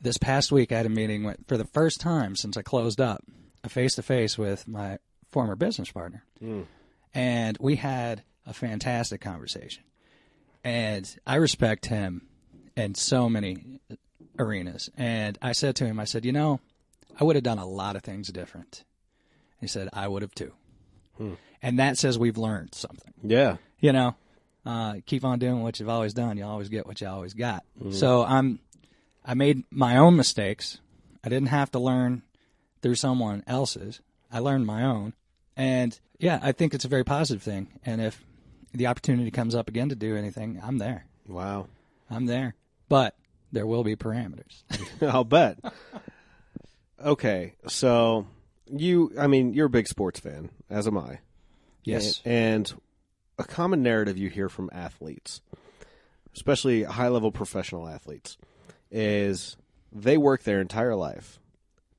this 0.00 0.18
past 0.18 0.52
week, 0.52 0.72
I 0.72 0.78
had 0.78 0.86
a 0.86 0.90
meeting 0.90 1.24
with, 1.24 1.38
for 1.46 1.56
the 1.56 1.64
first 1.64 2.00
time 2.00 2.36
since 2.36 2.56
I 2.56 2.62
closed 2.62 3.00
up, 3.00 3.24
a 3.64 3.68
face 3.68 3.94
to 3.94 4.02
face 4.02 4.36
with 4.36 4.66
my 4.68 4.98
former 5.30 5.56
business 5.56 5.90
partner, 5.90 6.24
hmm. 6.38 6.62
and 7.14 7.56
we 7.60 7.76
had 7.76 8.22
a 8.46 8.52
fantastic 8.52 9.20
conversation. 9.20 9.84
And 10.64 11.08
I 11.26 11.36
respect 11.36 11.86
him 11.86 12.28
in 12.76 12.94
so 12.94 13.28
many 13.28 13.80
arenas. 14.38 14.90
And 14.96 15.38
I 15.42 15.52
said 15.52 15.76
to 15.76 15.84
him, 15.84 16.00
I 16.00 16.04
said, 16.04 16.24
you 16.24 16.32
know, 16.32 16.60
I 17.18 17.24
would 17.24 17.36
have 17.36 17.42
done 17.42 17.58
a 17.58 17.66
lot 17.66 17.96
of 17.96 18.02
things 18.02 18.28
different. 18.28 18.84
He 19.60 19.66
said, 19.66 19.88
I 19.92 20.08
would 20.08 20.22
have 20.22 20.34
too. 20.34 20.52
And 21.62 21.78
that 21.78 21.98
says 21.98 22.18
we've 22.18 22.38
learned 22.38 22.74
something 22.74 23.12
Yeah, 23.22 23.58
you 23.78 23.92
know, 23.92 24.16
uh, 24.66 24.94
keep 25.06 25.24
on 25.24 25.38
doing 25.38 25.62
what 25.62 25.78
you've 25.78 25.88
always 25.88 26.12
done. 26.14 26.36
You 26.36 26.44
always 26.44 26.68
get 26.68 26.86
what 26.86 27.00
you 27.00 27.06
always 27.06 27.32
got. 27.34 27.62
So 27.92 28.24
I'm, 28.24 28.58
I 29.24 29.34
made 29.34 29.62
my 29.70 29.98
own 29.98 30.16
mistakes. 30.16 30.80
I 31.22 31.28
didn't 31.28 31.48
have 31.50 31.70
to 31.72 31.78
learn 31.78 32.22
through 32.80 32.96
someone 32.96 33.44
else's. 33.46 34.00
I 34.32 34.40
learned 34.40 34.66
my 34.66 34.82
own, 34.82 35.12
and 35.56 35.96
yeah, 36.18 36.40
I 36.42 36.50
think 36.52 36.74
it's 36.74 36.84
a 36.84 36.88
very 36.88 37.04
positive 37.04 37.42
thing. 37.42 37.68
And 37.86 38.00
if 38.00 38.24
the 38.74 38.88
opportunity 38.88 39.30
comes 39.30 39.54
up 39.54 39.68
again 39.68 39.90
to 39.90 39.94
do 39.94 40.16
anything, 40.16 40.58
I'm 40.64 40.78
there. 40.78 41.04
wow. 41.28 41.66
I'm 42.12 42.26
there. 42.26 42.54
But 42.88 43.16
there 43.52 43.66
will 43.66 43.84
be 43.84 43.96
parameters. 43.96 44.62
I'll 45.02 45.24
bet. 45.24 45.58
Okay, 47.04 47.54
so 47.66 48.26
you, 48.66 49.12
I 49.18 49.26
mean, 49.26 49.54
you're 49.54 49.66
a 49.66 49.70
big 49.70 49.88
sports 49.88 50.20
fan, 50.20 50.50
as 50.70 50.86
am 50.86 50.98
I. 50.98 51.18
yes. 51.84 52.20
And 52.24 52.72
a 53.38 53.44
common 53.44 53.82
narrative 53.82 54.16
you 54.18 54.28
hear 54.28 54.48
from 54.48 54.70
athletes, 54.72 55.40
especially 56.34 56.84
high 56.84 57.08
level 57.08 57.32
professional 57.32 57.88
athletes, 57.88 58.36
is 58.90 59.56
they 59.90 60.16
work 60.16 60.42
their 60.44 60.60
entire 60.60 60.94
life 60.94 61.40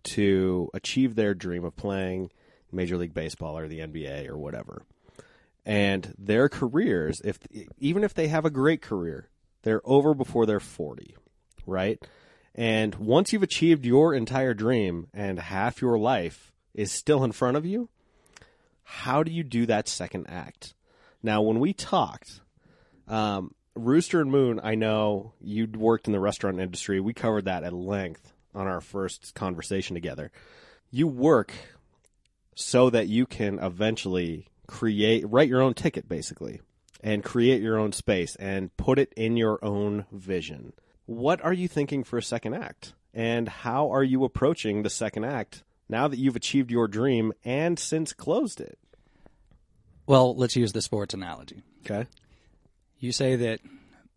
to 0.04 0.70
achieve 0.74 1.16
their 1.16 1.34
dream 1.34 1.64
of 1.64 1.76
playing 1.76 2.30
Major 2.72 2.98
League 2.98 3.14
Baseball 3.14 3.58
or 3.58 3.68
the 3.68 3.80
NBA 3.80 4.28
or 4.30 4.38
whatever. 4.38 4.84
And 5.66 6.14
their 6.18 6.50
careers, 6.50 7.22
if 7.24 7.40
even 7.80 8.04
if 8.04 8.14
they 8.14 8.28
have 8.28 8.46
a 8.46 8.50
great 8.50 8.82
career, 8.82 9.30
they're 9.64 9.82
over 9.84 10.14
before 10.14 10.46
they're 10.46 10.60
40, 10.60 11.16
right? 11.66 12.02
And 12.56 12.96
once 12.96 13.34
you've 13.34 13.44
achieved 13.44 13.86
your 13.86 14.14
entire 14.14 14.54
dream 14.54 15.08
and 15.14 15.40
half 15.40 15.82
your 15.82 15.98
life 15.98 16.52
is 16.74 16.92
still 16.92 17.24
in 17.24 17.32
front 17.32 17.58
of 17.58 17.66
you, 17.66 17.90
how 18.84 19.24
do 19.24 19.32
you 19.32 19.44
do 19.44 19.66
that 19.66 19.88
second 19.88 20.28
act? 20.30 20.76
Now, 21.24 21.42
when 21.42 21.60
we 21.60 21.74
talked, 21.74 22.42
um, 23.08 23.56
Rooster 23.76 24.22
and 24.22 24.30
Moon, 24.30 24.60
I 24.62 24.76
know 24.76 25.34
you'd 25.42 25.76
worked 25.76 26.08
in 26.08 26.14
the 26.14 26.20
restaurant 26.20 26.60
industry. 26.60 27.00
We 27.00 27.14
covered 27.14 27.46
that 27.46 27.64
at 27.64 27.74
length 27.74 28.34
on 28.54 28.68
our 28.68 28.82
first 28.82 29.34
conversation 29.34 29.96
together. 29.96 30.32
You 30.92 31.08
work 31.08 31.54
so 32.56 32.90
that 32.92 33.08
you 33.08 33.26
can 33.26 33.58
eventually 33.58 34.48
create, 34.68 35.28
write 35.28 35.50
your 35.50 35.62
own 35.62 35.74
ticket, 35.74 36.08
basically, 36.08 36.62
and 37.04 37.24
create 37.24 37.62
your 37.62 37.78
own 37.78 37.92
space 37.92 38.36
and 38.38 38.76
put 38.78 38.98
it 38.98 39.14
in 39.18 39.36
your 39.38 39.64
own 39.64 40.06
vision. 40.12 40.74
What 41.06 41.44
are 41.44 41.54
you 41.54 41.68
thinking 41.68 42.04
for 42.04 42.18
a 42.18 42.24
second 42.24 42.54
act? 42.54 42.94
And 43.14 43.48
how 43.48 43.92
are 43.94 44.04
you 44.04 44.24
approaching 44.24 44.82
the 44.82 44.90
second 44.90 45.26
act 45.26 45.64
now 45.90 46.08
that 46.08 46.18
you've 46.18 46.38
achieved 46.38 46.72
your 46.72 46.88
dream 46.88 47.34
and 47.44 47.78
since 47.78 48.14
closed 48.14 48.62
it? 48.62 48.80
Well, 50.08 50.36
let's 50.36 50.56
use 50.56 50.72
the 50.72 50.82
sports 50.82 51.14
analogy. 51.14 51.62
Okay. 51.86 52.08
You 52.98 53.12
say 53.12 53.36
that 53.36 53.60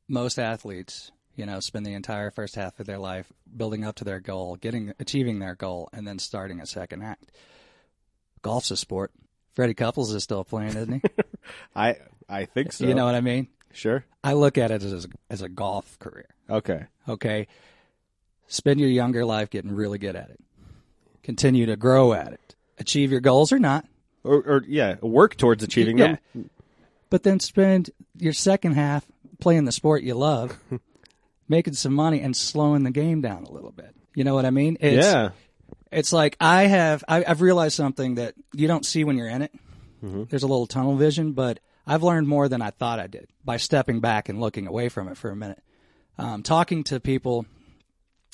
most 0.08 0.38
athletes 0.38 1.10
You 1.34 1.44
know, 1.44 1.60
spend 1.60 1.84
the 1.84 1.92
entire 1.92 2.30
first 2.30 2.54
half 2.54 2.80
of 2.80 2.86
their 2.86 2.98
life 2.98 3.30
building 3.54 3.84
up 3.84 3.96
to 3.96 4.04
their 4.04 4.20
goal, 4.20 4.56
getting 4.56 4.94
achieving 4.98 5.38
their 5.38 5.54
goal, 5.54 5.90
and 5.92 6.06
then 6.06 6.18
starting 6.18 6.60
a 6.60 6.66
second 6.66 7.02
act. 7.02 7.30
Golf's 8.40 8.70
a 8.70 8.76
sport. 8.76 9.12
Freddie 9.54 9.74
Couples 9.74 10.14
is 10.14 10.22
still 10.22 10.44
playing, 10.44 10.76
isn't 10.76 10.92
he? 10.92 11.02
I 11.76 11.96
I 12.28 12.44
think 12.44 12.72
so. 12.72 12.86
You 12.86 12.94
know 12.94 13.04
what 13.04 13.14
I 13.14 13.20
mean? 13.20 13.48
Sure. 13.72 14.04
I 14.24 14.32
look 14.32 14.58
at 14.58 14.70
it 14.70 14.82
as 14.82 15.06
as 15.30 15.42
a 15.42 15.48
golf 15.48 15.98
career. 15.98 16.28
Okay. 16.50 16.84
Okay, 17.08 17.46
spend 18.48 18.80
your 18.80 18.88
younger 18.88 19.24
life 19.24 19.50
getting 19.50 19.72
really 19.72 19.98
good 19.98 20.16
at 20.16 20.30
it. 20.30 20.40
Continue 21.22 21.66
to 21.66 21.76
grow 21.76 22.12
at 22.12 22.32
it. 22.32 22.54
Achieve 22.78 23.10
your 23.10 23.20
goals 23.20 23.52
or 23.52 23.58
not, 23.58 23.86
Or, 24.24 24.36
or 24.36 24.64
yeah, 24.66 24.96
work 25.00 25.36
towards 25.36 25.62
achieving 25.62 25.98
Yeah. 25.98 26.16
them. 26.34 26.50
but 27.10 27.22
then 27.22 27.38
spend 27.40 27.90
your 28.18 28.32
second 28.32 28.72
half 28.72 29.06
playing 29.40 29.64
the 29.64 29.72
sport 29.72 30.02
you 30.02 30.14
love, 30.14 30.58
making 31.48 31.74
some 31.74 31.94
money, 31.94 32.20
and 32.20 32.36
slowing 32.36 32.82
the 32.82 32.90
game 32.90 33.20
down 33.20 33.44
a 33.44 33.50
little 33.52 33.72
bit. 33.72 33.94
You 34.14 34.24
know 34.24 34.34
what 34.34 34.44
I 34.46 34.50
mean? 34.50 34.76
It's, 34.80 35.06
yeah. 35.06 35.30
It's 35.92 36.12
like 36.12 36.36
I 36.40 36.64
have. 36.66 37.04
I, 37.08 37.24
I've 37.24 37.40
realized 37.40 37.76
something 37.76 38.16
that 38.16 38.34
you 38.52 38.66
don't 38.66 38.84
see 38.84 39.04
when 39.04 39.16
you're 39.16 39.28
in 39.28 39.42
it. 39.42 39.52
Mm-hmm. 40.04 40.24
There's 40.28 40.42
a 40.42 40.46
little 40.48 40.66
tunnel 40.66 40.96
vision, 40.96 41.32
but 41.32 41.60
I've 41.86 42.02
learned 42.02 42.26
more 42.26 42.48
than 42.48 42.62
I 42.62 42.70
thought 42.70 42.98
I 42.98 43.06
did 43.06 43.28
by 43.44 43.58
stepping 43.58 44.00
back 44.00 44.28
and 44.28 44.40
looking 44.40 44.66
away 44.66 44.88
from 44.88 45.08
it 45.08 45.16
for 45.16 45.30
a 45.30 45.36
minute. 45.36 45.62
Um, 46.18 46.42
talking 46.42 46.82
to 46.84 46.98
people 46.98 47.46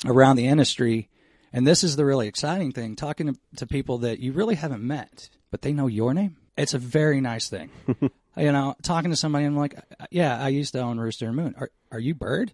around 0.06 0.36
the 0.36 0.46
industry, 0.46 1.08
and 1.52 1.66
this 1.66 1.84
is 1.84 1.96
the 1.96 2.04
really 2.04 2.28
exciting 2.28 2.72
thing: 2.72 2.96
talking 2.96 3.26
to, 3.26 3.38
to 3.56 3.66
people 3.66 3.98
that 3.98 4.20
you 4.20 4.32
really 4.32 4.54
haven't 4.54 4.82
met, 4.82 5.28
but 5.50 5.62
they 5.62 5.72
know 5.72 5.88
your 5.88 6.14
name. 6.14 6.36
It's 6.56 6.74
a 6.74 6.78
very 6.78 7.20
nice 7.20 7.48
thing. 7.48 7.70
you 8.36 8.52
know, 8.52 8.76
talking 8.82 9.10
to 9.10 9.16
somebody, 9.16 9.44
I'm 9.44 9.56
like, 9.56 9.74
yeah, 10.10 10.42
I 10.42 10.48
used 10.48 10.72
to 10.74 10.80
own 10.80 10.98
Rooster 10.98 11.26
and 11.26 11.36
Moon. 11.36 11.54
Are 11.58 11.70
are 11.90 12.00
you 12.00 12.14
Bird? 12.14 12.52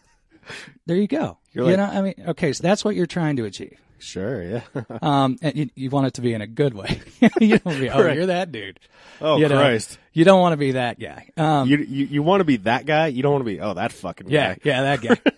there 0.86 0.96
you 0.96 1.08
go. 1.08 1.38
You 1.70 1.76
know, 1.76 1.84
I 1.84 2.02
mean, 2.02 2.14
okay, 2.28 2.52
so 2.52 2.62
that's 2.62 2.84
what 2.84 2.94
you're 2.94 3.06
trying 3.06 3.36
to 3.36 3.44
achieve. 3.44 3.78
Sure. 4.02 4.42
Yeah. 4.42 4.62
Um, 5.02 5.38
and 5.42 5.56
you, 5.56 5.70
you 5.74 5.90
want 5.90 6.06
it 6.08 6.14
to 6.14 6.20
be 6.20 6.32
in 6.34 6.42
a 6.42 6.46
good 6.46 6.74
way. 6.74 7.00
you 7.40 7.58
don't 7.58 7.78
be, 7.80 7.88
oh, 7.90 8.02
Right. 8.04 8.16
you're 8.16 8.26
that 8.26 8.52
dude. 8.52 8.78
oh 9.20 9.36
you 9.38 9.48
know? 9.48 9.56
Christ. 9.56 9.98
You 10.12 10.24
don't 10.24 10.40
want 10.40 10.52
to 10.52 10.56
be 10.58 10.72
that 10.72 10.98
guy. 11.00 11.30
Um, 11.36 11.68
You 11.68 11.78
you, 11.78 12.06
you 12.06 12.22
want 12.22 12.40
to 12.40 12.44
be 12.44 12.56
that 12.58 12.84
guy? 12.86 13.06
You 13.08 13.22
don't 13.22 13.32
want 13.32 13.42
to 13.42 13.50
be 13.50 13.60
oh 13.60 13.74
that 13.74 13.92
fucking 13.92 14.28
yeah, 14.28 14.54
guy. 14.54 14.60
yeah, 14.64 14.82
that 14.96 15.00
guy. 15.00 15.32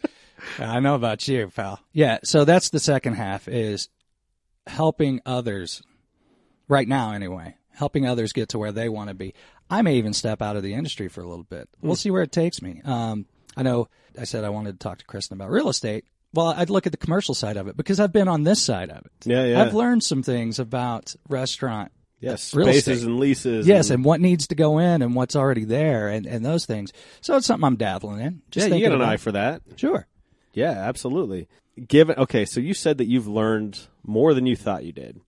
I 0.59 0.81
know 0.81 0.95
about 0.95 1.27
you, 1.29 1.51
pal. 1.55 1.81
Yeah, 1.93 2.19
so 2.25 2.45
that's 2.45 2.71
the 2.71 2.81
second 2.81 3.15
half 3.15 3.49
is 3.49 3.89
helping 4.67 5.21
others 5.25 5.83
right 6.69 6.89
now 6.89 7.13
anyway, 7.13 7.57
helping 7.73 8.07
others 8.07 8.33
get 8.33 8.51
to 8.51 8.59
where 8.59 8.73
they 8.73 8.89
want 8.89 9.09
to 9.09 9.15
be. 9.15 9.35
I 9.71 9.83
may 9.83 9.97
even 9.97 10.13
step 10.13 10.43
out 10.43 10.57
of 10.57 10.63
the 10.63 10.75
industry 10.75 11.09
for 11.09 11.23
a 11.23 11.29
little 11.29 11.45
bit. 11.45 11.69
We'll 11.81 11.97
see 11.97 12.11
where 12.11 12.23
it 12.23 12.33
takes 12.33 12.61
me. 12.61 12.83
Um, 12.85 13.27
I 13.57 13.63
know 13.63 13.89
I 14.19 14.25
said 14.25 14.45
I 14.45 14.51
wanted 14.51 14.73
to 14.73 14.79
talk 14.79 14.99
to 14.99 15.05
Kristen 15.07 15.37
about 15.39 15.51
real 15.51 15.69
estate. 15.69 16.05
Well, 16.35 16.49
I'd 16.49 16.71
look 16.71 16.87
at 16.87 16.93
the 16.93 16.99
commercial 16.99 17.35
side 17.35 17.57
of 17.57 17.69
it 17.69 17.77
because 17.77 18.01
I've 18.01 18.13
been 18.13 18.29
on 18.29 18.43
this 18.43 18.61
side 18.61 18.91
of 18.91 19.05
it. 19.05 19.13
Yeah, 19.25 19.45
yeah. 19.45 19.63
I've 19.63 19.75
learned 19.75 20.03
some 20.03 20.23
things 20.23 20.59
about 20.59 21.15
restaurant 21.29 21.93
Yes. 22.25 22.55
Uh, 22.55 22.59
real 22.59 22.67
Spaces 22.69 22.89
estate. 22.89 23.07
and 23.07 23.21
leases. 23.21 23.67
Yes, 23.67 23.91
and, 23.91 23.97
and 23.97 24.05
what 24.05 24.21
needs 24.21 24.47
to 24.49 24.55
go 24.55 24.79
in 24.79 25.03
and 25.03 25.15
what's 25.15 25.37
already 25.37 25.65
there 25.65 26.09
and, 26.09 26.27
and 26.27 26.45
those 26.45 26.65
things. 26.65 26.93
So 27.21 27.37
it's 27.37 27.47
something 27.47 27.65
I'm 27.65 27.77
dabbling 27.77 28.21
in. 28.21 28.43
Just 28.51 28.69
yeah, 28.69 28.77
you 28.77 28.89
got 28.89 28.95
an 28.95 29.03
eye 29.03 29.15
it. 29.15 29.21
for 29.21 29.33
that. 29.33 29.63
Sure. 29.77 30.07
Yeah, 30.55 30.71
absolutely. 30.71 31.49
Given 31.87 32.17
okay, 32.17 32.45
so 32.45 32.61
you 32.61 32.73
said 32.73 32.99
that 32.99 33.07
you've 33.07 33.27
learned 33.27 33.81
more 34.03 34.33
than 34.33 34.47
you 34.47 34.57
thought 34.57 34.85
you 34.85 34.93
did. 34.93 35.21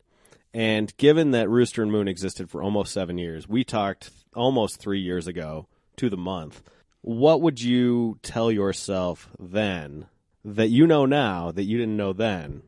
And 0.55 0.97
given 0.97 1.33
that 1.33 1.51
Rooster 1.51 1.83
and 1.83 1.93
Moon 1.93 2.09
existed 2.09 2.49
for 2.49 2.63
almost 2.63 2.93
7 2.95 3.19
years, 3.19 3.47
we 3.47 3.63
talked 3.63 4.11
almost 4.35 4.81
3 4.81 4.99
years 4.99 5.27
ago 5.27 5.67
to 5.97 6.09
the 6.09 6.17
month. 6.17 6.63
What 7.03 7.43
would 7.43 7.61
you 7.61 8.19
tell 8.23 8.51
yourself 8.51 9.29
then 9.39 10.07
that 10.47 10.69
you 10.69 10.87
know 10.87 11.05
now 11.05 11.51
that 11.51 11.65
you 11.65 11.77
didn't 11.77 11.97
know 11.97 12.13
then 12.13 12.63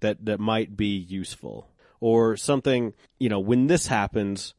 that 0.00 0.24
that 0.24 0.38
might 0.38 0.76
be 0.76 0.96
useful 0.96 1.68
or 1.98 2.36
something, 2.36 2.94
you 3.18 3.28
know, 3.28 3.40
when 3.40 3.66
this 3.66 3.88
happens, 3.88 4.54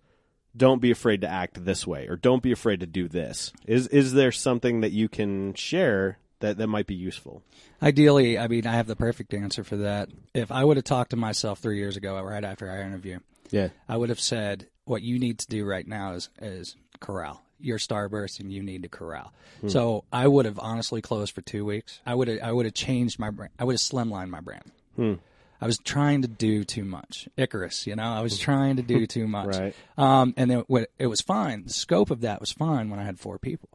don't 0.55 0.81
be 0.81 0.91
afraid 0.91 1.21
to 1.21 1.29
act 1.29 1.63
this 1.63 1.87
way 1.87 2.07
or 2.07 2.17
don't 2.17 2.43
be 2.43 2.51
afraid 2.51 2.81
to 2.81 2.85
do 2.85 3.07
this. 3.07 3.53
Is 3.65 3.87
is 3.87 4.13
there 4.13 4.31
something 4.33 4.81
that 4.81 4.91
you 4.91 5.07
can 5.07 5.53
share 5.53 6.17
that 6.39 6.57
that 6.57 6.67
might 6.67 6.87
be 6.87 6.95
useful? 6.95 7.41
Ideally, 7.81 8.37
I 8.37 8.47
mean, 8.47 8.67
I 8.67 8.73
have 8.73 8.87
the 8.87 8.95
perfect 8.95 9.33
answer 9.33 9.63
for 9.63 9.77
that. 9.77 10.09
If 10.33 10.51
I 10.51 10.63
would 10.65 10.77
have 10.77 10.83
talked 10.83 11.11
to 11.11 11.15
myself 11.15 11.59
three 11.59 11.77
years 11.77 11.95
ago, 11.95 12.21
right 12.21 12.43
after 12.43 12.69
our 12.69 12.81
interview, 12.81 13.19
Yeah. 13.49 13.69
I 13.87 13.95
would 13.95 14.09
have 14.09 14.19
said, 14.19 14.67
"What 14.83 15.03
you 15.03 15.19
need 15.19 15.39
to 15.39 15.47
do 15.47 15.63
right 15.63 15.87
now 15.87 16.13
is 16.13 16.29
is 16.41 16.75
corral 16.99 17.43
your 17.59 17.77
starburst, 17.77 18.39
and 18.39 18.51
you 18.51 18.61
need 18.63 18.83
to 18.83 18.89
corral." 18.89 19.33
Hmm. 19.61 19.69
So 19.69 20.03
I 20.11 20.27
would 20.27 20.45
have 20.45 20.59
honestly 20.59 21.01
closed 21.01 21.33
for 21.33 21.41
two 21.41 21.65
weeks. 21.65 21.99
I 22.05 22.15
would 22.15 22.27
have 22.27 22.39
I 22.41 22.51
would 22.51 22.65
have 22.65 22.73
changed 22.73 23.19
my 23.19 23.29
brand. 23.29 23.53
I 23.59 23.63
would 23.63 23.73
have 23.73 23.81
slimlined 23.81 24.29
my 24.29 24.41
brand. 24.41 24.71
Hmm. 24.95 25.13
I 25.59 25.65
was 25.65 25.79
trying 25.79 26.21
to 26.21 26.27
do 26.27 26.63
too 26.63 26.85
much. 26.85 27.27
Icarus, 27.35 27.87
you 27.87 27.95
know, 27.95 28.03
I 28.03 28.21
was 28.21 28.37
hmm. 28.37 28.43
trying 28.43 28.75
to 28.77 28.83
do 28.83 29.07
too 29.07 29.27
much. 29.27 29.55
Right. 29.55 29.75
Um, 29.97 30.33
and 30.37 30.51
then 30.51 30.63
what- 30.67 30.91
it 30.99 31.07
was 31.07 31.21
fine. 31.21 31.63
The 31.63 31.73
scope 31.73 32.11
of 32.11 32.21
that 32.21 32.39
was 32.39 32.51
fine 32.51 32.89
when 32.89 32.99
I 32.99 33.03
had 33.03 33.19
four 33.19 33.39
people, 33.39 33.69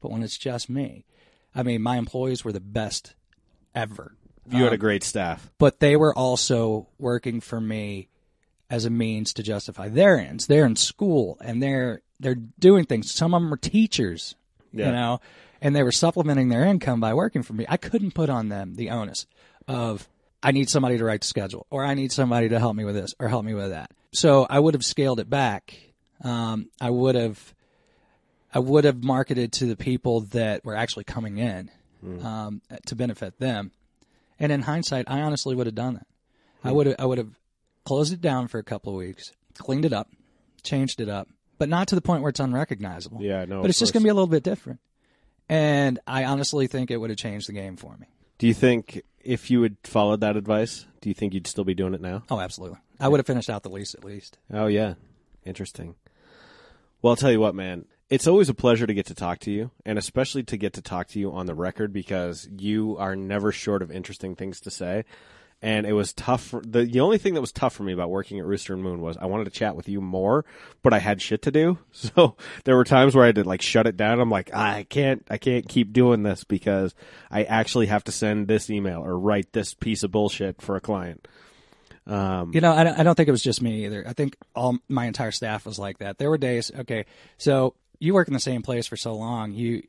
but 0.00 0.10
when 0.10 0.22
it's 0.22 0.36
just 0.36 0.68
me, 0.68 1.04
I 1.54 1.62
mean, 1.62 1.82
my 1.82 1.96
employees 1.96 2.44
were 2.44 2.52
the 2.52 2.60
best 2.60 3.14
ever 3.74 4.16
You 4.50 4.64
had 4.64 4.72
a 4.72 4.74
um, 4.74 4.80
great 4.80 5.04
staff. 5.04 5.50
but 5.58 5.80
they 5.80 5.96
were 5.96 6.14
also 6.14 6.88
working 6.98 7.40
for 7.40 7.60
me 7.60 8.08
as 8.70 8.84
a 8.84 8.90
means 8.90 9.32
to 9.34 9.42
justify 9.42 9.88
their 9.88 10.18
ends. 10.18 10.46
They're 10.46 10.66
in 10.66 10.76
school 10.76 11.38
and 11.40 11.62
they're 11.62 12.02
they're 12.20 12.34
doing 12.58 12.84
things. 12.84 13.12
Some 13.12 13.34
of 13.34 13.42
them 13.42 13.52
are 13.52 13.56
teachers, 13.58 14.34
Yeah. 14.72 14.86
you 14.86 14.92
know, 14.92 15.20
and 15.60 15.74
they 15.74 15.82
were 15.82 15.92
supplementing 15.92 16.48
their 16.48 16.64
income 16.64 17.00
by 17.00 17.14
working 17.14 17.42
for 17.42 17.52
me. 17.52 17.64
I 17.68 17.76
couldn't 17.76 18.12
put 18.14 18.28
on 18.30 18.48
them 18.48 18.74
the 18.74 18.90
onus 18.90 19.26
of 19.66 20.08
I 20.42 20.52
need 20.52 20.68
somebody 20.70 20.98
to 20.98 21.04
write 21.04 21.22
the 21.22 21.26
schedule 21.26 21.66
or 21.70 21.84
I 21.84 21.94
need 21.94 22.12
somebody 22.12 22.48
to 22.50 22.58
help 22.58 22.76
me 22.76 22.84
with 22.84 22.94
this 22.94 23.14
or 23.18 23.28
help 23.28 23.44
me 23.44 23.54
with 23.54 23.70
that. 23.70 23.90
So 24.12 24.46
I 24.48 24.58
would 24.58 24.74
have 24.74 24.84
scaled 24.84 25.20
it 25.20 25.28
back. 25.28 25.76
Um, 26.22 26.68
I 26.80 26.90
would 26.90 27.14
have 27.14 27.54
I 28.54 28.60
would 28.60 28.84
have 28.84 29.02
marketed 29.04 29.52
to 29.54 29.66
the 29.66 29.76
people 29.76 30.22
that 30.32 30.64
were 30.64 30.74
actually 30.74 31.04
coming 31.04 31.38
in 31.38 31.70
um, 32.24 32.62
to 32.86 32.94
benefit 32.96 33.38
them. 33.38 33.72
And 34.40 34.50
in 34.52 34.62
hindsight, 34.62 35.04
I 35.08 35.20
honestly 35.20 35.54
would 35.54 35.66
have 35.66 35.74
done 35.74 35.94
that. 35.94 36.06
I 36.64 36.72
would 36.72 36.86
have, 36.86 36.96
I 36.98 37.04
would 37.04 37.18
have 37.18 37.38
closed 37.84 38.12
it 38.12 38.20
down 38.20 38.48
for 38.48 38.58
a 38.58 38.62
couple 38.62 38.92
of 38.92 38.98
weeks, 38.98 39.32
cleaned 39.58 39.84
it 39.84 39.92
up, 39.92 40.08
changed 40.62 41.00
it 41.00 41.08
up, 41.08 41.28
but 41.58 41.68
not 41.68 41.88
to 41.88 41.94
the 41.94 42.00
point 42.00 42.22
where 42.22 42.30
it's 42.30 42.40
unrecognizable. 42.40 43.20
Yeah, 43.22 43.44
no, 43.44 43.60
But 43.60 43.70
it's 43.70 43.78
just 43.78 43.92
going 43.92 44.02
to 44.02 44.06
be 44.06 44.10
a 44.10 44.14
little 44.14 44.26
bit 44.28 44.42
different. 44.42 44.80
And 45.48 45.98
I 46.06 46.24
honestly 46.24 46.66
think 46.66 46.90
it 46.90 46.98
would 46.98 47.10
have 47.10 47.18
changed 47.18 47.48
the 47.48 47.52
game 47.52 47.76
for 47.76 47.96
me. 47.96 48.06
Do 48.38 48.46
you 48.46 48.54
think 48.54 49.02
if 49.20 49.50
you 49.50 49.62
had 49.62 49.76
followed 49.82 50.20
that 50.20 50.36
advice, 50.36 50.86
do 51.00 51.08
you 51.08 51.14
think 51.14 51.34
you'd 51.34 51.46
still 51.46 51.64
be 51.64 51.74
doing 51.74 51.94
it 51.94 52.00
now? 52.00 52.22
Oh, 52.30 52.40
absolutely. 52.40 52.78
I 53.00 53.08
would 53.08 53.18
have 53.18 53.26
finished 53.26 53.50
out 53.50 53.62
the 53.62 53.70
lease 53.70 53.94
at 53.94 54.04
least. 54.04 54.38
Oh 54.52 54.66
yeah, 54.66 54.94
interesting. 55.44 55.94
Well, 57.02 57.12
I'll 57.12 57.16
tell 57.16 57.32
you 57.32 57.40
what, 57.40 57.54
man. 57.54 57.84
It's 58.10 58.26
always 58.26 58.48
a 58.48 58.54
pleasure 58.54 58.86
to 58.86 58.94
get 58.94 59.06
to 59.06 59.14
talk 59.14 59.38
to 59.40 59.50
you, 59.50 59.70
and 59.84 59.98
especially 59.98 60.42
to 60.44 60.56
get 60.56 60.72
to 60.74 60.82
talk 60.82 61.08
to 61.08 61.18
you 61.20 61.30
on 61.30 61.46
the 61.46 61.54
record 61.54 61.92
because 61.92 62.48
you 62.56 62.96
are 62.98 63.14
never 63.14 63.52
short 63.52 63.82
of 63.82 63.90
interesting 63.90 64.34
things 64.34 64.60
to 64.60 64.70
say. 64.70 65.04
And 65.60 65.86
it 65.86 65.92
was 65.92 66.12
tough. 66.12 66.44
For, 66.44 66.60
the 66.60 66.84
the 66.84 67.00
only 67.00 67.18
thing 67.18 67.34
that 67.34 67.40
was 67.40 67.50
tough 67.50 67.74
for 67.74 67.82
me 67.82 67.92
about 67.92 68.10
working 68.10 68.38
at 68.38 68.44
Rooster 68.46 68.74
and 68.74 68.82
Moon 68.82 69.00
was 69.00 69.16
I 69.16 69.26
wanted 69.26 69.44
to 69.44 69.50
chat 69.50 69.74
with 69.74 69.88
you 69.88 70.00
more, 70.00 70.44
but 70.84 70.92
I 70.92 71.00
had 71.00 71.20
shit 71.20 71.42
to 71.42 71.50
do. 71.50 71.78
So 71.92 72.36
there 72.64 72.76
were 72.76 72.84
times 72.84 73.14
where 73.14 73.24
I 73.24 73.28
had 73.28 73.34
to 73.36 73.44
like 73.44 73.60
shut 73.60 73.88
it 73.88 73.96
down. 73.96 74.20
I'm 74.20 74.30
like, 74.30 74.54
I 74.54 74.86
can't, 74.88 75.26
I 75.28 75.36
can't 75.36 75.68
keep 75.68 75.92
doing 75.92 76.22
this 76.22 76.44
because 76.44 76.94
I 77.28 77.42
actually 77.42 77.86
have 77.86 78.04
to 78.04 78.12
send 78.12 78.46
this 78.46 78.70
email 78.70 79.00
or 79.04 79.18
write 79.18 79.52
this 79.52 79.74
piece 79.74 80.04
of 80.04 80.12
bullshit 80.12 80.62
for 80.62 80.76
a 80.76 80.80
client. 80.80 81.26
Um, 82.06 82.52
You 82.54 82.60
know, 82.60 82.72
I 82.72 83.00
I 83.00 83.02
don't 83.02 83.16
think 83.16 83.28
it 83.28 83.32
was 83.32 83.42
just 83.42 83.60
me 83.60 83.84
either. 83.84 84.04
I 84.06 84.12
think 84.12 84.36
all 84.54 84.78
my 84.88 85.06
entire 85.06 85.32
staff 85.32 85.66
was 85.66 85.78
like 85.78 85.98
that. 85.98 86.18
There 86.18 86.30
were 86.30 86.38
days, 86.38 86.70
okay, 86.72 87.04
so 87.36 87.74
you 87.98 88.14
work 88.14 88.28
in 88.28 88.34
the 88.34 88.40
same 88.40 88.62
place 88.62 88.86
for 88.86 88.96
so 88.96 89.14
long, 89.14 89.52
you 89.52 89.82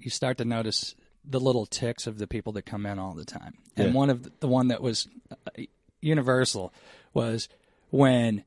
you 0.00 0.10
start 0.10 0.38
to 0.38 0.44
notice 0.44 0.94
the 1.30 1.40
little 1.40 1.66
ticks 1.66 2.06
of 2.06 2.18
the 2.18 2.26
people 2.26 2.52
that 2.54 2.62
come 2.66 2.86
in 2.86 2.98
all 2.98 3.12
the 3.14 3.24
time. 3.24 3.54
And 3.76 3.88
Yeah. 3.88 3.92
one 3.94 4.10
of 4.10 4.22
the, 4.24 4.32
the 4.40 4.48
one 4.48 4.68
that 4.68 4.82
was 4.82 5.08
uh, 5.30 5.62
universal 6.00 6.72
was 7.12 7.48
when 7.90 8.44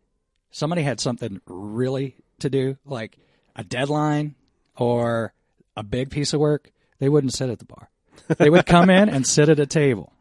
somebody 0.52 0.82
had 0.84 1.00
something 1.00 1.42
really 1.46 2.16
to 2.40 2.50
do, 2.50 2.78
like 2.86 3.18
a 3.56 3.64
deadline 3.64 4.36
or 4.78 5.34
a 5.78 5.84
big 5.84 6.10
piece 6.10 6.34
of 6.34 6.40
work, 6.40 6.72
they 7.00 7.10
wouldn't 7.10 7.34
sit 7.34 7.50
at 7.50 7.60
the 7.60 7.66
bar. 7.66 7.90
They 8.38 8.50
would 8.50 8.66
come 8.66 8.90
in 8.90 9.10
and 9.10 9.26
sit 9.28 9.50
at 9.50 9.60
a 9.60 9.66
table 9.66 10.14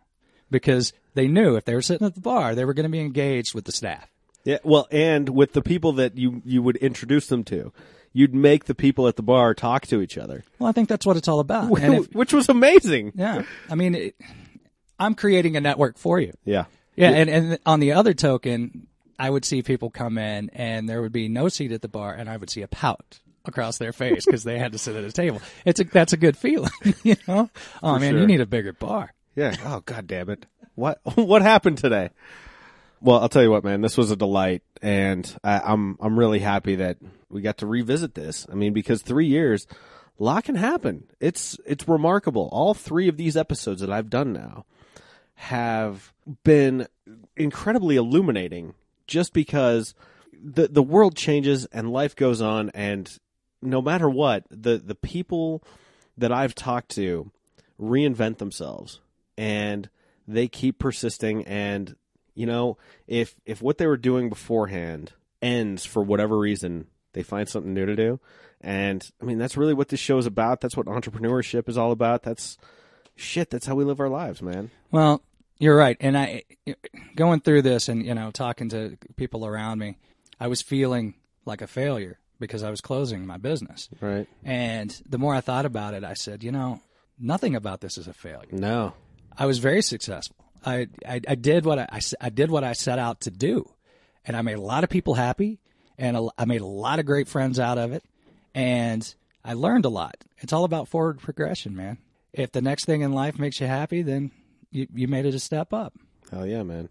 because 0.51 0.93
they 1.15 1.29
knew 1.29 1.57
if 1.57 1.65
they 1.65 1.75
were 1.75 1.83
sitting 1.83 2.07
at 2.07 2.15
the 2.15 2.21
bar, 2.21 2.55
they 2.55 2.65
were 2.65 2.75
going 2.75 2.85
to 2.85 2.91
be 2.91 3.01
engaged 3.01 3.55
with 3.55 3.65
the 3.65 3.73
staff. 3.73 4.09
Yeah, 4.45 4.59
well, 4.65 4.89
and 4.91 5.29
with 5.29 5.53
the 5.53 5.61
people 5.63 5.93
that 5.95 6.17
you 6.17 6.41
you 6.45 6.63
would 6.63 6.77
introduce 6.77 7.27
them 7.27 7.45
to, 7.45 7.73
you'd 8.13 8.35
make 8.35 8.65
the 8.65 8.75
people 8.75 9.07
at 9.09 9.17
the 9.17 9.23
bar 9.23 9.55
talk 9.55 9.87
to 9.89 10.01
each 10.01 10.19
other, 10.19 10.45
Well, 10.59 10.69
I 10.69 10.73
think 10.73 10.89
that's 10.89 11.07
what 11.07 11.17
it's 11.17 11.29
all 11.29 11.41
about. 11.41 11.71
And 11.81 11.95
if, 11.95 12.15
which 12.15 12.33
was 12.33 12.49
amazing. 12.49 13.13
yeah, 13.15 13.43
I 13.69 13.75
mean, 13.75 13.95
it, 13.95 14.17
I'm 14.99 15.15
creating 15.15 15.57
a 15.57 15.61
network 15.61 15.99
for 15.99 16.19
you. 16.21 16.33
Yeah, 16.45 16.65
Yeah, 16.97 17.11
and, 17.11 17.31
and 17.31 17.59
on 17.65 17.81
the 17.81 17.93
other 17.93 18.15
token, 18.15 18.87
I 19.19 19.31
would 19.31 19.45
see 19.45 19.63
people 19.63 19.91
come 19.91 20.19
in 20.19 20.51
and 20.51 20.89
there 20.89 21.03
would 21.03 21.13
be 21.13 21.29
no 21.29 21.49
seat 21.49 21.73
at 21.73 21.83
the 21.83 21.89
bar, 21.89 22.15
and 22.15 22.29
I 22.29 22.37
would 22.37 22.51
see 22.51 22.63
a 22.63 22.69
pout 22.69 23.21
across 23.45 23.79
their 23.79 23.93
face 23.93 24.25
because 24.27 24.45
they 24.45 24.59
had 24.59 24.73
to 24.73 24.79
sit 24.79 24.97
at 24.97 25.05
a 25.05 25.13
table. 25.13 25.41
It's 25.65 25.81
a, 25.81 25.85
that's 25.85 26.13
a 26.13 26.17
good 26.17 26.37
feeling, 26.37 26.71
you 27.03 27.17
know. 27.27 27.51
Oh 27.83 27.99
man, 27.99 28.13
sure. 28.13 28.21
you 28.21 28.27
need 28.27 28.41
a 28.41 28.47
bigger 28.47 28.73
bar. 28.73 29.13
Yeah. 29.35 29.57
Oh 29.65 29.81
god 29.85 30.07
damn 30.07 30.31
it. 30.31 30.47
What 30.75 31.01
what 31.15 31.43
happened 31.43 31.79
today? 31.79 32.11
Well, 33.03 33.21
I'll 33.21 33.29
tell 33.31 33.43
you 33.43 33.51
what, 33.51 33.65
man. 33.65 33.81
This 33.81 33.97
was 33.97 34.11
a 34.11 34.17
delight, 34.17 34.63
and 34.83 35.35
I, 35.43 35.61
I'm 35.61 35.97
I'm 36.01 36.19
really 36.19 36.41
happy 36.41 36.77
that 36.77 36.99
we 37.31 37.41
got 37.41 37.59
to 37.59 37.67
revisit 37.67 38.15
this. 38.15 38.47
I 38.51 38.55
mean, 38.55 38.75
because 38.75 39.01
three 39.01 39.27
years, 39.27 39.67
a 40.19 40.23
lot 40.23 40.45
can 40.45 40.57
happen. 40.57 41.05
It's 41.19 41.59
it's 41.65 41.89
remarkable. 41.89 42.49
All 42.53 42.75
three 42.75 43.09
of 43.09 43.17
these 43.17 43.37
episodes 43.37 43.81
that 43.81 43.91
I've 43.91 44.11
done 44.11 44.35
now 44.35 44.67
have 45.35 46.13
been 46.45 46.87
incredibly 47.37 47.97
illuminating, 47.97 48.75
just 49.07 49.33
because 49.33 49.95
the 50.33 50.69
the 50.69 50.83
world 50.83 51.17
changes 51.17 51.65
and 51.67 51.91
life 51.91 52.15
goes 52.15 52.43
on, 52.43 52.71
and 52.75 53.19
no 53.63 53.81
matter 53.81 54.11
what, 54.11 54.45
the 54.51 54.77
the 54.77 54.95
people 54.95 55.65
that 56.19 56.33
I've 56.33 56.55
talked 56.55 56.91
to 56.91 57.31
reinvent 57.81 58.37
themselves 58.37 59.01
and 59.39 59.89
they 60.29 60.49
keep 60.49 60.79
persisting 60.79 61.45
and 61.47 61.97
you 62.41 62.47
know 62.47 62.76
if 63.07 63.36
if 63.45 63.61
what 63.62 63.78
they 63.78 63.86
were 63.86 63.97
doing 63.97 64.28
beforehand 64.28 65.12
ends 65.43 65.84
for 65.84 66.03
whatever 66.03 66.38
reason 66.38 66.86
they 67.12 67.22
find 67.22 67.49
something 67.49 67.74
new 67.74 67.86
to 67.86 67.97
do 67.97 68.18
and 68.61 69.11
i 69.20 69.24
mean 69.24 69.38
that's 69.38 69.57
really 69.57 69.74
what 69.74 69.88
this 69.88 70.01
show 70.01 70.18
is 70.18 70.26
about 70.26 70.61
that's 70.61 70.76
what 70.76 70.86
entrepreneurship 70.86 71.68
is 71.68 71.78
all 71.78 71.93
about 71.93 72.22
that's 72.22 72.59
shit 73.16 73.51
that's 73.51 73.66
how 73.66 73.74
we 73.74 73.84
live 73.84 74.01
our 74.01 74.09
lives 74.09 74.41
man 74.43 74.70
Well, 74.91 75.22
you're 75.61 75.76
right. 75.76 75.97
And 76.01 76.16
I, 76.16 76.43
going 77.14 77.41
through 77.41 77.62
this 77.62 77.88
and, 77.88 78.05
you 78.05 78.14
know, 78.14 78.30
talking 78.30 78.70
to 78.70 78.97
people 79.16 79.47
around 79.47 79.78
me, 79.78 79.99
I 80.41 80.49
was 80.49 80.62
feeling 80.62 81.14
like 81.45 81.61
a 81.61 81.66
failure 81.66 82.18
because 82.38 82.62
I 82.62 82.70
was 82.70 82.80
closing 82.80 83.26
my 83.26 83.36
business. 83.36 83.91
right 84.01 84.26
And 84.43 84.91
the 85.07 85.18
more 85.18 85.34
I 85.34 85.43
thought 85.43 85.66
about 85.66 85.93
it, 85.93 86.03
I 86.03 86.14
said, 86.14 86.43
you 86.43 86.51
know, 86.51 86.80
nothing 87.18 87.55
about 87.55 87.82
this 87.82 87.99
is 87.99 88.09
a 88.09 88.14
failure. 88.14 88.49
no 88.51 88.95
I 89.36 89.47
was 89.47 89.59
very 89.59 89.82
successful. 89.82 90.36
I, 90.65 90.89
I, 91.07 91.21
I 91.29 91.35
did 91.35 91.65
what 91.65 91.79
I, 91.79 91.89
I 91.91 92.01
I 92.21 92.31
did 92.31 92.51
what 92.51 92.65
I 92.65 92.73
set 92.73 92.99
out 92.99 93.21
to 93.23 93.31
do, 93.31 93.71
and 94.25 94.37
I 94.37 94.43
made 94.43 94.57
a 94.57 94.61
lot 94.61 94.85
of 94.85 94.91
people 94.91 95.15
happy, 95.15 95.59
and 95.99 96.17
a, 96.17 96.29
I 96.39 96.45
made 96.45 96.61
a 96.61 96.67
lot 96.67 96.99
of 96.99 97.07
great 97.07 97.29
friends 97.29 97.59
out 97.59 97.79
of 97.79 97.93
it, 97.93 98.05
and 98.55 99.15
I 99.45 99.55
learned 99.55 99.85
a 99.85 99.89
lot. 99.89 100.17
It's 100.39 100.53
all 100.53 100.65
about 100.65 100.89
forward 100.89 101.19
progression, 101.21 101.75
man. 101.77 101.99
If 102.33 102.53
the 102.53 102.63
next 102.63 102.85
thing 102.85 103.01
in 103.01 103.13
life 103.13 103.39
makes 103.39 103.61
you 103.61 103.67
happy, 103.67 104.03
then 104.03 104.31
you, 104.71 104.87
you 104.95 105.09
made 105.09 105.27
it 105.27 105.35
a 105.35 105.41
step 105.41 105.73
up. 105.73 105.95
hell 106.31 106.47
yeah 106.47 106.63
man 106.63 106.89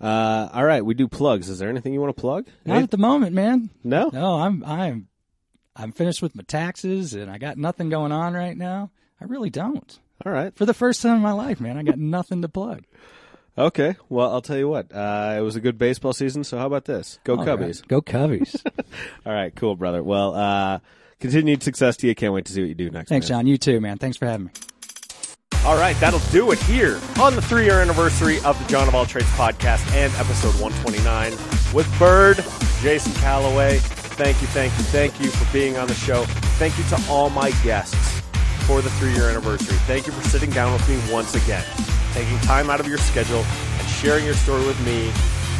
uh 0.00 0.48
all 0.52 0.64
right 0.64 0.84
we 0.84 0.94
do 0.94 1.06
plugs 1.08 1.48
is 1.48 1.58
there 1.58 1.68
anything 1.68 1.92
you 1.92 2.00
want 2.00 2.14
to 2.16 2.20
plug 2.20 2.46
Not 2.64 2.82
at 2.82 2.90
the 2.90 2.98
moment, 2.98 3.34
man. 3.34 3.70
no 3.84 4.10
No, 4.12 4.34
I'm 4.36 4.64
I'm 4.64 5.08
I'm 5.76 5.92
finished 5.92 6.22
with 6.22 6.34
my 6.34 6.42
taxes, 6.42 7.14
and 7.14 7.30
I 7.30 7.38
got 7.38 7.56
nothing 7.56 7.88
going 7.88 8.10
on 8.10 8.34
right 8.34 8.56
now. 8.56 8.90
I 9.20 9.24
really 9.26 9.50
don't. 9.50 9.96
All 10.26 10.32
right 10.32 10.54
For 10.56 10.66
the 10.66 10.74
first 10.74 11.02
time 11.02 11.16
in 11.16 11.22
my 11.22 11.32
life, 11.32 11.60
man, 11.60 11.76
I 11.76 11.82
got 11.82 11.98
nothing 11.98 12.42
to 12.42 12.48
plug. 12.48 12.84
okay 13.56 13.96
well 14.08 14.30
i'll 14.32 14.40
tell 14.42 14.56
you 14.56 14.68
what 14.68 14.92
uh 14.94 15.34
it 15.36 15.40
was 15.40 15.56
a 15.56 15.60
good 15.60 15.78
baseball 15.78 16.12
season 16.12 16.44
so 16.44 16.56
how 16.58 16.66
about 16.66 16.84
this 16.84 17.18
go 17.24 17.36
All 17.36 17.44
cubbies 17.44 17.80
right. 17.82 17.88
Go 17.88 18.00
Cubbies. 18.02 18.62
All 19.26 19.32
right, 19.32 19.54
cool, 19.54 19.74
brother. 19.76 20.02
Well, 20.02 20.34
uh, 20.34 20.78
continued 21.20 21.62
success 21.62 21.96
to 21.98 22.06
you. 22.06 22.14
Can't 22.14 22.32
wait 22.32 22.44
to 22.46 22.52
see 22.52 22.60
what 22.62 22.68
you 22.68 22.74
do 22.74 22.90
next. 22.90 23.08
Thanks, 23.08 23.28
man. 23.28 23.40
John. 23.40 23.46
You 23.48 23.58
too, 23.58 23.80
man. 23.80 23.98
Thanks 23.98 24.16
for 24.16 24.26
having 24.26 24.46
me. 24.46 24.52
All 25.64 25.76
right, 25.76 25.96
that'll 26.00 26.20
do 26.30 26.52
it 26.52 26.58
here 26.60 26.98
on 27.20 27.34
the 27.34 27.42
three 27.42 27.64
year 27.64 27.80
anniversary 27.80 28.38
of 28.44 28.56
the 28.62 28.68
John 28.68 28.86
of 28.88 28.94
All 28.94 29.04
Trades 29.04 29.26
podcast 29.30 29.84
and 29.92 30.12
episode 30.14 30.54
129 30.60 31.32
with 31.74 31.86
Bird, 31.98 32.36
Jason 32.80 33.12
Calloway. 33.14 33.78
Thank 33.78 34.40
you, 34.40 34.46
thank 34.48 34.72
you, 34.78 34.84
thank 34.84 35.20
you 35.20 35.28
for 35.30 35.52
being 35.52 35.76
on 35.76 35.88
the 35.88 35.94
show. 35.94 36.24
Thank 36.58 36.78
you 36.78 36.84
to 36.84 37.04
all 37.10 37.28
my 37.28 37.50
guests 37.62 38.22
for 38.68 38.82
the 38.82 38.90
three 39.00 39.14
year 39.14 39.30
anniversary. 39.30 39.78
Thank 39.88 40.06
you 40.06 40.12
for 40.12 40.22
sitting 40.28 40.50
down 40.50 40.74
with 40.74 40.86
me 40.86 41.00
once 41.10 41.34
again, 41.34 41.64
taking 42.12 42.38
time 42.40 42.68
out 42.68 42.80
of 42.80 42.86
your 42.86 42.98
schedule 42.98 43.40
and 43.40 43.88
sharing 43.88 44.26
your 44.26 44.34
story 44.34 44.64
with 44.66 44.78
me 44.84 45.10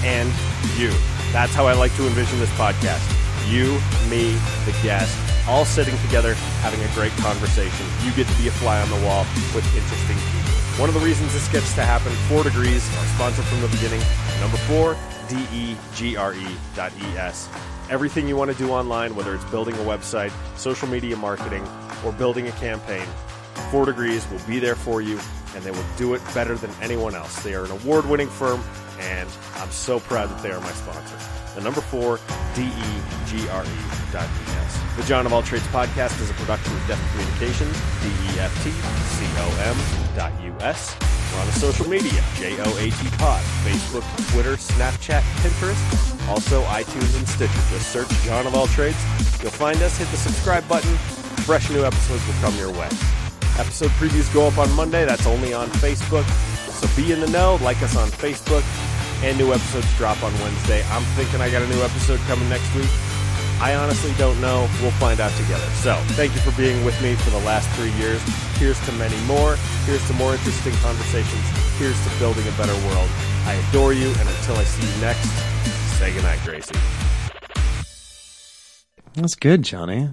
and 0.05 0.29
you. 0.77 0.93
That's 1.33 1.55
how 1.55 1.67
I 1.67 1.73
like 1.73 1.97
to 1.97 2.07
envision 2.07 2.39
this 2.39 2.53
podcast. 2.61 3.01
You, 3.49 3.81
me, 4.11 4.37
the 4.69 4.77
guest, 4.83 5.17
all 5.49 5.65
sitting 5.65 5.97
together 6.05 6.35
having 6.61 6.85
a 6.85 6.95
great 6.95 7.13
conversation. 7.25 7.87
You 8.05 8.13
get 8.13 8.29
to 8.29 8.37
be 8.37 8.49
a 8.49 8.53
fly 8.61 8.79
on 8.79 8.91
the 8.91 9.01
wall 9.07 9.25
with 9.57 9.65
interesting 9.73 10.17
people. 10.37 10.53
One 10.77 10.91
of 10.91 10.95
the 10.95 11.01
reasons 11.01 11.33
this 11.33 11.49
gets 11.49 11.75
to 11.77 11.85
happen, 11.85 12.13
Four 12.29 12.45
Degrees, 12.45 12.85
our 12.99 13.07
sponsor 13.17 13.43
from 13.43 13.63
the 13.63 13.69
beginning. 13.69 14.03
Number 14.41 14.59
four, 14.69 14.97
D-E-G-R-E 15.31 16.47
dot 16.77 16.93
E-S. 17.01 17.49
Everything 17.91 18.29
you 18.29 18.37
want 18.37 18.51
to 18.51 18.57
do 18.59 18.71
online, 18.71 19.15
whether 19.15 19.35
it's 19.35 19.45
building 19.47 19.75
a 19.77 19.79
website, 19.79 20.31
social 20.59 20.87
media 20.87 21.17
marketing, 21.17 21.67
or 22.05 22.13
building 22.13 22.47
a 22.47 22.53
campaign, 22.53 23.07
Four 23.71 23.87
Degrees 23.87 24.29
will 24.31 24.41
be 24.47 24.59
there 24.59 24.75
for 24.75 25.01
you, 25.01 25.19
and 25.55 25.65
they 25.65 25.71
will 25.71 25.87
do 25.97 26.15
it 26.15 26.23
better 26.35 26.55
than 26.55 26.71
anyone 26.81 27.15
else. 27.15 27.43
They 27.43 27.55
are 27.55 27.65
an 27.65 27.71
award-winning 27.71 28.29
firm, 28.29 28.63
and 29.01 29.29
I'm 29.57 29.71
so 29.71 30.01
proud 30.01 30.29
that 30.29 30.43
they 30.43 30.51
are 30.51 30.61
my 30.61 30.71
sponsor. 30.73 31.17
The 31.55 31.63
number 31.63 31.81
four, 31.81 32.21
D-E-G-R-E 32.55 34.13
dot 34.13 34.29
E-S. 34.29 34.79
The 34.97 35.03
John 35.05 35.27
of 35.27 35.33
All 35.33 35.43
Trades 35.43 35.67
podcast 35.69 36.21
is 36.21 36.31
a 36.31 36.35
production 36.35 36.75
of 36.77 36.87
Deft 36.87 37.11
Communications, 37.13 37.77
D-E-F-T-C-O-M 38.03 39.77
dot 40.15 40.33
U-S. 40.43 40.97
We're 41.33 41.41
on 41.41 41.47
the 41.47 41.53
social 41.53 41.89
media, 41.89 42.23
J-O-A-T 42.37 43.09
Pod, 43.19 43.43
Facebook, 43.65 44.33
Twitter, 44.33 44.57
Snapchat, 44.57 45.23
Pinterest, 45.43 46.18
also 46.29 46.63
iTunes 46.65 47.17
and 47.19 47.27
Stitcher. 47.29 47.53
Just 47.71 47.91
search 47.91 48.09
John 48.23 48.47
of 48.47 48.55
All 48.55 48.67
Trades. 48.69 48.99
You'll 49.43 49.51
find 49.51 49.81
us, 49.83 49.97
hit 49.99 50.09
the 50.09 50.17
subscribe 50.17 50.67
button. 50.69 50.95
Fresh 51.49 51.71
new 51.71 51.85
episodes 51.85 52.27
will 52.27 52.35
come 52.41 52.55
your 52.57 52.71
way. 52.71 52.89
Episode 53.59 53.91
previews 53.99 54.33
go 54.33 54.47
up 54.47 54.59
on 54.59 54.71
Monday. 54.73 55.05
That's 55.05 55.27
only 55.27 55.53
on 55.53 55.69
Facebook. 55.83 56.29
So 56.71 56.87
be 56.95 57.11
in 57.13 57.21
the 57.21 57.27
know. 57.29 57.59
Like 57.63 57.83
us 57.83 57.97
on 57.97 58.09
Facebook. 58.09 58.63
And 59.25 59.37
new 59.37 59.53
episodes 59.53 59.89
drop 59.97 60.23
on 60.23 60.33
Wednesday. 60.41 60.85
I'm 60.91 61.03
thinking 61.19 61.41
I 61.41 61.51
got 61.51 61.63
a 61.63 61.67
new 61.67 61.83
episode 61.83 62.21
coming 62.29 62.49
next 62.49 62.73
week. 62.77 62.91
I 63.61 63.75
honestly 63.75 64.13
don't 64.17 64.41
know. 64.41 64.71
We'll 64.81 64.95
find 65.03 65.19
out 65.19 65.33
together. 65.33 65.67
So 65.83 65.95
thank 66.15 66.33
you 66.35 66.41
for 66.43 66.57
being 66.57 66.85
with 66.85 66.95
me 67.03 67.17
for 67.17 67.31
the 67.31 67.43
last 67.43 67.69
three 67.75 67.91
years. 67.99 68.23
Here's 68.59 68.79
to 68.87 68.93
many 68.93 69.19
more. 69.27 69.57
Here's 69.87 70.07
to 70.07 70.15
more 70.15 70.35
interesting 70.35 70.73
conversations. 70.75 71.43
Here's 71.79 71.99
to 72.07 72.11
building 72.21 72.47
a 72.47 72.53
better 72.53 72.75
world. 72.87 73.11
I 73.51 73.59
adore 73.69 73.93
you. 73.93 74.11
And 74.23 74.29
until 74.29 74.55
I 74.55 74.63
see 74.63 74.87
you 74.87 75.01
next, 75.01 75.27
say 75.99 76.13
goodnight, 76.13 76.39
Gracie. 76.45 76.75
That's 79.15 79.35
good, 79.35 79.63
Johnny. 79.63 80.09